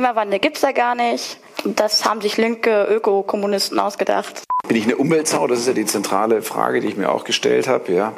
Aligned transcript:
Klimawandel 0.00 0.38
gibt 0.38 0.56
es 0.56 0.62
ja 0.62 0.72
gar 0.72 0.94
nicht. 0.94 1.36
Das 1.62 2.06
haben 2.06 2.22
sich 2.22 2.38
linke 2.38 2.84
Ökokommunisten 2.84 3.78
ausgedacht. 3.78 4.44
Bin 4.66 4.78
ich 4.78 4.84
eine 4.84 4.96
Umweltsau? 4.96 5.46
Das 5.46 5.58
ist 5.58 5.66
ja 5.66 5.74
die 5.74 5.84
zentrale 5.84 6.40
Frage, 6.40 6.80
die 6.80 6.88
ich 6.88 6.96
mir 6.96 7.12
auch 7.12 7.24
gestellt 7.24 7.68
habe. 7.68 7.92
Ja. 7.92 8.14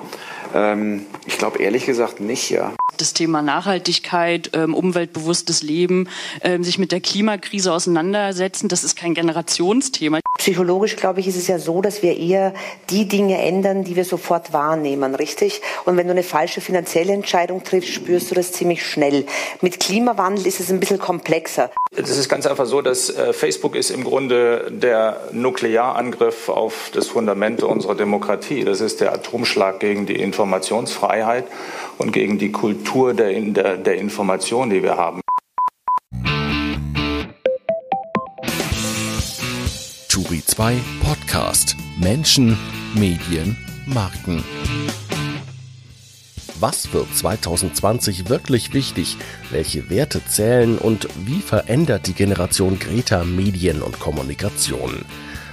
Ähm, 0.54 1.06
ich 1.26 1.38
glaube 1.38 1.58
ehrlich 1.58 1.84
gesagt 1.84 2.20
nicht, 2.20 2.50
ja. 2.50 2.72
Das 2.98 3.14
Thema 3.14 3.42
Nachhaltigkeit, 3.42 4.50
ähm, 4.54 4.74
umweltbewusstes 4.74 5.64
Leben, 5.64 6.08
ähm, 6.42 6.62
sich 6.62 6.78
mit 6.78 6.92
der 6.92 7.00
Klimakrise 7.00 7.72
auseinandersetzen, 7.72 8.68
das 8.68 8.84
ist 8.84 8.94
kein 8.94 9.14
Generationsthema. 9.14 10.20
Psychologisch, 10.38 10.96
glaube 10.96 11.20
ich, 11.20 11.28
ist 11.28 11.36
es 11.36 11.46
ja 11.46 11.58
so, 11.58 11.82
dass 11.82 12.02
wir 12.02 12.16
eher 12.16 12.52
die 12.90 13.06
Dinge 13.06 13.38
ändern, 13.38 13.84
die 13.84 13.94
wir 13.94 14.04
sofort 14.04 14.52
wahrnehmen, 14.52 15.14
richtig? 15.14 15.62
Und 15.84 15.96
wenn 15.96 16.06
du 16.06 16.12
eine 16.12 16.22
falsche 16.22 16.60
finanzielle 16.60 17.12
Entscheidung 17.12 17.62
triffst, 17.62 17.90
spürst 17.90 18.30
du 18.30 18.34
das 18.34 18.50
ziemlich 18.50 18.84
schnell. 18.84 19.24
Mit 19.60 19.78
Klimawandel 19.78 20.46
ist 20.46 20.58
es 20.58 20.70
ein 20.70 20.80
bisschen 20.80 20.98
komplexer. 20.98 21.70
Es 21.94 22.16
ist 22.16 22.28
ganz 22.28 22.46
einfach 22.46 22.66
so, 22.66 22.82
dass 22.82 23.10
äh, 23.10 23.32
Facebook 23.32 23.76
ist 23.76 23.90
im 23.90 24.02
Grunde 24.02 24.70
der 24.70 25.20
Nuklearangriff 25.32 26.48
auf 26.48 26.90
das 26.92 27.06
Fundament 27.06 27.62
unserer 27.62 27.94
Demokratie. 27.94 28.64
Das 28.64 28.80
ist 28.80 29.00
der 29.00 29.12
Atomschlag 29.12 29.78
gegen 29.78 30.06
die 30.06 30.16
Informationsfreiheit 30.16 31.44
und 31.98 32.12
gegen 32.12 32.38
die 32.38 32.50
Kultur 32.50 33.14
der, 33.14 33.32
der, 33.32 33.76
der 33.76 33.96
Information, 33.96 34.70
die 34.70 34.82
wir 34.82 34.96
haben. 34.96 35.21
Turi 40.12 40.42
2 40.44 40.76
Podcast 41.02 41.74
Menschen, 41.98 42.58
Medien, 42.94 43.56
Marken. 43.86 44.44
Was 46.60 46.92
wird 46.92 47.06
2020 47.16 48.28
wirklich 48.28 48.74
wichtig? 48.74 49.16
Welche 49.50 49.88
Werte 49.88 50.22
zählen 50.26 50.76
und 50.76 51.08
wie 51.24 51.40
verändert 51.40 52.08
die 52.08 52.12
Generation 52.12 52.78
Greta 52.78 53.24
Medien 53.24 53.80
und 53.80 54.00
Kommunikation? 54.00 55.02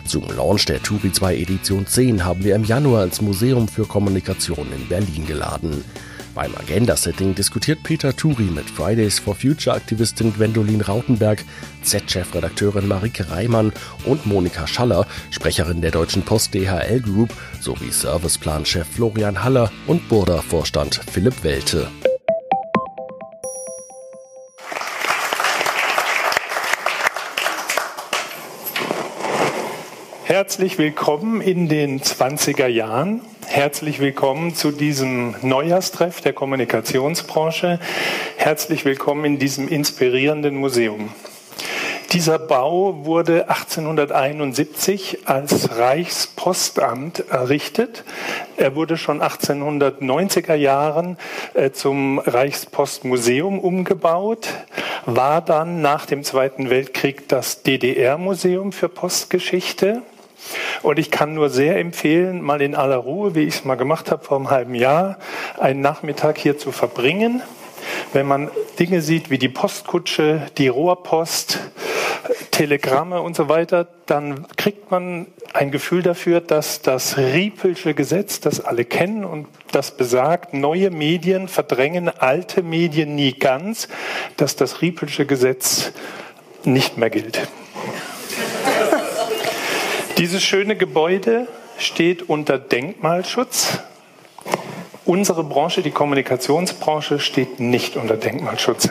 Zum 0.04 0.30
Launch 0.30 0.66
der 0.66 0.84
Turi 0.84 1.14
2 1.14 1.38
Edition 1.38 1.88
10 1.88 2.26
haben 2.26 2.44
wir 2.44 2.56
im 2.56 2.66
Januar 2.66 3.06
ins 3.06 3.22
Museum 3.22 3.70
für 3.70 3.86
Kommunikation 3.86 4.68
in 4.74 4.90
Berlin 4.90 5.26
geladen. 5.26 5.86
Beim 6.40 6.56
Agenda-Setting 6.56 7.36
diskutiert 7.36 7.84
Peter 7.84 8.16
Turi 8.16 8.44
mit 8.44 8.70
Fridays 8.70 9.20
for 9.20 9.36
Future-Aktivistin 9.36 10.34
Gwendolin 10.34 10.80
Rautenberg, 10.80 11.44
Z-Chefredakteurin 11.84 12.88
Marike 12.88 13.30
Reimann 13.30 13.74
und 14.06 14.26
Monika 14.26 14.66
Schaller, 14.66 15.06
Sprecherin 15.32 15.82
der 15.82 15.92
Deutschen 15.92 16.24
Post 16.24 16.54
DHL 16.54 17.02
Group, 17.02 17.34
sowie 17.60 17.92
Serviceplan-Chef 17.92 18.88
Florian 18.88 19.44
Haller 19.44 19.70
und 19.86 20.08
Burda-Vorstand 20.08 21.02
Philipp 21.12 21.44
Welte. 21.44 21.92
Herzlich 30.24 30.78
willkommen 30.78 31.42
in 31.42 31.68
den 31.68 32.00
20er 32.00 32.68
Jahren. 32.68 33.24
Herzlich 33.52 34.00
willkommen 34.00 34.54
zu 34.54 34.70
diesem 34.70 35.34
Neujahrstreff 35.42 36.22
der 36.22 36.34
Kommunikationsbranche. 36.34 37.80
Herzlich 38.38 38.86
willkommen 38.86 39.26
in 39.26 39.40
diesem 39.40 39.68
inspirierenden 39.68 40.56
Museum. 40.56 41.10
Dieser 42.12 42.38
Bau 42.38 43.06
wurde 43.06 43.50
1871 43.50 45.22
als 45.26 45.76
Reichspostamt 45.80 47.32
errichtet. 47.32 48.04
Er 48.56 48.76
wurde 48.76 48.98
schon 48.98 49.20
1890er 49.20 50.54
Jahren 50.54 51.18
äh, 51.56 51.72
zum 51.72 52.20
Reichspostmuseum 52.20 53.60
umgebaut, 53.60 54.48
war 55.08 55.42
dann 55.42 55.82
nach 55.82 56.06
dem 56.06 56.24
Zweiten 56.24 56.70
Weltkrieg 56.70 57.28
das 57.28 57.64
DDR-Museum 57.64 58.74
für 58.74 58.90
Postgeschichte 58.90 60.04
und 60.82 61.00
ich 61.00 61.12
kann 61.12 61.34
nur 61.34 61.50
sehr 61.50 61.78
empfehlen, 61.78 62.42
mal 62.42 62.62
in 62.62 62.76
aller 62.76 62.98
Ruhe, 62.98 63.36
wie 63.36 63.44
ich 63.44 63.56
es 63.56 63.66
mal 63.66 63.76
gemacht 63.76 64.12
habe 64.12 64.24
vor 64.24 64.38
einem 64.38 64.50
halben 64.50 64.76
Jahr, 64.76 65.18
einen 65.58 65.82
Nachmittag 65.82 66.38
hier 66.38 66.58
zu 66.58 66.72
verbringen. 66.72 67.42
Wenn 68.14 68.28
man 68.28 68.50
Dinge 68.80 69.02
sieht 69.02 69.30
wie 69.30 69.38
die 69.38 69.50
Postkutsche, 69.50 70.48
die 70.58 70.68
Rohrpost, 70.68 71.60
Telegramme 72.52 73.22
und 73.22 73.36
so 73.36 73.48
weiter, 73.50 73.88
dann 74.06 74.46
kriegt 74.58 74.92
man 74.92 75.28
ein 75.54 75.72
Gefühl 75.72 76.02
dafür, 76.02 76.42
dass 76.42 76.82
das 76.82 77.18
Riepelsche 77.18 77.94
Gesetz, 77.94 78.40
das 78.40 78.60
alle 78.60 78.86
kennen 78.86 79.24
und 79.24 79.48
das 79.72 79.96
besagt, 79.96 80.54
neue 80.54 80.92
Medien 80.92 81.48
verdrängen 81.48 82.10
alte 82.10 82.62
Medien 82.62 83.16
nie 83.16 83.34
ganz, 83.34 83.88
dass 84.38 84.56
das 84.56 84.82
Riepelsche 84.82 85.26
Gesetz 85.26 85.92
nicht 86.64 86.98
mehr 86.98 87.10
gilt. 87.10 87.48
Dieses 90.20 90.44
schöne 90.44 90.76
Gebäude 90.76 91.48
steht 91.78 92.28
unter 92.28 92.58
Denkmalschutz. 92.58 93.80
Unsere 95.06 95.46
Branche, 95.46 95.82
die 95.82 95.92
Kommunikationsbranche, 95.92 97.22
steht 97.22 97.62
nicht 97.62 97.96
unter 97.96 98.18
Denkmalschutz. 98.18 98.90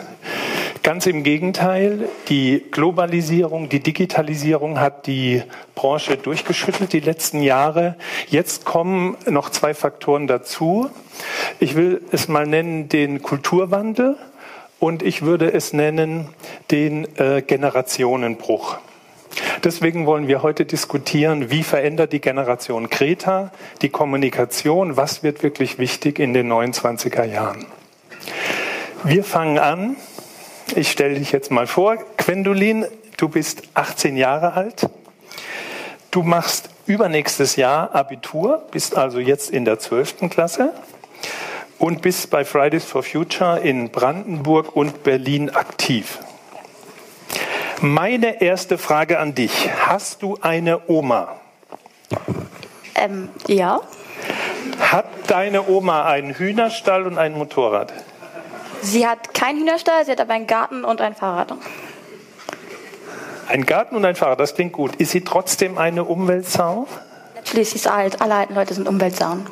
Ganz 0.82 1.04
im 1.04 1.24
Gegenteil, 1.24 2.08
die 2.30 2.64
Globalisierung, 2.70 3.68
die 3.68 3.80
Digitalisierung 3.80 4.80
hat 4.80 5.06
die 5.06 5.42
Branche 5.74 6.16
durchgeschüttelt 6.16 6.94
die 6.94 7.00
letzten 7.00 7.42
Jahre. 7.42 7.96
Jetzt 8.28 8.64
kommen 8.64 9.18
noch 9.26 9.50
zwei 9.50 9.74
Faktoren 9.74 10.28
dazu. 10.28 10.88
Ich 11.60 11.76
will 11.76 12.00
es 12.10 12.28
mal 12.28 12.46
nennen 12.46 12.88
den 12.88 13.20
Kulturwandel 13.20 14.16
und 14.78 15.02
ich 15.02 15.20
würde 15.20 15.52
es 15.52 15.74
nennen 15.74 16.30
den 16.70 17.06
äh, 17.18 17.42
Generationenbruch. 17.42 18.78
Deswegen 19.64 20.06
wollen 20.06 20.28
wir 20.28 20.42
heute 20.42 20.64
diskutieren, 20.64 21.50
wie 21.50 21.62
verändert 21.62 22.12
die 22.12 22.20
Generation 22.20 22.90
Kreta 22.90 23.50
die 23.82 23.88
Kommunikation, 23.88 24.96
was 24.96 25.22
wird 25.22 25.42
wirklich 25.42 25.78
wichtig 25.78 26.18
in 26.18 26.32
den 26.32 26.50
29er 26.50 27.24
Jahren. 27.24 27.66
Wir 29.04 29.24
fangen 29.24 29.58
an. 29.58 29.96
Ich 30.74 30.90
stelle 30.90 31.18
dich 31.18 31.32
jetzt 31.32 31.50
mal 31.50 31.66
vor. 31.66 31.98
Gwendolin, 32.16 32.86
du 33.16 33.28
bist 33.28 33.62
18 33.74 34.16
Jahre 34.16 34.54
alt. 34.54 34.88
Du 36.10 36.22
machst 36.22 36.70
übernächstes 36.86 37.56
Jahr 37.56 37.94
Abitur, 37.94 38.62
bist 38.70 38.96
also 38.96 39.18
jetzt 39.18 39.50
in 39.50 39.64
der 39.64 39.78
12. 39.78 40.30
Klasse 40.30 40.72
und 41.78 42.02
bist 42.02 42.30
bei 42.30 42.44
Fridays 42.44 42.84
for 42.84 43.02
Future 43.02 43.60
in 43.60 43.90
Brandenburg 43.90 44.74
und 44.74 45.02
Berlin 45.04 45.50
aktiv. 45.50 46.18
Meine 47.80 48.42
erste 48.42 48.76
Frage 48.76 49.20
an 49.20 49.36
dich. 49.36 49.70
Hast 49.86 50.22
du 50.22 50.36
eine 50.40 50.88
Oma? 50.88 51.36
Ähm, 52.96 53.28
ja. 53.46 53.80
Hat 54.80 55.06
deine 55.28 55.68
Oma 55.68 56.04
einen 56.04 56.34
Hühnerstall 56.34 57.06
und 57.06 57.18
ein 57.18 57.34
Motorrad? 57.34 57.92
Sie 58.82 59.06
hat 59.06 59.32
keinen 59.32 59.60
Hühnerstall, 59.60 60.04
sie 60.04 60.12
hat 60.12 60.20
aber 60.20 60.34
einen 60.34 60.48
Garten 60.48 60.84
und 60.84 61.00
ein 61.00 61.14
Fahrrad. 61.14 61.54
Ein 63.46 63.64
Garten 63.64 63.94
und 63.94 64.04
ein 64.04 64.16
Fahrrad, 64.16 64.40
das 64.40 64.56
klingt 64.56 64.72
gut. 64.72 64.96
Ist 64.96 65.12
sie 65.12 65.22
trotzdem 65.22 65.78
eine 65.78 66.02
Umweltsau? 66.02 66.88
Natürlich, 67.36 67.70
sie 67.70 67.76
ist 67.76 67.86
alt. 67.86 68.20
Alle 68.20 68.34
alten 68.34 68.54
Leute 68.54 68.74
sind 68.74 68.88
Umweltsauen. 68.88 69.46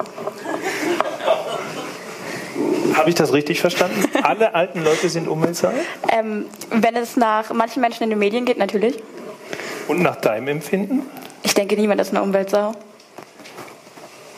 Habe 2.96 3.10
ich 3.10 3.14
das 3.14 3.32
richtig 3.32 3.60
verstanden? 3.60 4.02
Alle 4.22 4.54
alten 4.54 4.82
Leute 4.82 5.10
sind 5.10 5.28
Umweltsau? 5.28 5.70
Ähm, 6.10 6.46
wenn 6.70 6.96
es 6.96 7.16
nach 7.16 7.52
manchen 7.52 7.82
Menschen 7.82 8.04
in 8.04 8.10
den 8.10 8.18
Medien 8.18 8.46
geht, 8.46 8.56
natürlich. 8.56 9.02
Und 9.86 10.02
nach 10.02 10.16
deinem 10.16 10.48
Empfinden? 10.48 11.02
Ich 11.42 11.54
denke, 11.54 11.76
niemand 11.76 12.00
ist 12.00 12.10
eine 12.10 12.22
Umweltsau. 12.22 12.72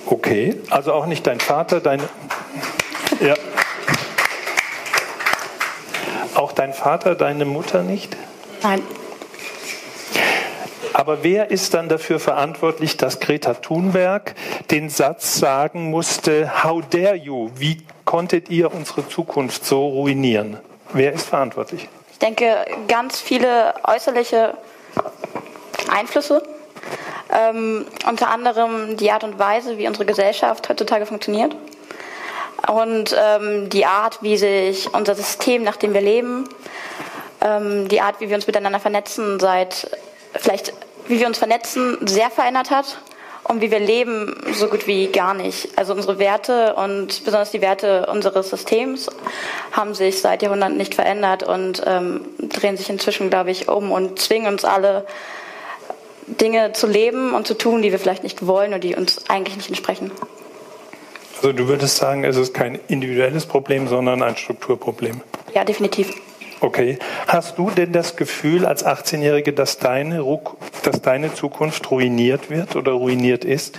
Okay, 0.07 0.57
also 0.71 0.93
auch 0.93 1.07
nicht 1.07 1.27
dein 1.27 1.39
Vater, 1.39 1.81
deine. 1.81 2.03
Ja. 3.21 3.35
Auch 6.35 6.53
dein 6.53 6.73
Vater, 6.73 7.15
deine 7.15 7.45
Mutter 7.45 7.83
nicht? 7.83 8.17
Nein. 8.63 8.83
Aber 10.95 11.23
wer 11.23 11.51
ist 11.53 11.75
dann 11.75 11.89
dafür 11.89 12.19
verantwortlich, 12.19 12.97
dass 12.97 13.21
Greta 13.21 13.55
Thunberg 13.55 14.35
den 14.71 14.89
Satz 14.89 15.39
sagen 15.39 15.91
musste, 15.91 16.65
How 16.65 16.83
dare 16.91 17.15
you? 17.15 17.51
Wie 17.57 17.79
konntet 18.09 18.49
ihr 18.49 18.73
unsere 18.73 19.07
Zukunft 19.07 19.67
so 19.67 19.87
ruinieren? 19.87 20.57
Wer 20.95 21.13
ist 21.13 21.29
verantwortlich? 21.29 21.91
Ich 22.11 22.19
denke, 22.19 22.65
ganz 22.89 23.21
viele 23.21 23.75
äußerliche 23.85 24.55
Einflüsse. 25.91 26.43
Ähm, 27.31 27.85
unter 28.09 28.31
anderem 28.31 28.97
die 28.97 29.11
Art 29.11 29.25
und 29.25 29.39
Weise, 29.39 29.77
wie 29.77 29.87
unsere 29.87 30.07
Gesellschaft 30.07 30.71
heutzutage 30.71 31.05
funktioniert. 31.05 31.55
Und 32.67 33.15
ähm, 33.15 33.69
die 33.69 33.85
Art, 33.85 34.23
wie 34.23 34.39
sich 34.39 34.89
unser 34.95 35.15
System, 35.15 35.63
nach 35.63 35.77
dem 35.77 35.93
wir 35.93 36.01
leben, 36.01 36.49
ähm, 37.43 37.89
die 37.89 38.01
Art, 38.01 38.21
wie 38.21 38.31
wir 38.31 38.37
uns 38.37 38.47
miteinander 38.47 38.81
vernetzen, 38.81 39.39
seit 39.39 39.91
vielleicht 40.33 40.73
wie 41.09 41.21
wir 41.21 41.27
uns 41.27 41.37
vernetzen, 41.37 41.99
sehr 42.07 42.31
verändert 42.31 42.71
hat 42.71 42.99
und 43.49 43.61
wie 43.63 43.71
wir 43.71 43.81
leben, 43.81 44.37
so 44.53 44.69
gut 44.69 44.87
wie 44.87 45.09
gar 45.09 45.35
nicht. 45.35 45.71
Also 45.77 45.95
unsere 45.95 46.19
Werte 46.19 46.75
und 46.75 47.25
besonders 47.25 47.51
die 47.51 47.61
Werte 47.61 48.07
unseres 48.07 48.51
Systems 48.51 49.09
haben 49.73 49.95
sich 49.95 50.21
seit 50.21 50.43
Jahrhunderten 50.43 50.77
nicht 50.77 50.95
verändert 50.95 51.43
und 51.43 51.83
ähm, 51.87 52.21
drehen 52.39 52.77
sich 52.77 52.91
inzwischen, 52.91 53.31
glaube 53.31 53.51
ich, 53.51 53.69
um 53.69 53.91
und 53.91 54.19
zwingen 54.19 54.53
uns 54.53 54.65
alle, 54.65 55.07
Dinge 56.27 56.75
zu 56.75 56.87
leben 56.87 57.33
und 57.33 57.47
zu 57.47 57.55
tun, 57.55 57.81
die 57.81 57.91
wir 57.91 57.99
vielleicht 57.99 58.23
nicht 58.23 58.47
wollen 58.47 58.75
und 58.75 58.85
die 58.85 58.95
uns 58.95 59.29
eigentlich 59.29 59.57
nicht 59.57 59.69
entsprechen. 59.69 60.11
Also 61.37 61.53
du 61.53 61.69
würdest 61.69 61.97
sagen, 61.97 62.25
es 62.25 62.37
ist 62.37 62.53
kein 62.53 62.79
individuelles 62.89 63.47
Problem, 63.47 63.89
sondern 63.89 64.23
ein 64.23 64.37
Strukturproblem. 64.37 65.23
Ja, 65.55 65.65
definitiv. 65.65 66.13
Okay. 66.61 66.99
Hast 67.27 67.59
du 67.59 67.71
denn 67.71 67.93
das 67.93 68.17
Gefühl 68.17 68.67
als 68.67 68.85
18-Jährige, 68.85 69.53
dass 69.53 69.79
deine, 69.79 70.25
dass 70.83 71.03
deine 71.03 71.33
Zukunft 71.35 71.91
ruiniert 71.91 72.51
wird 72.51 72.75
oder 72.75 72.93
ruiniert 72.93 73.45
ist? 73.45 73.79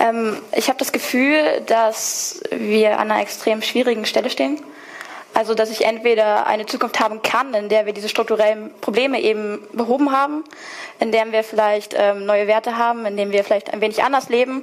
Ähm, 0.00 0.36
ich 0.54 0.68
habe 0.68 0.78
das 0.78 0.92
Gefühl, 0.92 1.62
dass 1.66 2.40
wir 2.50 2.98
an 2.98 3.10
einer 3.10 3.22
extrem 3.22 3.62
schwierigen 3.62 4.04
Stelle 4.04 4.30
stehen. 4.30 4.60
Also, 5.34 5.54
dass 5.54 5.70
ich 5.70 5.84
entweder 5.84 6.46
eine 6.46 6.66
Zukunft 6.66 7.00
haben 7.00 7.22
kann, 7.22 7.54
in 7.54 7.68
der 7.68 7.86
wir 7.86 7.92
diese 7.92 8.08
strukturellen 8.08 8.70
Probleme 8.80 9.20
eben 9.20 9.60
behoben 9.72 10.10
haben, 10.10 10.42
in 11.00 11.12
der 11.12 11.30
wir 11.30 11.44
vielleicht 11.44 11.94
ähm, 11.96 12.26
neue 12.26 12.46
Werte 12.48 12.76
haben, 12.76 13.06
in 13.06 13.16
dem 13.16 13.30
wir 13.30 13.44
vielleicht 13.44 13.72
ein 13.72 13.80
wenig 13.80 14.02
anders 14.02 14.30
leben, 14.30 14.62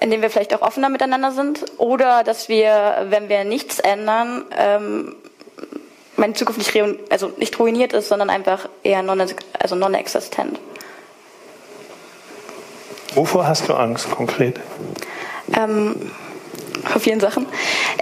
in 0.00 0.10
dem 0.10 0.22
wir 0.22 0.30
vielleicht 0.30 0.54
auch 0.54 0.62
offener 0.62 0.90
miteinander 0.90 1.32
sind, 1.32 1.64
oder 1.78 2.22
dass 2.22 2.48
wir, 2.48 3.06
wenn 3.08 3.28
wir 3.28 3.44
nichts 3.44 3.80
ändern, 3.80 4.44
ähm, 4.56 5.16
meine 6.20 6.34
Zukunft 6.34 6.58
nicht, 6.58 6.98
also 7.10 7.32
nicht 7.38 7.58
ruiniert 7.58 7.92
ist, 7.92 8.08
sondern 8.08 8.30
einfach 8.30 8.68
eher 8.84 9.02
non, 9.02 9.20
also 9.58 9.74
non-existent. 9.74 10.60
Wovor 13.14 13.46
hast 13.46 13.68
du 13.68 13.74
Angst 13.74 14.08
konkret? 14.10 14.60
Ähm, 15.56 16.12
vor 16.84 17.00
vielen 17.00 17.18
Sachen. 17.18 17.46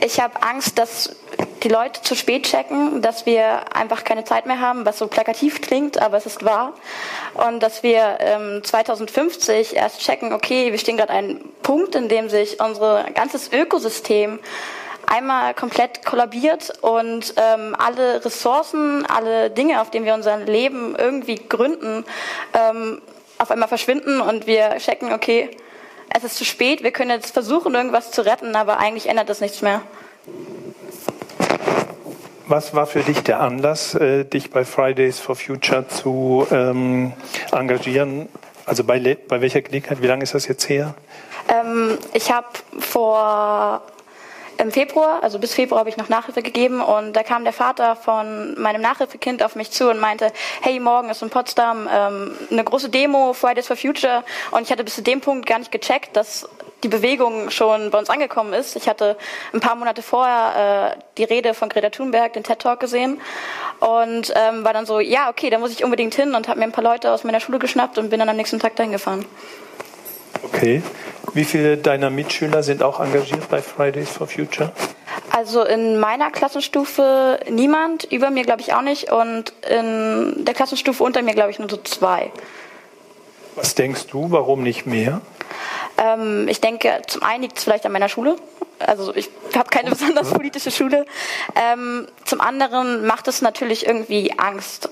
Ich 0.04 0.20
habe 0.20 0.42
Angst, 0.42 0.78
dass 0.78 1.16
die 1.62 1.68
Leute 1.68 2.02
zu 2.02 2.14
spät 2.14 2.44
checken, 2.44 3.00
dass 3.02 3.24
wir 3.24 3.74
einfach 3.74 4.04
keine 4.04 4.24
Zeit 4.24 4.46
mehr 4.46 4.60
haben, 4.60 4.84
was 4.84 4.98
so 4.98 5.06
plakativ 5.06 5.60
klingt, 5.60 6.00
aber 6.00 6.16
es 6.16 6.26
ist 6.26 6.44
wahr. 6.44 6.74
Und 7.34 7.60
dass 7.60 7.82
wir 7.82 8.18
ähm, 8.20 8.62
2050 8.62 9.76
erst 9.76 10.00
checken, 10.00 10.32
okay, 10.32 10.70
wir 10.72 10.78
stehen 10.78 10.96
gerade 10.96 11.12
an 11.12 11.18
einem 11.18 11.40
Punkt, 11.62 11.94
in 11.94 12.08
dem 12.08 12.28
sich 12.28 12.60
unser 12.60 13.04
ganzes 13.14 13.52
Ökosystem 13.52 14.38
einmal 15.08 15.54
komplett 15.54 16.04
kollabiert 16.04 16.72
und 16.82 17.34
ähm, 17.36 17.74
alle 17.78 18.24
Ressourcen, 18.24 19.06
alle 19.06 19.50
Dinge, 19.50 19.80
auf 19.80 19.90
denen 19.90 20.04
wir 20.04 20.14
unser 20.14 20.38
Leben 20.38 20.94
irgendwie 20.96 21.36
gründen, 21.36 22.04
ähm, 22.54 23.00
auf 23.38 23.50
einmal 23.50 23.68
verschwinden 23.68 24.20
und 24.20 24.46
wir 24.46 24.76
checken, 24.78 25.12
okay, 25.12 25.50
es 26.14 26.24
ist 26.24 26.36
zu 26.36 26.44
spät, 26.44 26.82
wir 26.82 26.90
können 26.90 27.10
jetzt 27.10 27.32
versuchen, 27.32 27.74
irgendwas 27.74 28.10
zu 28.10 28.24
retten, 28.24 28.56
aber 28.56 28.78
eigentlich 28.78 29.08
ändert 29.08 29.28
das 29.28 29.40
nichts 29.40 29.62
mehr. 29.62 29.82
Was 32.46 32.74
war 32.74 32.86
für 32.86 33.00
dich 33.00 33.22
der 33.22 33.40
Anlass, 33.40 33.94
äh, 33.94 34.24
dich 34.24 34.50
bei 34.50 34.64
Fridays 34.64 35.20
for 35.20 35.36
Future 35.36 35.86
zu 35.86 36.46
ähm, 36.50 37.12
engagieren? 37.52 38.28
Also 38.64 38.84
bei, 38.84 39.18
bei 39.28 39.40
welcher 39.42 39.60
Gelegenheit? 39.60 40.02
Wie 40.02 40.06
lange 40.06 40.22
ist 40.22 40.34
das 40.34 40.48
jetzt 40.48 40.68
her? 40.68 40.94
Ähm, 41.48 41.98
ich 42.14 42.32
habe 42.32 42.46
vor 42.78 43.82
im 44.58 44.72
Februar, 44.72 45.22
also 45.22 45.38
bis 45.38 45.54
Februar 45.54 45.80
habe 45.80 45.88
ich 45.88 45.96
noch 45.96 46.08
Nachhilfe 46.08 46.42
gegeben 46.42 46.80
und 46.80 47.12
da 47.14 47.22
kam 47.22 47.44
der 47.44 47.52
Vater 47.52 47.96
von 47.96 48.60
meinem 48.60 48.82
Nachhilfekind 48.82 49.42
auf 49.42 49.54
mich 49.54 49.70
zu 49.70 49.88
und 49.88 50.00
meinte, 50.00 50.32
hey, 50.62 50.80
morgen 50.80 51.08
ist 51.10 51.22
in 51.22 51.30
Potsdam 51.30 51.88
ähm, 51.92 52.32
eine 52.50 52.64
große 52.64 52.88
Demo, 52.88 53.32
Fridays 53.32 53.68
for 53.68 53.76
Future 53.76 54.24
und 54.50 54.62
ich 54.62 54.72
hatte 54.72 54.84
bis 54.84 54.96
zu 54.96 55.02
dem 55.02 55.20
Punkt 55.20 55.46
gar 55.46 55.58
nicht 55.60 55.70
gecheckt, 55.70 56.16
dass 56.16 56.48
die 56.82 56.88
Bewegung 56.88 57.50
schon 57.50 57.90
bei 57.90 57.98
uns 57.98 58.10
angekommen 58.10 58.52
ist. 58.52 58.76
Ich 58.76 58.88
hatte 58.88 59.16
ein 59.52 59.60
paar 59.60 59.74
Monate 59.74 60.02
vorher 60.02 60.96
äh, 60.96 61.02
die 61.16 61.24
Rede 61.24 61.54
von 61.54 61.68
Greta 61.68 61.90
Thunberg, 61.90 62.32
den 62.32 62.44
TED 62.44 62.58
Talk 62.58 62.80
gesehen 62.80 63.20
und 63.80 64.32
ähm, 64.36 64.64
war 64.64 64.72
dann 64.72 64.86
so, 64.86 65.00
ja, 65.00 65.30
okay, 65.30 65.50
da 65.50 65.58
muss 65.58 65.72
ich 65.72 65.84
unbedingt 65.84 66.14
hin 66.14 66.34
und 66.34 66.48
habe 66.48 66.58
mir 66.58 66.66
ein 66.66 66.72
paar 66.72 66.84
Leute 66.84 67.12
aus 67.12 67.24
meiner 67.24 67.40
Schule 67.40 67.58
geschnappt 67.58 67.98
und 67.98 68.10
bin 68.10 68.18
dann 68.18 68.28
am 68.28 68.36
nächsten 68.36 68.58
Tag 68.58 68.76
dahin 68.76 68.92
gefahren. 68.92 69.24
Okay. 70.42 70.82
Wie 71.34 71.44
viele 71.44 71.76
deiner 71.76 72.10
Mitschüler 72.10 72.62
sind 72.62 72.82
auch 72.82 73.00
engagiert 73.00 73.48
bei 73.48 73.62
Fridays 73.62 74.10
for 74.10 74.26
Future? 74.26 74.72
Also 75.30 75.62
in 75.62 75.98
meiner 75.98 76.30
Klassenstufe 76.30 77.40
niemand, 77.50 78.04
über 78.04 78.30
mir 78.30 78.44
glaube 78.44 78.60
ich 78.60 78.72
auch 78.74 78.82
nicht 78.82 79.12
und 79.12 79.52
in 79.68 80.44
der 80.44 80.54
Klassenstufe 80.54 81.02
unter 81.02 81.22
mir 81.22 81.34
glaube 81.34 81.50
ich 81.50 81.58
nur 81.58 81.68
so 81.68 81.76
zwei. 81.76 82.32
Was 83.54 83.74
denkst 83.74 84.06
du, 84.06 84.30
warum 84.30 84.62
nicht 84.62 84.86
mehr? 84.86 85.20
Ähm, 85.96 86.46
ich 86.48 86.60
denke, 86.60 87.02
zum 87.06 87.22
einen 87.22 87.42
liegt 87.42 87.58
es 87.58 87.64
vielleicht 87.64 87.84
an 87.86 87.92
meiner 87.92 88.08
Schule. 88.08 88.36
Also 88.78 89.14
ich 89.14 89.30
habe 89.56 89.68
keine 89.70 89.90
besonders 89.90 90.30
politische 90.30 90.70
Schule. 90.70 91.04
Ähm, 91.54 92.06
zum 92.24 92.40
anderen 92.40 93.06
macht 93.06 93.28
es 93.28 93.42
natürlich 93.42 93.86
irgendwie 93.86 94.38
Angst. 94.38 94.88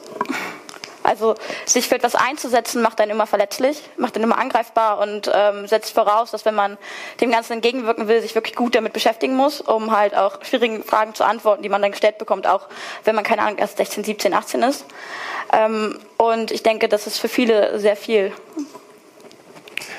Also 1.07 1.35
sich 1.65 1.89
für 1.89 1.95
etwas 1.95 2.15
einzusetzen, 2.15 2.83
macht 2.83 3.01
einen 3.01 3.13
immer 3.13 3.27
verletzlich, 3.27 3.83
macht 3.97 4.17
einen 4.17 4.25
immer 4.25 4.39
angreifbar 4.39 4.99
und 4.99 5.31
ähm, 5.33 5.67
setzt 5.67 5.95
voraus, 5.95 6.31
dass 6.31 6.45
wenn 6.45 6.55
man 6.55 6.77
dem 7.21 7.31
Ganzen 7.31 7.55
entgegenwirken 7.55 8.09
will, 8.09 8.21
sich 8.21 8.35
wirklich 8.35 8.55
gut 8.55 8.75
damit 8.75 8.93
beschäftigen 8.93 9.37
muss, 9.37 9.61
um 9.61 9.97
halt 9.97 10.17
auch 10.17 10.45
schwierigen 10.45 10.83
Fragen 10.83 11.15
zu 11.15 11.25
antworten, 11.25 11.63
die 11.63 11.69
man 11.69 11.81
dann 11.81 11.93
gestellt 11.93 12.19
bekommt, 12.19 12.47
auch 12.47 12.69
wenn 13.05 13.15
man 13.15 13.25
keine 13.25 13.43
Ahnung 13.43 13.59
erst 13.59 13.79
16, 13.79 14.05
17, 14.05 14.35
18 14.35 14.63
ist. 14.63 14.85
Ähm, 15.53 15.99
und 16.17 16.51
ich 16.51 16.63
denke, 16.63 16.89
das 16.89 17.07
ist 17.07 17.19
für 17.19 17.29
viele 17.29 17.79
sehr 17.79 17.97
viel. 17.97 18.33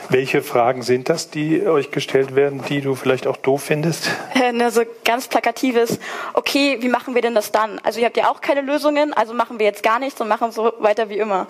Welche 0.10 0.42
Fragen 0.42 0.84
sind 0.84 1.10
das, 1.10 1.30
die 1.30 1.66
euch 1.68 1.92
gestellt 1.92 2.36
werden, 2.36 2.64
die 2.70 2.82
du 2.82 2.96
vielleicht 2.96 3.28
auch 3.28 3.38
doof 3.38 3.64
findest? 3.64 4.10
Ne, 4.54 4.72
so 4.72 4.84
ganz 5.04 5.28
plakatives, 5.28 6.00
okay, 6.34 6.78
wie 6.80 6.88
machen 6.88 7.16
wir 7.16 7.22
denn 7.22 7.36
das 7.36 7.52
dann? 7.52 7.80
Also 7.84 8.00
ihr 8.00 8.06
habt 8.06 8.16
ja 8.16 8.30
auch 8.30 8.40
keine 8.40 8.62
Lösungen, 8.62 9.14
also 9.14 9.34
machen 9.34 9.60
wir 9.60 9.66
jetzt 9.66 9.84
gar 9.84 10.00
nichts 10.00 10.22
und 10.22 10.30
machen 10.30 10.52
so 10.52 10.74
weiter 10.80 11.10
wie 11.10 11.18
immer. 11.18 11.48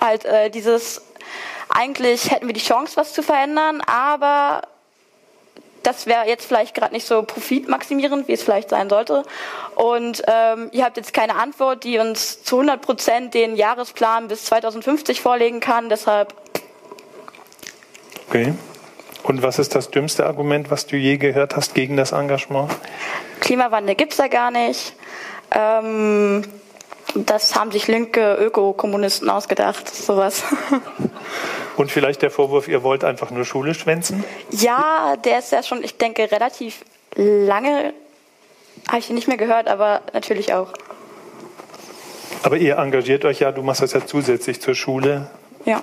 Halt 0.00 0.24
äh, 0.24 0.48
dieses, 0.48 1.02
eigentlich 1.68 2.30
hätten 2.30 2.46
wir 2.46 2.54
die 2.54 2.60
Chance, 2.60 2.96
was 2.96 3.12
zu 3.12 3.22
verändern, 3.22 3.80
aber 3.80 4.62
das 5.82 6.06
wäre 6.06 6.26
jetzt 6.26 6.46
vielleicht 6.46 6.74
gerade 6.74 6.94
nicht 6.94 7.06
so 7.06 7.22
profitmaximierend, 7.22 8.26
wie 8.28 8.32
es 8.32 8.42
vielleicht 8.42 8.70
sein 8.70 8.88
sollte. 8.88 9.22
Und 9.76 10.22
ähm, 10.26 10.68
ihr 10.72 10.84
habt 10.84 10.96
jetzt 10.96 11.12
keine 11.12 11.36
Antwort, 11.36 11.84
die 11.84 11.98
uns 11.98 12.42
zu 12.42 12.56
100 12.56 12.82
Prozent 12.82 13.34
den 13.34 13.56
Jahresplan 13.56 14.28
bis 14.28 14.44
2050 14.46 15.20
vorlegen 15.20 15.60
kann. 15.60 15.88
Deshalb 15.88 16.34
Okay. 18.28 18.54
Und 19.22 19.42
was 19.42 19.58
ist 19.58 19.74
das 19.74 19.90
dümmste 19.90 20.26
Argument, 20.26 20.70
was 20.70 20.86
du 20.86 20.96
je 20.96 21.16
gehört 21.16 21.56
hast 21.56 21.74
gegen 21.74 21.96
das 21.96 22.12
Engagement? 22.12 22.70
Klimawandel 23.40 23.94
gibt 23.94 24.12
es 24.12 24.18
da 24.18 24.28
gar 24.28 24.50
nicht. 24.50 24.94
Ähm, 25.50 26.44
das 27.14 27.54
haben 27.56 27.72
sich 27.72 27.86
linke 27.88 28.34
Ökokommunisten 28.34 29.30
ausgedacht, 29.30 29.88
sowas. 29.88 30.44
Und 31.76 31.90
vielleicht 31.90 32.22
der 32.22 32.30
Vorwurf, 32.30 32.68
ihr 32.68 32.82
wollt 32.82 33.04
einfach 33.04 33.30
nur 33.30 33.44
Schule 33.44 33.74
schwänzen? 33.74 34.24
Ja, 34.50 35.16
der 35.16 35.38
ist 35.40 35.52
ja 35.52 35.62
schon, 35.62 35.84
ich 35.84 35.98
denke, 35.98 36.30
relativ 36.30 36.84
lange, 37.14 37.92
habe 38.88 38.98
ich 38.98 39.10
ihn 39.10 39.14
nicht 39.14 39.28
mehr 39.28 39.36
gehört, 39.36 39.68
aber 39.68 40.02
natürlich 40.12 40.54
auch. 40.54 40.72
Aber 42.42 42.56
ihr 42.56 42.78
engagiert 42.78 43.24
euch 43.24 43.40
ja, 43.40 43.52
du 43.52 43.62
machst 43.62 43.82
das 43.82 43.92
ja 43.92 44.06
zusätzlich 44.06 44.60
zur 44.60 44.74
Schule. 44.74 45.28
Ja. 45.64 45.82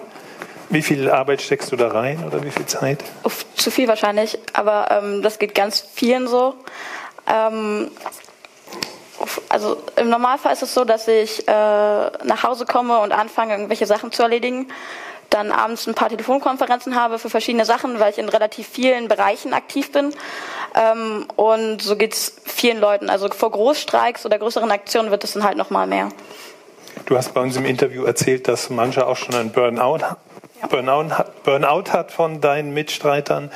Wie 0.73 0.81
viel 0.81 1.07
Arbeit 1.07 1.43
steckst 1.43 1.71
du 1.71 1.75
da 1.75 1.89
rein 1.89 2.23
oder 2.25 2.43
wie 2.43 2.49
viel 2.49 2.65
Zeit? 2.65 3.03
Uff, 3.23 3.45
zu 3.53 3.69
viel 3.69 3.87
wahrscheinlich, 3.87 4.39
aber 4.53 4.89
ähm, 4.89 5.21
das 5.21 5.37
geht 5.37 5.53
ganz 5.53 5.87
vielen 5.93 6.27
so. 6.27 6.55
Ähm, 7.27 7.91
also 9.49 9.77
im 9.97 10.09
Normalfall 10.09 10.51
ist 10.51 10.63
es 10.63 10.73
so, 10.73 10.83
dass 10.83 11.07
ich 11.07 11.47
äh, 11.47 11.51
nach 11.51 12.41
Hause 12.41 12.65
komme 12.65 12.97
und 13.01 13.11
anfange, 13.11 13.53
irgendwelche 13.53 13.85
Sachen 13.85 14.11
zu 14.11 14.23
erledigen. 14.23 14.67
Dann 15.29 15.51
abends 15.51 15.85
ein 15.85 15.93
paar 15.93 16.09
Telefonkonferenzen 16.09 16.95
habe 16.95 17.19
für 17.19 17.29
verschiedene 17.29 17.65
Sachen, 17.65 17.99
weil 17.99 18.09
ich 18.09 18.17
in 18.17 18.27
relativ 18.27 18.67
vielen 18.67 19.07
Bereichen 19.07 19.53
aktiv 19.53 19.91
bin. 19.91 20.11
Ähm, 20.73 21.27
und 21.35 21.83
so 21.83 21.95
geht 21.95 22.13
es 22.13 22.35
vielen 22.45 22.79
Leuten. 22.79 23.11
Also 23.11 23.29
vor 23.29 23.51
Großstreiks 23.51 24.25
oder 24.25 24.39
größeren 24.39 24.71
Aktionen 24.71 25.11
wird 25.11 25.23
es 25.23 25.33
dann 25.33 25.43
halt 25.43 25.55
nochmal 25.55 25.85
mehr. 25.85 26.09
Du 27.05 27.15
hast 27.15 27.35
bei 27.35 27.41
uns 27.41 27.55
im 27.57 27.65
Interview 27.65 28.05
erzählt, 28.05 28.47
dass 28.47 28.71
manche 28.71 29.05
auch 29.05 29.17
schon 29.17 29.35
einen 29.35 29.51
Burnout 29.51 29.99
Burnout, 30.69 31.25
Burnout 31.43 31.91
hat 31.91 32.11
von 32.11 32.41
deinen 32.41 32.73
Mitstreitern? 32.73 33.51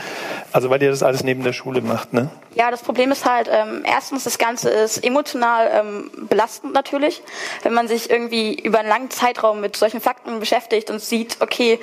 Also 0.51 0.69
weil 0.69 0.81
ihr 0.81 0.89
das 0.89 1.03
alles 1.03 1.23
neben 1.23 1.43
der 1.43 1.53
Schule 1.53 1.81
macht, 1.81 2.13
ne? 2.13 2.29
Ja, 2.55 2.71
das 2.71 2.81
Problem 2.81 3.11
ist 3.11 3.25
halt, 3.25 3.49
ähm, 3.51 3.83
erstens, 3.85 4.23
das 4.23 4.37
Ganze 4.37 4.69
ist 4.69 5.03
emotional 5.03 5.69
ähm, 5.73 6.11
belastend 6.29 6.73
natürlich, 6.73 7.21
wenn 7.63 7.73
man 7.73 7.87
sich 7.87 8.09
irgendwie 8.09 8.53
über 8.59 8.79
einen 8.79 8.89
langen 8.89 9.09
Zeitraum 9.11 9.61
mit 9.61 9.75
solchen 9.75 10.01
Fakten 10.01 10.39
beschäftigt 10.39 10.89
und 10.89 10.99
sieht, 10.99 11.37
okay, 11.39 11.79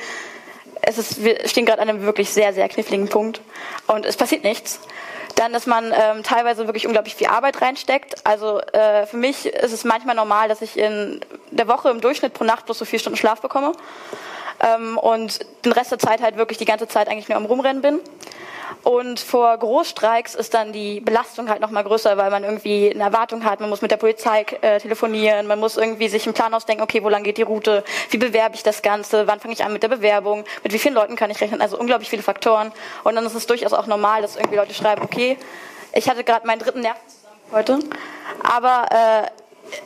es 0.83 0.99
ist, 0.99 1.25
wir 1.25 1.49
stehen 1.49 1.65
gerade 1.65 1.81
an 1.81 1.89
einem 1.89 2.03
wirklich 2.03 2.31
sehr, 2.31 2.53
sehr 2.53 2.69
kniffligen 2.69 3.09
Punkt 3.09 3.41
und 3.87 4.05
es 4.05 4.17
passiert 4.17 4.45
nichts. 4.45 4.81
Dann, 5.37 5.53
dass 5.53 5.67
man 5.67 5.87
ähm, 5.87 6.23
teilweise 6.23 6.67
wirklich 6.67 6.87
unglaublich 6.87 7.17
viel 7.17 7.27
Arbeit 7.27 7.61
reinsteckt. 7.61 8.25
Also 8.25 8.61
äh, 8.61 9.05
für 9.07 9.17
mich 9.17 9.47
ist 9.47 9.73
es 9.73 9.85
manchmal 9.85 10.15
normal, 10.15 10.49
dass 10.49 10.63
ich 10.63 10.79
in 10.79 11.21
der 11.51 11.67
Woche 11.67 11.91
im 11.91 12.01
Durchschnitt 12.01 12.35
pro 12.35 12.45
Nacht 12.45 12.67
bloß 12.67 12.79
so 12.79 12.85
vier 12.85 13.01
Stunden 13.01 13.17
Schlaf 13.17 13.41
bekomme. 13.41 13.73
Ähm, 14.61 14.99
und 14.99 15.41
den 15.65 15.73
Rest 15.73 15.91
der 15.91 15.99
Zeit 15.99 16.23
halt 16.23 16.37
wirklich 16.37 16.59
die 16.59 16.65
ganze 16.65 16.89
Zeit 16.89 17.09
eigentlich 17.09 17.29
nur 17.29 17.37
am 17.37 17.47
Rumrennen 17.47 17.83
bin. 17.83 18.01
Und 18.83 19.19
vor 19.19 19.57
Großstreiks 19.57 20.35
ist 20.35 20.53
dann 20.53 20.73
die 20.73 21.01
Belastung 21.01 21.49
halt 21.49 21.61
nochmal 21.61 21.85
größer, 21.85 22.19
weil 22.19 22.31
man 22.31 22.45
irgendwie 22.45 22.91
eine 22.91 23.05
Erwartung 23.05 23.45
hat, 23.45 23.61
man 23.61 23.71
muss 23.71 23.81
mit 23.81 23.91
der 23.91 23.97
Polizei 23.97 24.45
äh, 24.61 24.79
telefonieren, 24.79 25.47
man 25.47 25.59
muss 25.59 25.79
irgendwie 25.79 26.09
sich 26.09 26.27
einen 26.27 26.35
Plan 26.35 26.53
ausdenken, 26.53 26.83
okay, 26.83 27.03
wo 27.03 27.09
lang 27.09 27.23
geht 27.23 27.39
die 27.39 27.43
Route, 27.43 27.83
wie 28.11 28.19
bewerbe 28.19 28.57
ich 28.57 28.63
das 28.63 28.83
Ganze, 28.83 29.27
wann 29.27 29.41
fange 29.41 29.55
ich 29.55 29.65
an 29.65 29.73
mit 29.73 29.83
der 29.83 29.89
Bewerbung, 29.89 30.45
mit 30.63 30.75
wie 30.75 30.79
vielen 30.79 30.95
Leuten 30.95 31.17
kann 31.17 31.31
ich 31.31 31.41
rechnen, 31.41 31.63
also 31.63 31.79
unglaublich 31.79 32.11
viele 32.11 32.23
Faktoren. 32.23 32.73
Und 33.05 33.15
dann 33.15 33.25
ist 33.25 33.35
es 33.35 33.47
durchaus 33.47 33.73
auch 33.73 33.87
normal, 33.87 34.21
dass 34.21 34.37
irgendwie 34.37 34.57
Leute 34.57 34.75
schreiben, 34.75 35.03
okay, 35.03 35.39
ich 35.95 36.09
hatte 36.11 36.23
gerade 36.23 36.47
meinen 36.47 36.59
dritten 36.59 36.81
Nerv 36.81 36.99
heute, 37.53 37.79
aber 38.43 38.87
äh, 38.91 39.31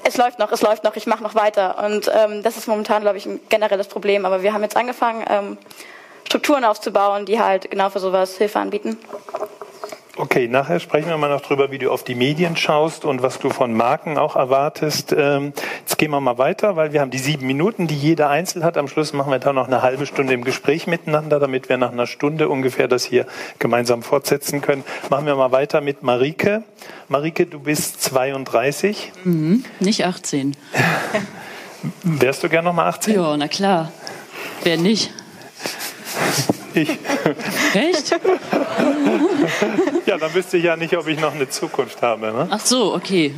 es 0.04 0.16
läuft 0.16 0.38
noch, 0.38 0.52
es 0.52 0.62
läuft 0.62 0.85
noch, 0.85 0.97
ich 0.97 1.07
mache 1.07 1.23
noch 1.23 1.35
weiter. 1.35 1.85
Und 1.85 2.11
ähm, 2.14 2.42
das 2.42 2.57
ist 2.57 2.68
momentan, 2.68 3.02
glaube 3.02 3.18
ich, 3.18 3.26
ein 3.26 3.40
generelles 3.49 3.88
Problem. 3.88 4.25
Aber 4.25 4.42
wir 4.42 4.52
haben 4.52 4.62
jetzt 4.62 4.76
angefangen, 4.76 5.25
ähm, 5.28 5.59
Strukturen 6.26 6.64
aufzubauen, 6.64 7.25
die 7.25 7.40
halt 7.40 7.71
genau 7.71 7.88
für 7.88 8.00
sowas 8.00 8.37
Hilfe 8.37 8.59
anbieten. 8.59 8.99
Okay, 10.20 10.48
nachher 10.48 10.80
sprechen 10.80 11.08
wir 11.10 11.16
mal 11.16 11.30
noch 11.30 11.42
drüber, 11.42 11.70
wie 11.70 11.78
du 11.78 11.92
auf 11.92 12.02
die 12.02 12.16
Medien 12.16 12.56
schaust 12.56 13.04
und 13.04 13.22
was 13.22 13.38
du 13.38 13.50
von 13.50 13.72
Marken 13.72 14.18
auch 14.18 14.34
erwartest. 14.34 15.14
Ähm, 15.16 15.52
jetzt 15.78 15.96
gehen 15.96 16.10
wir 16.10 16.20
mal 16.20 16.38
weiter, 16.38 16.75
weil 16.75 16.92
wir 16.92 17.00
haben 17.00 17.12
die 17.12 17.18
sieben 17.18 17.46
Minuten, 17.46 17.87
die 17.87 17.94
jeder 17.94 18.28
einzeln 18.28 18.64
hat. 18.64 18.76
Am 18.76 18.88
Schluss 18.88 19.12
machen 19.12 19.30
wir 19.30 19.38
da 19.38 19.52
noch 19.52 19.68
eine 19.68 19.80
halbe 19.82 20.06
Stunde 20.06 20.32
im 20.34 20.42
Gespräch 20.42 20.88
miteinander, 20.88 21.38
damit 21.38 21.68
wir 21.68 21.76
nach 21.76 21.92
einer 21.92 22.08
Stunde 22.08 22.48
ungefähr 22.48 22.88
das 22.88 23.04
hier 23.04 23.26
gemeinsam 23.60 24.02
fortsetzen 24.02 24.60
können. 24.60 24.82
Machen 25.08 25.26
wir 25.26 25.37
mal 25.37 25.52
weiter 25.52 25.80
mit 25.80 26.02
Marike. 26.02 26.64
Marike, 27.06 27.46
du 27.46 27.60
bist 27.60 28.02
32. 28.02 29.12
Mhm, 29.22 29.64
nicht 29.78 30.04
18. 30.04 30.56
Wärst 32.02 32.42
du 32.42 32.48
gern 32.48 32.64
noch 32.64 32.75
mal 32.75 32.88
18? 32.88 33.14
Ja, 33.14 33.37
na 33.37 33.46
klar. 33.46 33.92
Wer 34.64 34.78
nicht? 34.78 35.12
Ich. 36.75 36.90
Echt? 37.72 38.18
ja, 40.09 40.17
dann 40.17 40.33
wüsste 40.33 40.57
ich 40.57 40.65
ja 40.65 40.77
nicht, 40.77 40.97
ob 40.97 41.07
ich 41.07 41.21
noch 41.21 41.35
eine 41.35 41.50
Zukunft 41.50 42.00
habe. 42.00 42.33
Ne? 42.33 42.49
Ach 42.50 42.65
so, 42.65 42.95
okay. 42.95 43.35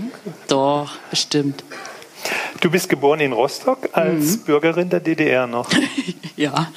Doch, 0.47 0.93
bestimmt. 1.11 1.65
Du 2.61 2.71
bist 2.71 2.89
geboren 2.89 3.19
in 3.21 3.33
Rostock 3.33 3.89
als 3.93 4.39
mhm. 4.39 4.45
Bürgerin 4.45 4.89
der 4.89 5.01
DDR 5.01 5.49
noch. 5.49 5.69
ja. 6.37 6.69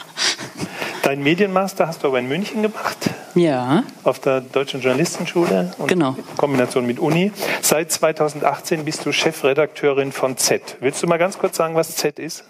Dein 1.04 1.22
Medienmaster 1.22 1.88
hast 1.88 2.04
du 2.04 2.08
aber 2.08 2.18
in 2.18 2.28
München 2.28 2.64
gemacht. 2.64 2.98
Ja. 3.36 3.84
Auf 4.04 4.20
der 4.20 4.42
Deutschen 4.42 4.82
Journalistenschule. 4.82 5.74
Und 5.78 5.88
genau. 5.88 6.16
In 6.18 6.38
Kombination 6.38 6.88
mit 6.88 6.98
Uni. 6.98 7.32
Seit 7.62 7.92
2018 7.92 8.86
bist 8.86 9.06
du 9.06 9.12
Chefredakteurin 9.12 10.12
von 10.12 10.38
Z. 10.38 10.78
Willst 10.80 11.04
du 11.04 11.08
mal 11.08 11.18
ganz 11.18 11.38
kurz 11.38 11.58
sagen, 11.58 11.76
was 11.76 11.96
Z 11.96 12.18
ist? 12.18 12.46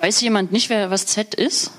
Weiß 0.00 0.20
jemand 0.20 0.52
nicht, 0.52 0.70
wer, 0.70 0.90
was 0.90 1.06
Z 1.06 1.34
ist? 1.34 1.72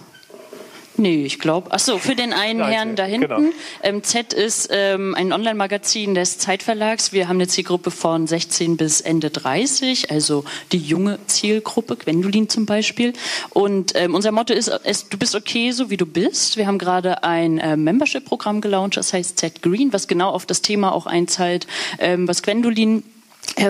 Nee, 0.98 1.26
ich 1.26 1.40
glaube. 1.40 1.70
Ach 1.72 1.80
so, 1.80 2.00
für 2.00 2.16
den 2.16 2.34
einen 2.34 2.64
Herrn 2.64 2.96
da 2.96 3.06
hinten. 3.06 3.28
Genau. 3.28 3.50
Ähm, 3.84 4.04
Z 4.04 4.34
ist 4.34 4.70
ähm, 4.72 5.14
ein 5.16 5.32
Online-Magazin 5.32 6.16
des 6.16 6.40
Zeitverlags. 6.40 7.14
Wir 7.14 7.28
haben 7.28 7.38
eine 7.38 7.48
Zielgruppe 7.48 7.92
von 7.92 8.26
16 8.26 8.78
bis 8.78 9.02
Ende 9.02 9.30
30, 9.30 10.10
also 10.12 10.44
die 10.72 10.80
junge 10.80 11.20
Zielgruppe, 11.28 11.98
Gwendolin 11.98 12.50
zum 12.50 12.66
Beispiel. 12.66 13.14
Und 13.52 13.94
ähm, 13.96 14.16
unser 14.16 14.32
Motto 14.32 14.54
ist, 14.54 14.70
es, 14.84 15.08
du 15.08 15.18
bist 15.18 15.36
okay, 15.36 15.72
so 15.72 15.92
wie 15.92 15.98
du 15.98 16.06
bist. 16.06 16.58
Wir 16.58 16.66
haben 16.66 16.80
gerade 16.80 17.24
ein 17.24 17.60
äh, 17.60 17.78
Membership-Programm 17.78 18.62
gelauncht, 18.62 18.98
das 18.98 19.14
heißt 19.14 19.38
Z 19.38 19.62
Green, 19.62 19.94
was 19.94 20.08
genau 20.08 20.32
auf 20.32 20.46
das 20.48 20.64
Thema 20.64 20.94
auch 20.94 21.06
einzahlt, 21.06 21.68
ähm, 22.00 22.28
was 22.28 22.42
Gwendolin 22.42 23.04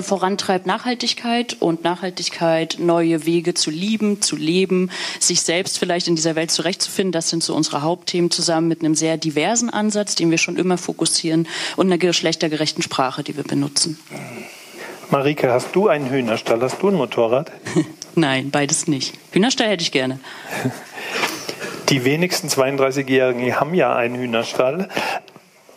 vorantreibt 0.02 0.66
Nachhaltigkeit 0.66 1.58
und 1.60 1.84
Nachhaltigkeit, 1.84 2.78
neue 2.80 3.26
Wege 3.26 3.54
zu 3.54 3.70
lieben, 3.70 4.22
zu 4.22 4.36
leben, 4.36 4.92
sich 5.20 5.42
selbst 5.42 5.80
vielleicht 5.80 6.08
in 6.08 6.16
dieser 6.16 6.36
Welt 6.36 6.52
zurechtzufinden. 6.52 7.12
Das 7.12 7.30
sind 7.30 7.44
so 7.44 7.56
unsere 7.56 7.82
Hauptthemen 7.82 8.32
zusammen 8.32 8.68
mit 8.68 8.82
einem 8.82 8.96
sehr 8.96 9.18
diversen 9.18 9.70
Ansatz, 9.70 10.16
den 10.16 10.32
wir 10.32 10.38
schon 10.38 10.58
immer 10.58 10.78
fokussieren 10.78 11.48
und 11.76 11.88
einer 11.88 11.98
geschlechtergerechten 11.98 12.84
Sprache, 12.84 13.24
die 13.24 13.38
wir 13.38 13.44
benutzen. 13.44 14.00
Marike, 15.10 15.50
hast 15.52 15.74
du 15.74 15.88
einen 15.88 16.10
Hühnerstall? 16.10 16.62
Hast 16.62 16.82
du 16.82 16.90
ein 16.90 16.96
Motorrad? 16.96 17.52
Nein, 18.16 18.52
beides 18.52 18.88
nicht. 18.88 19.14
Hühnerstall 19.32 19.70
hätte 19.70 19.84
ich 19.84 19.92
gerne. 19.92 20.20
Die 21.90 22.04
wenigsten 22.04 22.50
32-Jährigen 22.50 23.58
haben 23.58 23.74
ja 23.74 23.96
einen 23.96 24.16
Hühnerstall. 24.16 24.90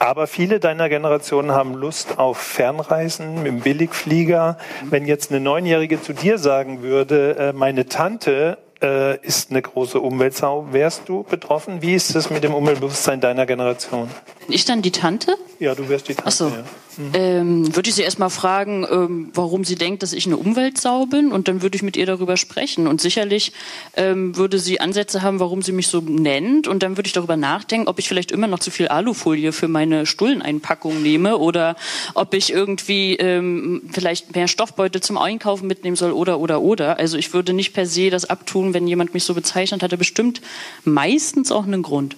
Aber 0.02 0.26
viele 0.26 0.61
deiner 0.61 0.88
Generation 0.88 1.50
haben 1.50 1.75
Lust 1.75 2.19
auf 2.19 2.38
Fernreisen 2.38 3.42
mit 3.42 3.47
dem 3.47 3.61
Billigflieger. 3.61 4.57
Wenn 4.88 5.04
jetzt 5.04 5.30
eine 5.30 5.40
Neunjährige 5.40 6.00
zu 6.00 6.14
dir 6.14 6.38
sagen 6.38 6.80
würde, 6.80 7.37
äh, 7.37 7.52
meine 7.52 7.85
Tante 7.85 8.57
äh, 8.83 9.19
ist 9.19 9.50
eine 9.50 9.61
große 9.61 10.00
Umweltsau, 10.00 10.69
wärst 10.71 11.07
du 11.11 11.25
betroffen? 11.25 11.83
Wie 11.83 11.95
ist 11.95 12.16
es 12.16 12.30
mit 12.30 12.42
dem 12.42 12.54
Umweltbewusstsein 12.54 13.21
deiner 13.21 13.45
Generation? 13.45 14.09
Bin 14.50 14.57
ich 14.57 14.64
dann 14.64 14.83
die 14.83 14.90
Tante? 14.90 15.37
Ja, 15.61 15.76
du 15.76 15.88
wärst 15.88 16.09
die 16.09 16.14
Tante. 16.14 16.26
Ach 16.26 16.33
so. 16.33 16.49
Ja. 16.49 16.64
Mhm. 16.97 17.11
Ähm, 17.14 17.76
würde 17.76 17.88
ich 17.88 17.95
sie 17.95 18.02
erstmal 18.02 18.30
fragen, 18.30 18.85
ähm, 18.90 19.30
warum 19.33 19.62
sie 19.62 19.76
denkt, 19.76 20.02
dass 20.02 20.12
ich 20.12 20.26
eine 20.26 20.37
Umweltsau 20.37 21.07
bin 21.07 21.30
und 21.30 21.47
dann 21.47 21.62
würde 21.62 21.76
ich 21.76 21.85
mit 21.85 21.97
ihr 21.97 22.04
darüber 22.04 22.37
sprechen. 22.37 22.88
Und 22.88 23.00
sicherlich 23.00 23.52
ähm, 23.97 24.37
würde 24.37 24.59
sie 24.59 24.80
Ansätze 24.80 25.23
haben, 25.23 25.38
warum 25.38 25.62
sie 25.62 25.71
mich 25.71 25.87
so 25.87 26.00
nennt 26.00 26.66
und 26.66 26.83
dann 26.83 26.97
würde 26.97 27.07
ich 27.07 27.12
darüber 27.12 27.37
nachdenken, 27.37 27.87
ob 27.87 28.00
ich 28.00 28.09
vielleicht 28.09 28.33
immer 28.33 28.49
noch 28.49 28.59
zu 28.59 28.73
viel 28.73 28.88
Alufolie 28.88 29.52
für 29.52 29.69
meine 29.69 30.04
Stulleneinpackung 30.04 31.00
nehme 31.00 31.38
oder 31.38 31.76
ob 32.14 32.35
ich 32.35 32.52
irgendwie 32.52 33.14
ähm, 33.14 33.83
vielleicht 33.92 34.35
mehr 34.35 34.49
Stoffbeutel 34.49 35.00
zum 35.00 35.16
Einkaufen 35.16 35.69
mitnehmen 35.69 35.95
soll 35.95 36.11
oder 36.11 36.40
oder 36.40 36.61
oder. 36.61 36.99
Also 36.99 37.19
ich 37.19 37.33
würde 37.33 37.52
nicht 37.52 37.73
per 37.73 37.87
se 37.87 38.11
das 38.11 38.25
abtun, 38.25 38.75
wenn 38.75 38.88
jemand 38.88 39.14
mich 39.14 39.23
so 39.23 39.33
bezeichnet, 39.33 39.85
hat 39.85 39.92
er 39.92 39.99
bestimmt 39.99 40.40
meistens 40.83 41.52
auch 41.52 41.62
einen 41.62 41.83
Grund. 41.83 42.16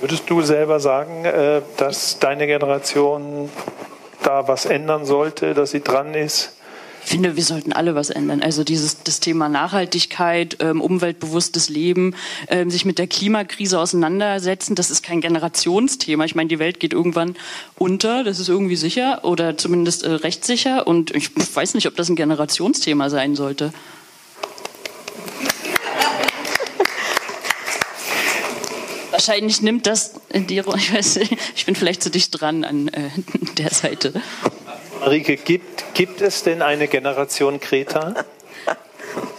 Würdest 0.00 0.30
du 0.30 0.42
selber 0.42 0.78
sagen, 0.78 1.24
äh, 1.24 1.62
dass 1.76 2.18
deine 2.18 2.46
Generation 2.46 3.50
da 4.22 4.46
was 4.46 4.64
ändern 4.64 5.04
sollte, 5.04 5.54
dass 5.54 5.72
sie 5.72 5.80
dran 5.80 6.14
ist? 6.14 6.52
Ich 7.04 7.12
finde, 7.12 7.36
wir 7.36 7.42
sollten 7.42 7.72
alle 7.72 7.94
was 7.94 8.10
ändern. 8.10 8.42
Also 8.42 8.64
dieses 8.64 9.02
das 9.02 9.18
Thema 9.18 9.48
Nachhaltigkeit, 9.48 10.58
ähm, 10.60 10.82
umweltbewusstes 10.82 11.70
Leben, 11.70 12.14
ähm, 12.48 12.70
sich 12.70 12.84
mit 12.84 12.98
der 12.98 13.06
Klimakrise 13.06 13.78
auseinandersetzen, 13.80 14.74
das 14.74 14.90
ist 14.90 15.02
kein 15.02 15.22
Generationsthema. 15.22 16.26
Ich 16.26 16.34
meine, 16.34 16.48
die 16.48 16.58
Welt 16.58 16.80
geht 16.80 16.92
irgendwann 16.92 17.34
unter, 17.78 18.24
das 18.24 18.40
ist 18.40 18.50
irgendwie 18.50 18.76
sicher 18.76 19.24
oder 19.24 19.56
zumindest 19.56 20.04
äh, 20.04 20.10
rechtssicher. 20.10 20.86
Und 20.86 21.16
ich 21.16 21.30
weiß 21.34 21.74
nicht, 21.74 21.86
ob 21.86 21.96
das 21.96 22.10
ein 22.10 22.16
Generationsthema 22.16 23.08
sein 23.08 23.34
sollte. 23.36 23.72
Wahrscheinlich 29.28 29.60
nimmt 29.62 29.86
das 29.86 30.14
die, 30.32 30.58
ich 30.76 30.94
weiß 30.94 31.16
ich 31.54 31.66
bin 31.66 31.74
vielleicht 31.74 32.02
zu 32.02 32.10
dicht 32.10 32.40
dran 32.40 32.64
an 32.64 32.88
äh, 32.88 33.10
der 33.58 33.70
Seite. 33.70 34.14
Marike, 35.00 35.36
gibt, 35.36 35.94
gibt 35.94 36.20
es 36.20 36.42
denn 36.42 36.62
eine 36.62 36.88
Generation 36.88 37.60
Kreta? 37.60 38.14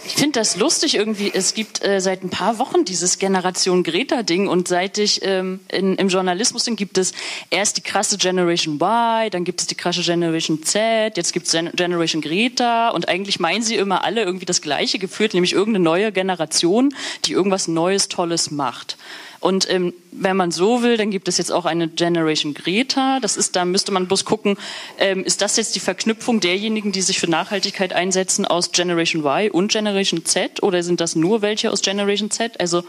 Ich 0.06 0.14
finde 0.14 0.40
das 0.40 0.56
lustig 0.56 0.96
irgendwie. 0.96 1.30
Es 1.32 1.54
gibt 1.54 1.84
äh, 1.84 2.00
seit 2.00 2.24
ein 2.24 2.30
paar 2.30 2.58
Wochen 2.58 2.84
dieses 2.84 3.18
Generation 3.18 3.82
Greta-Ding 3.82 4.48
und 4.48 4.66
seit 4.66 4.98
ich 4.98 5.20
ähm, 5.22 5.60
in, 5.70 5.96
im 5.96 6.08
Journalismus 6.08 6.64
bin, 6.64 6.76
gibt 6.76 6.98
es 6.98 7.12
erst 7.50 7.76
die 7.76 7.82
krasse 7.82 8.18
Generation 8.18 8.80
Y, 8.80 9.30
dann 9.30 9.44
gibt 9.44 9.60
es 9.60 9.66
die 9.66 9.76
krasse 9.76 10.02
Generation 10.02 10.62
Z, 10.62 11.16
jetzt 11.16 11.32
gibt 11.32 11.46
es 11.46 11.52
Generation 11.52 12.22
Greta 12.22 12.88
und 12.90 13.08
eigentlich 13.08 13.38
meinen 13.38 13.62
sie 13.62 13.76
immer 13.76 14.02
alle 14.02 14.22
irgendwie 14.22 14.46
das 14.46 14.62
Gleiche 14.62 14.98
geführt, 14.98 15.34
nämlich 15.34 15.52
irgendeine 15.52 15.84
neue 15.84 16.10
Generation, 16.12 16.92
die 17.26 17.32
irgendwas 17.32 17.68
Neues, 17.68 18.08
Tolles 18.08 18.50
macht. 18.50 18.96
Und 19.40 19.70
ähm, 19.70 19.94
wenn 20.12 20.36
man 20.36 20.50
so 20.50 20.82
will, 20.82 20.98
dann 20.98 21.10
gibt 21.10 21.26
es 21.26 21.38
jetzt 21.38 21.50
auch 21.50 21.64
eine 21.64 21.88
Generation 21.88 22.52
Greta. 22.52 23.20
Das 23.20 23.38
ist, 23.38 23.56
da 23.56 23.64
müsste 23.64 23.90
man 23.90 24.06
bloß 24.06 24.26
gucken, 24.26 24.58
ähm, 24.98 25.24
ist 25.24 25.40
das 25.40 25.56
jetzt 25.56 25.74
die 25.74 25.80
Verknüpfung 25.80 26.40
derjenigen, 26.40 26.92
die 26.92 27.00
sich 27.00 27.18
für 27.18 27.28
Nachhaltigkeit 27.28 27.94
einsetzen 27.94 28.44
aus 28.44 28.70
Generation 28.72 29.24
Y 29.24 29.50
und 29.50 29.72
Generation 29.72 30.26
Z? 30.26 30.62
Oder 30.62 30.82
sind 30.82 31.00
das 31.00 31.16
nur 31.16 31.40
welche 31.40 31.70
aus 31.70 31.80
Generation 31.80 32.30
Z? 32.30 32.60
Also 32.60 32.84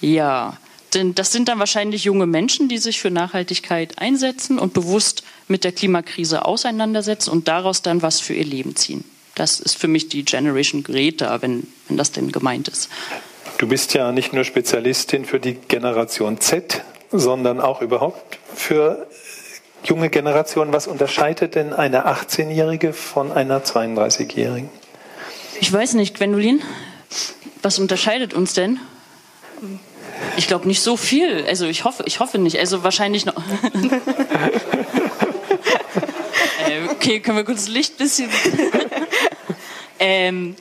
ja, 0.00 0.56
denn 0.94 1.14
das 1.14 1.32
sind 1.32 1.48
dann 1.48 1.58
wahrscheinlich 1.58 2.04
junge 2.04 2.26
Menschen, 2.26 2.68
die 2.68 2.78
sich 2.78 2.98
für 2.98 3.10
Nachhaltigkeit 3.10 3.98
einsetzen 3.98 4.58
und 4.58 4.72
bewusst 4.72 5.22
mit 5.46 5.62
der 5.62 5.72
Klimakrise 5.72 6.44
auseinandersetzen 6.44 7.30
und 7.30 7.46
daraus 7.46 7.82
dann 7.82 8.02
was 8.02 8.20
für 8.20 8.34
ihr 8.34 8.44
Leben 8.44 8.74
ziehen. 8.74 9.04
Das 9.34 9.60
ist 9.60 9.78
für 9.78 9.88
mich 9.88 10.08
die 10.08 10.24
Generation 10.24 10.82
Greta, 10.82 11.40
wenn, 11.42 11.66
wenn 11.86 11.96
das 11.96 12.10
denn 12.10 12.32
gemeint 12.32 12.66
ist. 12.68 12.88
Du 13.58 13.66
bist 13.66 13.92
ja 13.92 14.12
nicht 14.12 14.32
nur 14.32 14.44
Spezialistin 14.44 15.24
für 15.24 15.40
die 15.40 15.54
Generation 15.54 16.40
Z, 16.40 16.84
sondern 17.10 17.60
auch 17.60 17.82
überhaupt 17.82 18.38
für 18.54 19.08
junge 19.82 20.10
Generationen. 20.10 20.72
Was 20.72 20.86
unterscheidet 20.86 21.56
denn 21.56 21.72
eine 21.72 22.06
18-Jährige 22.06 22.92
von 22.92 23.32
einer 23.32 23.64
32-Jährigen? 23.64 24.70
Ich 25.60 25.72
weiß 25.72 25.94
nicht, 25.94 26.16
Gwendolin, 26.16 26.62
was 27.60 27.80
unterscheidet 27.80 28.32
uns 28.32 28.54
denn? 28.54 28.78
Ich 30.36 30.46
glaube 30.46 30.68
nicht 30.68 30.80
so 30.80 30.96
viel. 30.96 31.44
Also 31.48 31.66
ich 31.66 31.82
hoffe, 31.82 32.04
ich 32.06 32.20
hoffe 32.20 32.38
nicht. 32.38 32.60
Also 32.60 32.84
wahrscheinlich 32.84 33.26
noch. 33.26 33.34
äh, 36.64 36.88
okay, 36.92 37.18
können 37.18 37.38
wir 37.38 37.44
kurz 37.44 37.64
das 37.64 37.74
Licht 37.74 37.94
ein 37.94 38.04
bisschen. 38.04 38.30
ähm, 39.98 40.54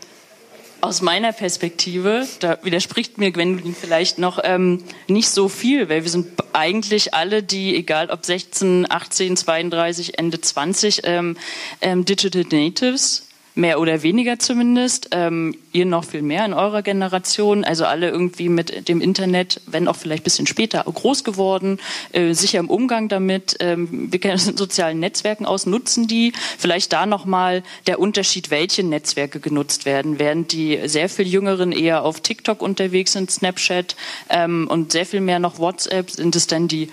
aus 0.82 1.02
meiner 1.02 1.32
Perspektive, 1.34 2.28
da 2.40 2.58
widerspricht 2.64 3.18
mir 3.18 3.32
Gwendolin 3.32 3.76
vielleicht 3.76 4.20
noch 4.20 4.40
ähm, 4.44 4.84
nicht 5.08 5.30
so 5.30 5.50
viel, 5.50 5.90
weil 5.90 6.04
wir 6.04 6.10
sind 6.10 6.28
eigentlich 6.54 7.14
alle, 7.14 7.44
die, 7.44 7.76
egal 7.76 8.10
ob 8.10 8.26
16, 8.26 8.90
18, 8.90 9.38
32, 9.38 10.18
Ende 10.18 10.42
20, 10.42 11.02
ähm, 11.04 11.38
ähm, 11.82 12.06
Digital 12.06 12.44
Natives 12.44 13.27
mehr 13.58 13.80
oder 13.80 14.04
weniger 14.04 14.40
zumindest. 14.40 15.10
Ähm, 15.12 15.56
ihr 15.74 15.86
noch 15.86 16.06
viel 16.06 16.22
mehr 16.22 16.46
in 16.46 16.54
eurer 16.54 16.82
Generation, 16.82 17.64
also 17.64 17.86
alle 17.86 18.10
irgendwie 18.10 18.50
mit 18.50 18.88
dem 18.88 19.02
Internet, 19.02 19.62
wenn 19.66 19.88
auch 19.88 19.96
vielleicht 19.96 20.22
ein 20.22 20.24
bisschen 20.24 20.48
später, 20.48 20.84
groß 20.84 21.24
geworden, 21.24 21.80
äh, 22.14 22.34
sicher 22.34 22.60
im 22.60 22.70
Umgang 22.70 23.10
damit. 23.10 23.58
Ähm, 23.60 24.12
wir 24.12 24.20
kennen 24.20 24.34
uns 24.34 24.48
in 24.48 24.58
sozialen 24.58 25.00
Netzwerken 25.00 25.46
aus, 25.46 25.66
nutzen 25.66 26.08
die. 26.08 26.34
Vielleicht 26.58 26.94
da 26.94 27.06
nochmal 27.06 27.64
der 27.88 28.00
Unterschied, 28.00 28.52
welche 28.52 28.84
Netzwerke 28.84 29.40
genutzt 29.40 29.86
werden. 29.86 30.20
Während 30.20 30.52
die 30.52 30.80
sehr 30.86 31.10
viel 31.10 31.28
Jüngeren 31.28 31.72
eher 31.72 32.04
auf 32.04 32.22
TikTok 32.22 32.62
unterwegs 32.62 33.14
sind, 33.14 33.32
Snapchat 33.32 33.96
ähm, 34.30 34.68
und 34.70 34.92
sehr 34.92 35.06
viel 35.06 35.22
mehr 35.22 35.40
noch 35.40 35.60
WhatsApp, 35.60 36.12
sind 36.12 36.36
es 36.36 36.48
dann 36.48 36.68
die 36.68 36.90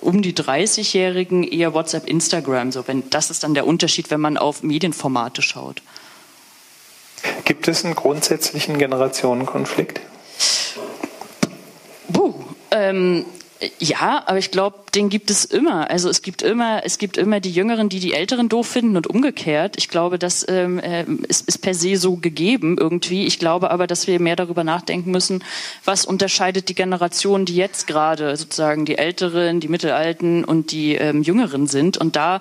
um 0.00 0.20
die 0.20 0.34
30-Jährigen 0.34 1.44
eher 1.44 1.74
WhatsApp, 1.74 2.08
Instagram. 2.08 2.72
So, 2.72 2.86
wenn, 2.88 3.08
das 3.10 3.30
ist 3.30 3.44
dann 3.44 3.54
der 3.54 3.66
Unterschied, 3.66 4.10
wenn 4.10 4.20
man 4.20 4.36
auf 4.36 4.62
Medienformate 4.62 5.42
schaut. 5.42 5.82
Gibt 7.44 7.68
es 7.68 7.84
einen 7.84 7.94
grundsätzlichen 7.94 8.78
Generationenkonflikt? 8.78 10.00
Buh, 12.08 12.34
ähm, 12.70 13.24
ja, 13.78 14.24
aber 14.26 14.38
ich 14.38 14.50
glaube, 14.50 14.78
den 14.94 15.08
gibt 15.08 15.30
es 15.30 15.44
immer. 15.44 15.88
Also 15.90 16.08
es 16.08 16.22
gibt 16.22 16.42
immer, 16.42 16.84
es 16.84 16.98
gibt 16.98 17.16
immer 17.16 17.38
die 17.38 17.52
Jüngeren, 17.52 17.88
die 17.88 18.00
die 18.00 18.12
Älteren 18.12 18.48
doof 18.48 18.66
finden 18.66 18.96
und 18.96 19.06
umgekehrt. 19.06 19.76
Ich 19.78 19.88
glaube, 19.88 20.18
das 20.18 20.44
ähm, 20.48 20.78
äh, 20.78 21.04
ist, 21.28 21.48
ist 21.48 21.58
per 21.58 21.74
se 21.74 21.96
so 21.96 22.16
gegeben 22.16 22.76
irgendwie. 22.78 23.24
Ich 23.26 23.38
glaube 23.38 23.70
aber, 23.70 23.86
dass 23.86 24.06
wir 24.06 24.20
mehr 24.20 24.36
darüber 24.36 24.64
nachdenken 24.64 25.10
müssen, 25.10 25.44
was 25.84 26.04
unterscheidet 26.04 26.68
die 26.68 26.74
Generationen, 26.74 27.44
die 27.44 27.54
jetzt 27.54 27.86
gerade 27.86 28.36
sozusagen 28.36 28.84
die 28.84 28.98
Älteren, 28.98 29.60
die 29.60 29.68
Mittelalten 29.68 30.44
und 30.44 30.72
die 30.72 30.96
ähm, 30.96 31.22
Jüngeren 31.22 31.66
sind. 31.66 31.96
Und 31.96 32.16
da 32.16 32.40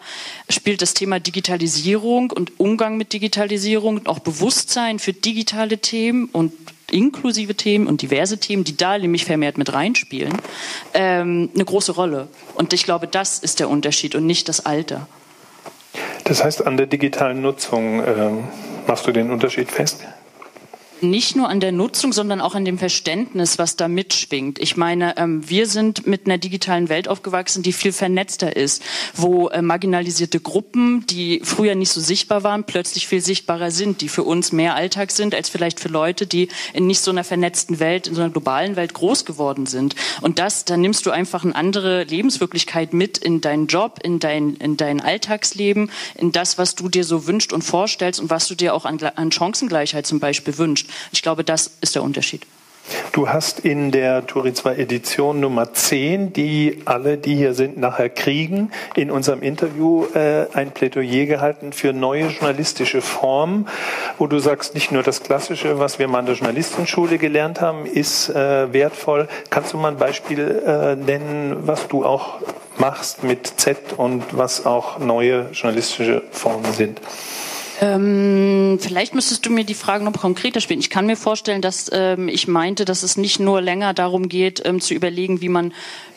spielt 0.49 0.81
das 0.81 0.93
Thema 0.93 1.19
Digitalisierung 1.19 2.31
und 2.31 2.59
Umgang 2.59 2.97
mit 2.97 3.13
Digitalisierung 3.13 3.97
und 3.97 4.09
auch 4.09 4.19
Bewusstsein 4.19 4.99
für 4.99 5.13
digitale 5.13 5.77
Themen 5.77 6.29
und 6.31 6.53
inklusive 6.91 7.55
Themen 7.55 7.87
und 7.87 8.01
diverse 8.01 8.37
Themen, 8.37 8.63
die 8.63 8.77
da 8.77 8.97
nämlich 8.97 9.25
vermehrt 9.25 9.57
mit 9.57 9.73
reinspielen, 9.73 10.33
ähm, 10.93 11.49
eine 11.53 11.65
große 11.65 11.93
Rolle. 11.93 12.27
Und 12.55 12.73
ich 12.73 12.83
glaube, 12.83 13.07
das 13.07 13.39
ist 13.39 13.59
der 13.59 13.69
Unterschied 13.69 14.15
und 14.15 14.25
nicht 14.25 14.49
das 14.49 14.65
Alter. 14.65 15.07
Das 16.23 16.43
heißt, 16.43 16.65
an 16.65 16.77
der 16.77 16.87
digitalen 16.87 17.41
Nutzung 17.41 17.99
äh, 18.01 18.29
machst 18.87 19.07
du 19.07 19.11
den 19.11 19.31
Unterschied 19.31 19.71
fest? 19.71 20.05
Nicht 21.03 21.35
nur 21.35 21.49
an 21.49 21.59
der 21.59 21.71
Nutzung, 21.71 22.13
sondern 22.13 22.41
auch 22.41 22.55
an 22.55 22.65
dem 22.65 22.77
Verständnis, 22.77 23.57
was 23.57 23.75
da 23.75 23.87
mitschwingt. 23.87 24.59
Ich 24.59 24.77
meine, 24.77 25.17
ähm, 25.17 25.47
wir 25.49 25.67
sind 25.67 26.07
mit 26.07 26.25
einer 26.25 26.37
digitalen 26.37 26.89
Welt 26.89 27.07
aufgewachsen, 27.07 27.63
die 27.63 27.73
viel 27.73 27.91
vernetzter 27.91 28.55
ist, 28.55 28.83
wo 29.13 29.49
äh, 29.49 29.61
marginalisierte 29.61 30.39
Gruppen, 30.39 31.05
die 31.07 31.41
früher 31.43 31.75
nicht 31.75 31.91
so 31.91 32.01
sichtbar 32.01 32.43
waren, 32.43 32.63
plötzlich 32.63 33.07
viel 33.07 33.21
sichtbarer 33.21 33.71
sind, 33.71 34.01
die 34.01 34.09
für 34.09 34.23
uns 34.23 34.51
mehr 34.51 34.75
Alltag 34.75 35.11
sind 35.11 35.35
als 35.35 35.49
vielleicht 35.49 35.79
für 35.79 35.89
Leute, 35.89 36.27
die 36.27 36.49
in 36.73 36.87
nicht 36.87 37.01
so 37.01 37.11
einer 37.11 37.23
vernetzten 37.23 37.79
Welt, 37.79 38.07
in 38.07 38.15
so 38.15 38.21
einer 38.21 38.31
globalen 38.31 38.75
Welt 38.75 38.93
groß 38.93 39.25
geworden 39.25 39.65
sind. 39.65 39.95
Und 40.21 40.39
das, 40.39 40.65
da 40.65 40.77
nimmst 40.77 41.05
du 41.05 41.11
einfach 41.11 41.43
eine 41.43 41.55
andere 41.55 42.03
Lebenswirklichkeit 42.03 42.93
mit 42.93 43.17
in 43.17 43.41
deinen 43.41 43.67
Job, 43.67 43.99
in 44.03 44.19
dein, 44.19 44.55
in 44.55 44.77
dein 44.77 45.01
Alltagsleben, 45.01 45.91
in 46.15 46.31
das, 46.31 46.57
was 46.57 46.75
du 46.75 46.89
dir 46.89 47.03
so 47.03 47.27
wünschst 47.27 47.53
und 47.53 47.63
vorstellst 47.63 48.19
und 48.19 48.29
was 48.29 48.47
du 48.47 48.55
dir 48.55 48.73
auch 48.73 48.85
an, 48.85 48.99
an 49.15 49.31
Chancengleichheit 49.31 50.05
zum 50.05 50.19
Beispiel 50.19 50.57
wünschst. 50.57 50.87
Ich 51.11 51.21
glaube, 51.21 51.43
das 51.43 51.71
ist 51.81 51.95
der 51.95 52.03
Unterschied. 52.03 52.45
Du 53.11 53.29
hast 53.29 53.59
in 53.59 53.91
der 53.91 54.25
Turi 54.25 54.53
2 54.53 54.75
Edition 54.75 55.39
Nummer 55.39 55.73
10, 55.73 56.33
die 56.33 56.81
alle, 56.85 57.17
die 57.17 57.35
hier 57.35 57.53
sind, 57.53 57.77
nachher 57.77 58.09
kriegen, 58.09 58.71
in 58.95 59.11
unserem 59.11 59.41
Interview 59.41 60.05
äh, 60.13 60.47
ein 60.53 60.71
Plädoyer 60.71 61.25
gehalten 61.25 61.73
für 61.73 61.93
neue 61.93 62.27
journalistische 62.27 63.01
Formen, 63.01 63.67
wo 64.17 64.27
du 64.27 64.39
sagst, 64.39 64.73
nicht 64.73 64.91
nur 64.91 65.03
das 65.03 65.23
Klassische, 65.23 65.79
was 65.79 65.99
wir 65.99 66.07
mal 66.07 66.19
in 66.19 66.25
der 66.25 66.35
Journalistenschule 66.35 67.17
gelernt 67.17 67.61
haben, 67.61 67.85
ist 67.85 68.29
äh, 68.29 68.73
wertvoll. 68.73 69.27
Kannst 69.49 69.73
du 69.73 69.77
mal 69.77 69.89
ein 69.89 69.97
Beispiel 69.97 70.63
äh, 70.65 70.95
nennen, 70.95 71.67
was 71.67 71.87
du 71.87 72.05
auch 72.05 72.39
machst 72.77 73.23
mit 73.23 73.45
Z 73.45 73.77
und 73.97 74.23
was 74.31 74.65
auch 74.65 74.99
neue 74.99 75.49
journalistische 75.51 76.23
Formen 76.31 76.73
sind? 76.73 76.99
Ähm, 77.81 78.77
vielleicht 78.79 79.15
müsstest 79.15 79.43
du 79.45 79.49
mir 79.49 79.63
die 79.63 79.73
Frage 79.73 80.03
noch 80.03 80.13
konkreter 80.13 80.61
spielen. 80.61 80.79
Ich 80.79 80.91
kann 80.91 81.07
mir 81.07 81.17
vorstellen, 81.17 81.63
dass 81.63 81.89
ähm, 81.91 82.27
ich 82.27 82.47
meinte, 82.47 82.85
dass 82.85 83.01
es 83.01 83.17
nicht 83.17 83.39
nur 83.39 83.59
länger 83.59 83.95
darum 83.95 84.29
geht, 84.29 84.61
ähm, 84.65 84.79
zu 84.79 84.93
überlegen, 84.93 85.41
wie 85.41 85.49
man 85.49 85.73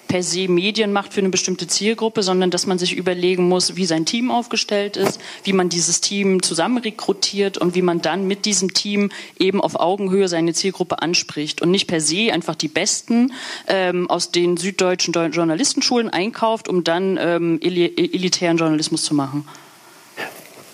per 0.07 0.23
se 0.23 0.47
Medien 0.47 0.93
macht 0.93 1.15
für 1.15 1.21
eine 1.21 1.31
bestimmte 1.31 1.67
Zielgruppe, 1.67 2.23
sondern 2.23 2.51
dass 2.51 2.67
man 2.67 2.79
sich 2.79 2.95
überlegen 2.95 3.49
muss, 3.49 3.77
wie 3.77 3.87
sein 3.87 4.05
Team 4.05 4.31
aufgestellt 4.31 4.99
ist, 4.99 5.19
wie 5.43 5.55
man 5.55 5.71
dieses 5.71 6.03
Team 6.03 6.43
zusammen 6.43 6.77
rekrutiert 6.77 7.57
und 7.57 7.75
wie 7.75 7.81
man 7.81 8.03
dann 8.03 8.29
mit 8.29 8.45
diesem 8.45 8.75
Team 8.75 9.11
eben 9.39 9.63
auf 9.63 9.81
Augenhöhe 9.81 10.29
seine 10.29 10.53
Zielgruppe 10.53 11.01
anspricht 11.01 11.63
und 11.63 11.71
nicht 11.71 11.87
per 11.87 12.03
se 12.03 12.31
einfach 12.31 12.57
die 12.57 12.69
Besten 12.69 13.33
ähm, 13.67 14.11
aus 14.11 14.31
den 14.31 14.59
süddeutschen 14.59 15.15
Journalistenschulen 15.33 16.11
einkauft, 16.11 16.69
um 16.69 16.85
dann 16.85 17.19
ähm, 17.19 17.59
elitären 17.63 18.59
Journalismus 18.59 19.05
zu 19.05 19.15
machen. 19.15 19.49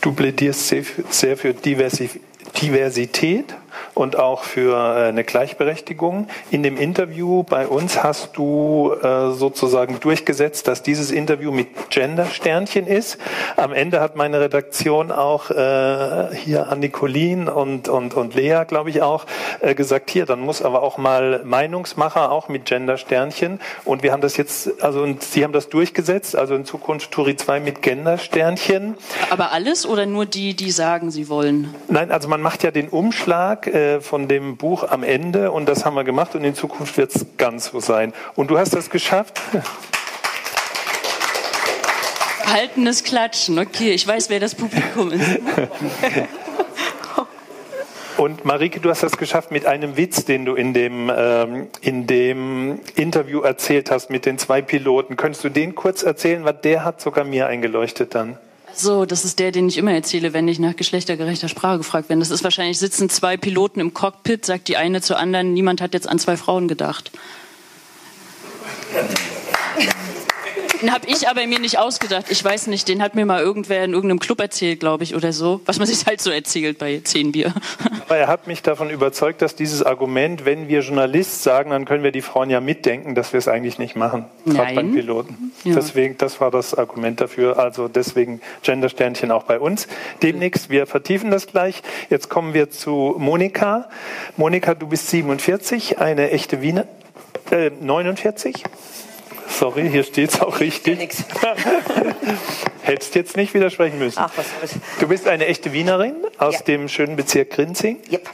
Du 0.01 0.13
plädierst 0.13 0.75
sehr 1.11 1.37
für 1.37 1.53
Diversität 1.53 3.55
und 3.95 4.19
auch 4.19 4.45
für 4.45 4.75
äh, 4.75 5.09
eine 5.09 5.25
Gleichberechtigung. 5.25 6.29
In 6.51 6.63
dem 6.63 6.77
Interview 6.77 7.43
bei 7.43 7.67
uns 7.67 8.03
hast 8.03 8.37
du 8.37 8.93
äh, 9.03 9.33
sozusagen 9.33 10.01
durchgesetzt, 10.01 10.69
dass 10.69 10.83
dieses 10.83 11.11
Interview 11.11 11.51
mit 11.51 11.91
Gender-Sternchen 11.91 12.87
ist. 12.87 13.19
Am 13.57 13.73
Ende 13.73 14.01
hat 14.01 14.17
meine 14.17 14.41
Redaktion 14.41 15.13
auch 15.13 15.51
äh, 15.51 16.35
hier 16.35 16.69
an 16.69 16.81
Nicolin 16.81 17.49
und, 17.49 17.89
und, 17.89 18.15
und 18.15 18.35
Lea, 18.35 18.63
glaube 18.67 18.91
ich 18.91 19.03
auch, 19.03 19.27
gesagt, 19.77 20.11
hier, 20.11 20.27
dann 20.27 20.41
muss 20.41 20.63
aber 20.63 20.83
auch 20.83 20.99
mal 20.99 21.43
Meinungsmacher 21.45 22.31
auch 22.31 22.49
mit 22.49 22.65
Gender-Sternchen. 22.65 23.61
Und 23.85 24.03
wir 24.03 24.13
haben 24.13 24.23
das 24.23 24.37
jetzt, 24.37 24.83
also 24.83 25.03
und 25.03 25.23
Sie 25.23 25.45
haben 25.45 25.53
das 25.53 25.69
durchgesetzt, 25.69 26.37
also 26.37 26.55
in 26.55 26.65
Zukunft 26.65 27.11
Turi 27.11 27.37
2 27.37 27.61
mit 27.61 27.83
Gender-Sternchen. 27.83 28.95
Aber 29.31 29.53
alles 29.53 29.87
oder 29.87 30.07
nur 30.07 30.27
die, 30.27 30.55
die 30.55 30.71
sagen, 30.71 31.11
sie 31.11 31.29
wollen? 31.29 31.75
Nein, 31.89 32.11
also 32.11 32.29
man 32.29 32.41
macht 32.41 32.63
ja 32.63 32.71
den 32.71 32.89
Umschlag 32.89 33.67
äh, 33.73 34.01
von 34.01 34.29
dem 34.29 34.57
Buch 34.57 34.85
am 34.85 35.03
Ende 35.03 35.51
und 35.53 35.69
das 35.69 35.85
haben 35.85 35.95
wir 35.95 36.05
gemacht 36.05 36.35
und 36.35 36.45
in 36.45 36.55
Zukunft 36.55 36.97
wird 36.97 37.15
es 37.15 37.27
ganz 37.37 37.67
so 37.67 37.81
sein. 37.81 38.13
Und 38.35 38.51
du 38.51 38.59
hast 38.59 38.75
das 38.75 38.91
geschafft. 38.91 39.41
Verhaltenes 42.43 43.05
Klatschen, 43.05 43.59
okay, 43.59 43.93
ich 43.93 44.07
weiß, 44.07 44.29
wer 44.29 44.41
das 44.41 44.55
Publikum 44.55 45.13
ist. 45.13 45.39
Und 48.21 48.45
Marike, 48.45 48.81
du 48.81 48.91
hast 48.91 49.03
das 49.03 49.17
geschafft 49.17 49.51
mit 49.51 49.65
einem 49.65 49.97
Witz, 49.97 50.27
den 50.27 50.45
du 50.45 50.55
in 50.55 50.75
dem, 50.75 51.11
ähm, 51.17 51.69
in 51.81 52.07
dem 52.07 52.81
Interview 52.95 53.41
erzählt 53.41 53.91
hast 53.91 54.11
mit 54.11 54.27
den 54.27 54.37
zwei 54.37 54.61
Piloten. 54.61 55.17
Könntest 55.17 55.43
du 55.43 55.49
den 55.49 55.75
kurz 55.75 56.03
erzählen? 56.03 56.45
Weil 56.45 56.53
der 56.53 56.85
hat 56.85 57.01
sogar 57.01 57.25
mir 57.25 57.47
eingeleuchtet 57.47 58.15
dann. 58.15 58.37
So, 58.81 59.05
das 59.05 59.27
ist 59.27 59.39
der, 59.39 59.53
den 59.53 59.69
ich 59.69 59.77
immer 59.77 59.93
erzähle, 59.93 60.33
wenn 60.33 60.49
ich 60.49 60.59
nach 60.59 60.75
geschlechtergerechter 60.75 61.49
Sprache 61.49 61.77
gefragt 61.77 62.09
werde. 62.09 62.21
Das 62.21 62.31
ist 62.31 62.43
wahrscheinlich, 62.43 62.79
sitzen 62.79 63.11
zwei 63.11 63.37
Piloten 63.37 63.79
im 63.79 63.93
Cockpit, 63.93 64.47
sagt 64.47 64.69
die 64.69 64.79
eine 64.79 65.03
zur 65.03 65.19
anderen, 65.19 65.53
niemand 65.53 65.83
hat 65.83 65.93
jetzt 65.93 66.09
an 66.09 66.19
zwei 66.19 66.39
Frauen 66.39 66.67
gedacht. 66.67 67.11
Den 70.81 70.93
habe 70.93 71.07
ich 71.07 71.29
aber 71.29 71.47
mir 71.47 71.59
nicht 71.59 71.79
ausgedacht. 71.79 72.27
Ich 72.31 72.43
weiß 72.43 72.69
nicht, 72.69 72.89
den 72.89 73.03
hat 73.03 73.15
mir 73.15 73.27
mal 73.27 73.41
irgendwer 73.41 73.85
in 73.85 73.93
irgendeinem 73.93 74.19
Club 74.19 74.41
erzählt, 74.41 74.81
glaube 74.81 75.05
ich, 75.05 75.15
oder 75.15 75.33
so. 75.33 75.61
Was 75.67 75.79
man 75.79 75.87
sich 75.89 76.07
halt 76.07 76.21
so 76.21 76.31
erzählt 76.31 76.79
bei 76.79 77.01
zehn 77.03 77.33
Bier. 77.33 77.53
Aber 78.07 78.17
er 78.17 78.29
hat 78.29 78.47
mich 78.47 78.63
davon 78.63 78.91
überzeugt, 78.91 79.43
dass 79.43 79.55
dieses 79.55 79.83
Argument, 79.83 80.45
wenn 80.45 80.69
wir 80.69 80.81
Journalist 80.81 81.43
sagen, 81.43 81.71
dann 81.71 81.85
können 81.85 82.03
wir 82.03 82.13
die 82.13 82.23
Frauen 82.23 82.51
ja 82.51 82.61
mitdenken, 82.61 83.15
dass 83.15 83.33
wir 83.33 83.39
es 83.39 83.47
eigentlich 83.47 83.79
nicht 83.79 83.95
machen. 83.95 84.25
Gerade 84.47 84.75
beim 84.75 84.93
Piloten. 84.93 85.53
Ja. 85.65 85.75
Deswegen, 85.75 86.19
das 86.19 86.41
war 86.41 86.51
das 86.51 86.75
Argument 86.75 87.21
dafür. 87.21 87.59
Also 87.59 87.89
deswegen 87.89 88.41
Gendersternchen 88.63 89.31
auch 89.31 89.45
bei 89.45 89.61
uns. 89.61 89.87
Demnächst, 90.23 90.71
wir 90.71 90.87
vertiefen 90.87 91.31
das 91.31 91.47
gleich. 91.47 91.83
Jetzt 92.09 92.29
kommen 92.29 92.55
wir 92.55 92.71
zu 92.71 93.15
Monika. 93.19 93.89
Monika, 94.37 94.75
du 94.75 94.89
bist 94.89 95.09
47, 95.09 95.99
eine 95.99 96.31
echte 96.31 96.63
Wiener. 96.63 96.87
Äh, 97.51 97.71
49? 97.81 98.65
Sorry, 99.51 99.91
hier 99.91 100.05
steht 100.05 100.31
es 100.31 100.41
auch 100.41 100.61
richtig. 100.61 100.99
Hättest 102.83 103.15
jetzt 103.15 103.37
nicht 103.37 103.53
widersprechen 103.53 103.99
müssen. 103.99 104.19
Ach, 104.21 104.33
was 104.37 104.47
soll's. 104.59 104.75
Du 105.01 105.09
bist 105.09 105.29
eine 105.29 105.47
echte 105.47 105.73
Wienerin 105.73 106.15
aus 106.39 106.55
ja. 106.55 106.61
dem 106.63 106.89
schönen 106.89 107.17
Bezirk 107.17 107.51
Grinzing. 107.51 107.99
Yep. 108.11 108.31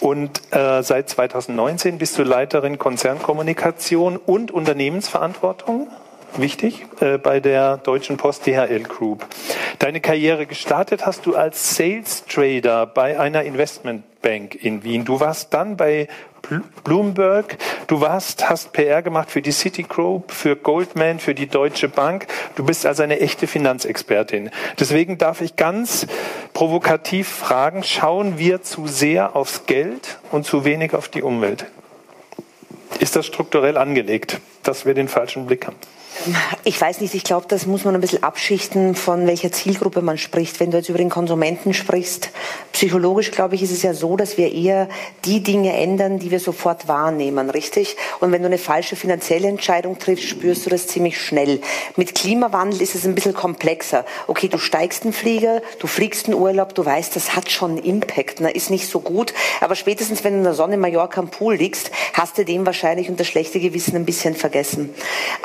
Und 0.00 0.40
äh, 0.54 0.82
seit 0.82 1.08
2019 1.08 1.98
bist 1.98 2.18
du 2.18 2.22
Leiterin 2.22 2.78
Konzernkommunikation 2.78 4.16
und 4.16 4.50
Unternehmensverantwortung 4.50 5.88
wichtig, 6.38 6.86
äh, 7.00 7.18
bei 7.18 7.40
der 7.40 7.78
Deutschen 7.78 8.16
Post 8.16 8.46
DHL 8.46 8.82
Group. 8.82 9.26
Deine 9.78 10.00
Karriere 10.00 10.46
gestartet 10.46 11.06
hast 11.06 11.26
du 11.26 11.34
als 11.34 11.76
Sales 11.76 12.24
Trader 12.26 12.86
bei 12.86 13.18
einer 13.18 13.44
Investmentbank 13.44 14.54
in 14.54 14.84
Wien. 14.84 15.04
Du 15.04 15.20
warst 15.20 15.54
dann 15.54 15.76
bei 15.76 16.08
Bloomberg. 16.84 17.56
Du 17.86 18.00
warst, 18.00 18.48
hast 18.48 18.72
PR 18.72 19.02
gemacht 19.02 19.30
für 19.30 19.42
die 19.42 19.52
Citigroup, 19.52 20.32
für 20.32 20.56
Goldman, 20.56 21.18
für 21.18 21.34
die 21.34 21.46
Deutsche 21.46 21.88
Bank. 21.88 22.26
Du 22.54 22.64
bist 22.64 22.86
also 22.86 23.02
eine 23.02 23.20
echte 23.20 23.46
Finanzexpertin. 23.46 24.50
Deswegen 24.78 25.18
darf 25.18 25.40
ich 25.40 25.56
ganz 25.56 26.06
provokativ 26.52 27.28
fragen, 27.28 27.82
schauen 27.82 28.38
wir 28.38 28.62
zu 28.62 28.86
sehr 28.86 29.36
aufs 29.36 29.66
Geld 29.66 30.18
und 30.30 30.46
zu 30.46 30.64
wenig 30.64 30.94
auf 30.94 31.08
die 31.08 31.22
Umwelt? 31.22 31.66
Ist 33.00 33.16
das 33.16 33.26
strukturell 33.26 33.76
angelegt, 33.76 34.40
dass 34.62 34.86
wir 34.86 34.94
den 34.94 35.08
falschen 35.08 35.46
Blick 35.46 35.66
haben? 35.66 35.76
Ich 36.64 36.80
weiß 36.80 37.00
nicht, 37.00 37.14
ich 37.14 37.24
glaube, 37.24 37.46
das 37.48 37.66
muss 37.66 37.84
man 37.84 37.94
ein 37.94 38.00
bisschen 38.00 38.22
abschichten, 38.22 38.94
von 38.94 39.26
welcher 39.26 39.52
Zielgruppe 39.52 40.02
man 40.02 40.18
spricht. 40.18 40.58
Wenn 40.58 40.70
du 40.70 40.78
jetzt 40.78 40.88
über 40.88 40.98
den 40.98 41.10
Konsumenten 41.10 41.74
sprichst, 41.74 42.30
psychologisch 42.72 43.30
glaube 43.30 43.54
ich, 43.54 43.62
ist 43.62 43.70
es 43.70 43.82
ja 43.82 43.94
so, 43.94 44.16
dass 44.16 44.36
wir 44.36 44.52
eher 44.52 44.88
die 45.24 45.42
Dinge 45.42 45.72
ändern, 45.72 46.18
die 46.18 46.30
wir 46.30 46.40
sofort 46.40 46.88
wahrnehmen, 46.88 47.50
richtig? 47.50 47.96
Und 48.20 48.32
wenn 48.32 48.42
du 48.42 48.46
eine 48.46 48.58
falsche 48.58 48.96
finanzielle 48.96 49.48
Entscheidung 49.48 49.98
triffst, 49.98 50.28
spürst 50.28 50.66
du 50.66 50.70
das 50.70 50.86
ziemlich 50.86 51.20
schnell. 51.20 51.60
Mit 51.96 52.14
Klimawandel 52.14 52.82
ist 52.82 52.94
es 52.94 53.04
ein 53.04 53.14
bisschen 53.14 53.34
komplexer. 53.34 54.04
Okay, 54.26 54.48
du 54.48 54.58
steigst 54.58 55.04
einen 55.04 55.12
Flieger, 55.12 55.62
du 55.78 55.86
fliegst 55.86 56.28
in 56.28 56.34
Urlaub, 56.34 56.74
du 56.74 56.84
weißt, 56.84 57.14
das 57.14 57.36
hat 57.36 57.50
schon 57.50 57.72
einen 57.72 57.84
Impact, 57.84 58.40
ne? 58.40 58.50
ist 58.50 58.70
nicht 58.70 58.88
so 58.88 59.00
gut. 59.00 59.32
Aber 59.60 59.76
spätestens, 59.76 60.24
wenn 60.24 60.32
du 60.32 60.38
in 60.38 60.44
der 60.44 60.54
Sonne 60.54 60.74
in 60.74 60.80
Mallorca 60.80 61.20
am 61.20 61.28
Pool 61.28 61.54
liegst, 61.54 61.90
hast 62.14 62.38
du 62.38 62.44
den 62.44 62.66
wahrscheinlich 62.66 63.08
unter 63.08 63.24
schlechte 63.24 63.60
Gewissen 63.60 63.96
ein 63.96 64.04
bisschen 64.04 64.34
vergessen. 64.34 64.94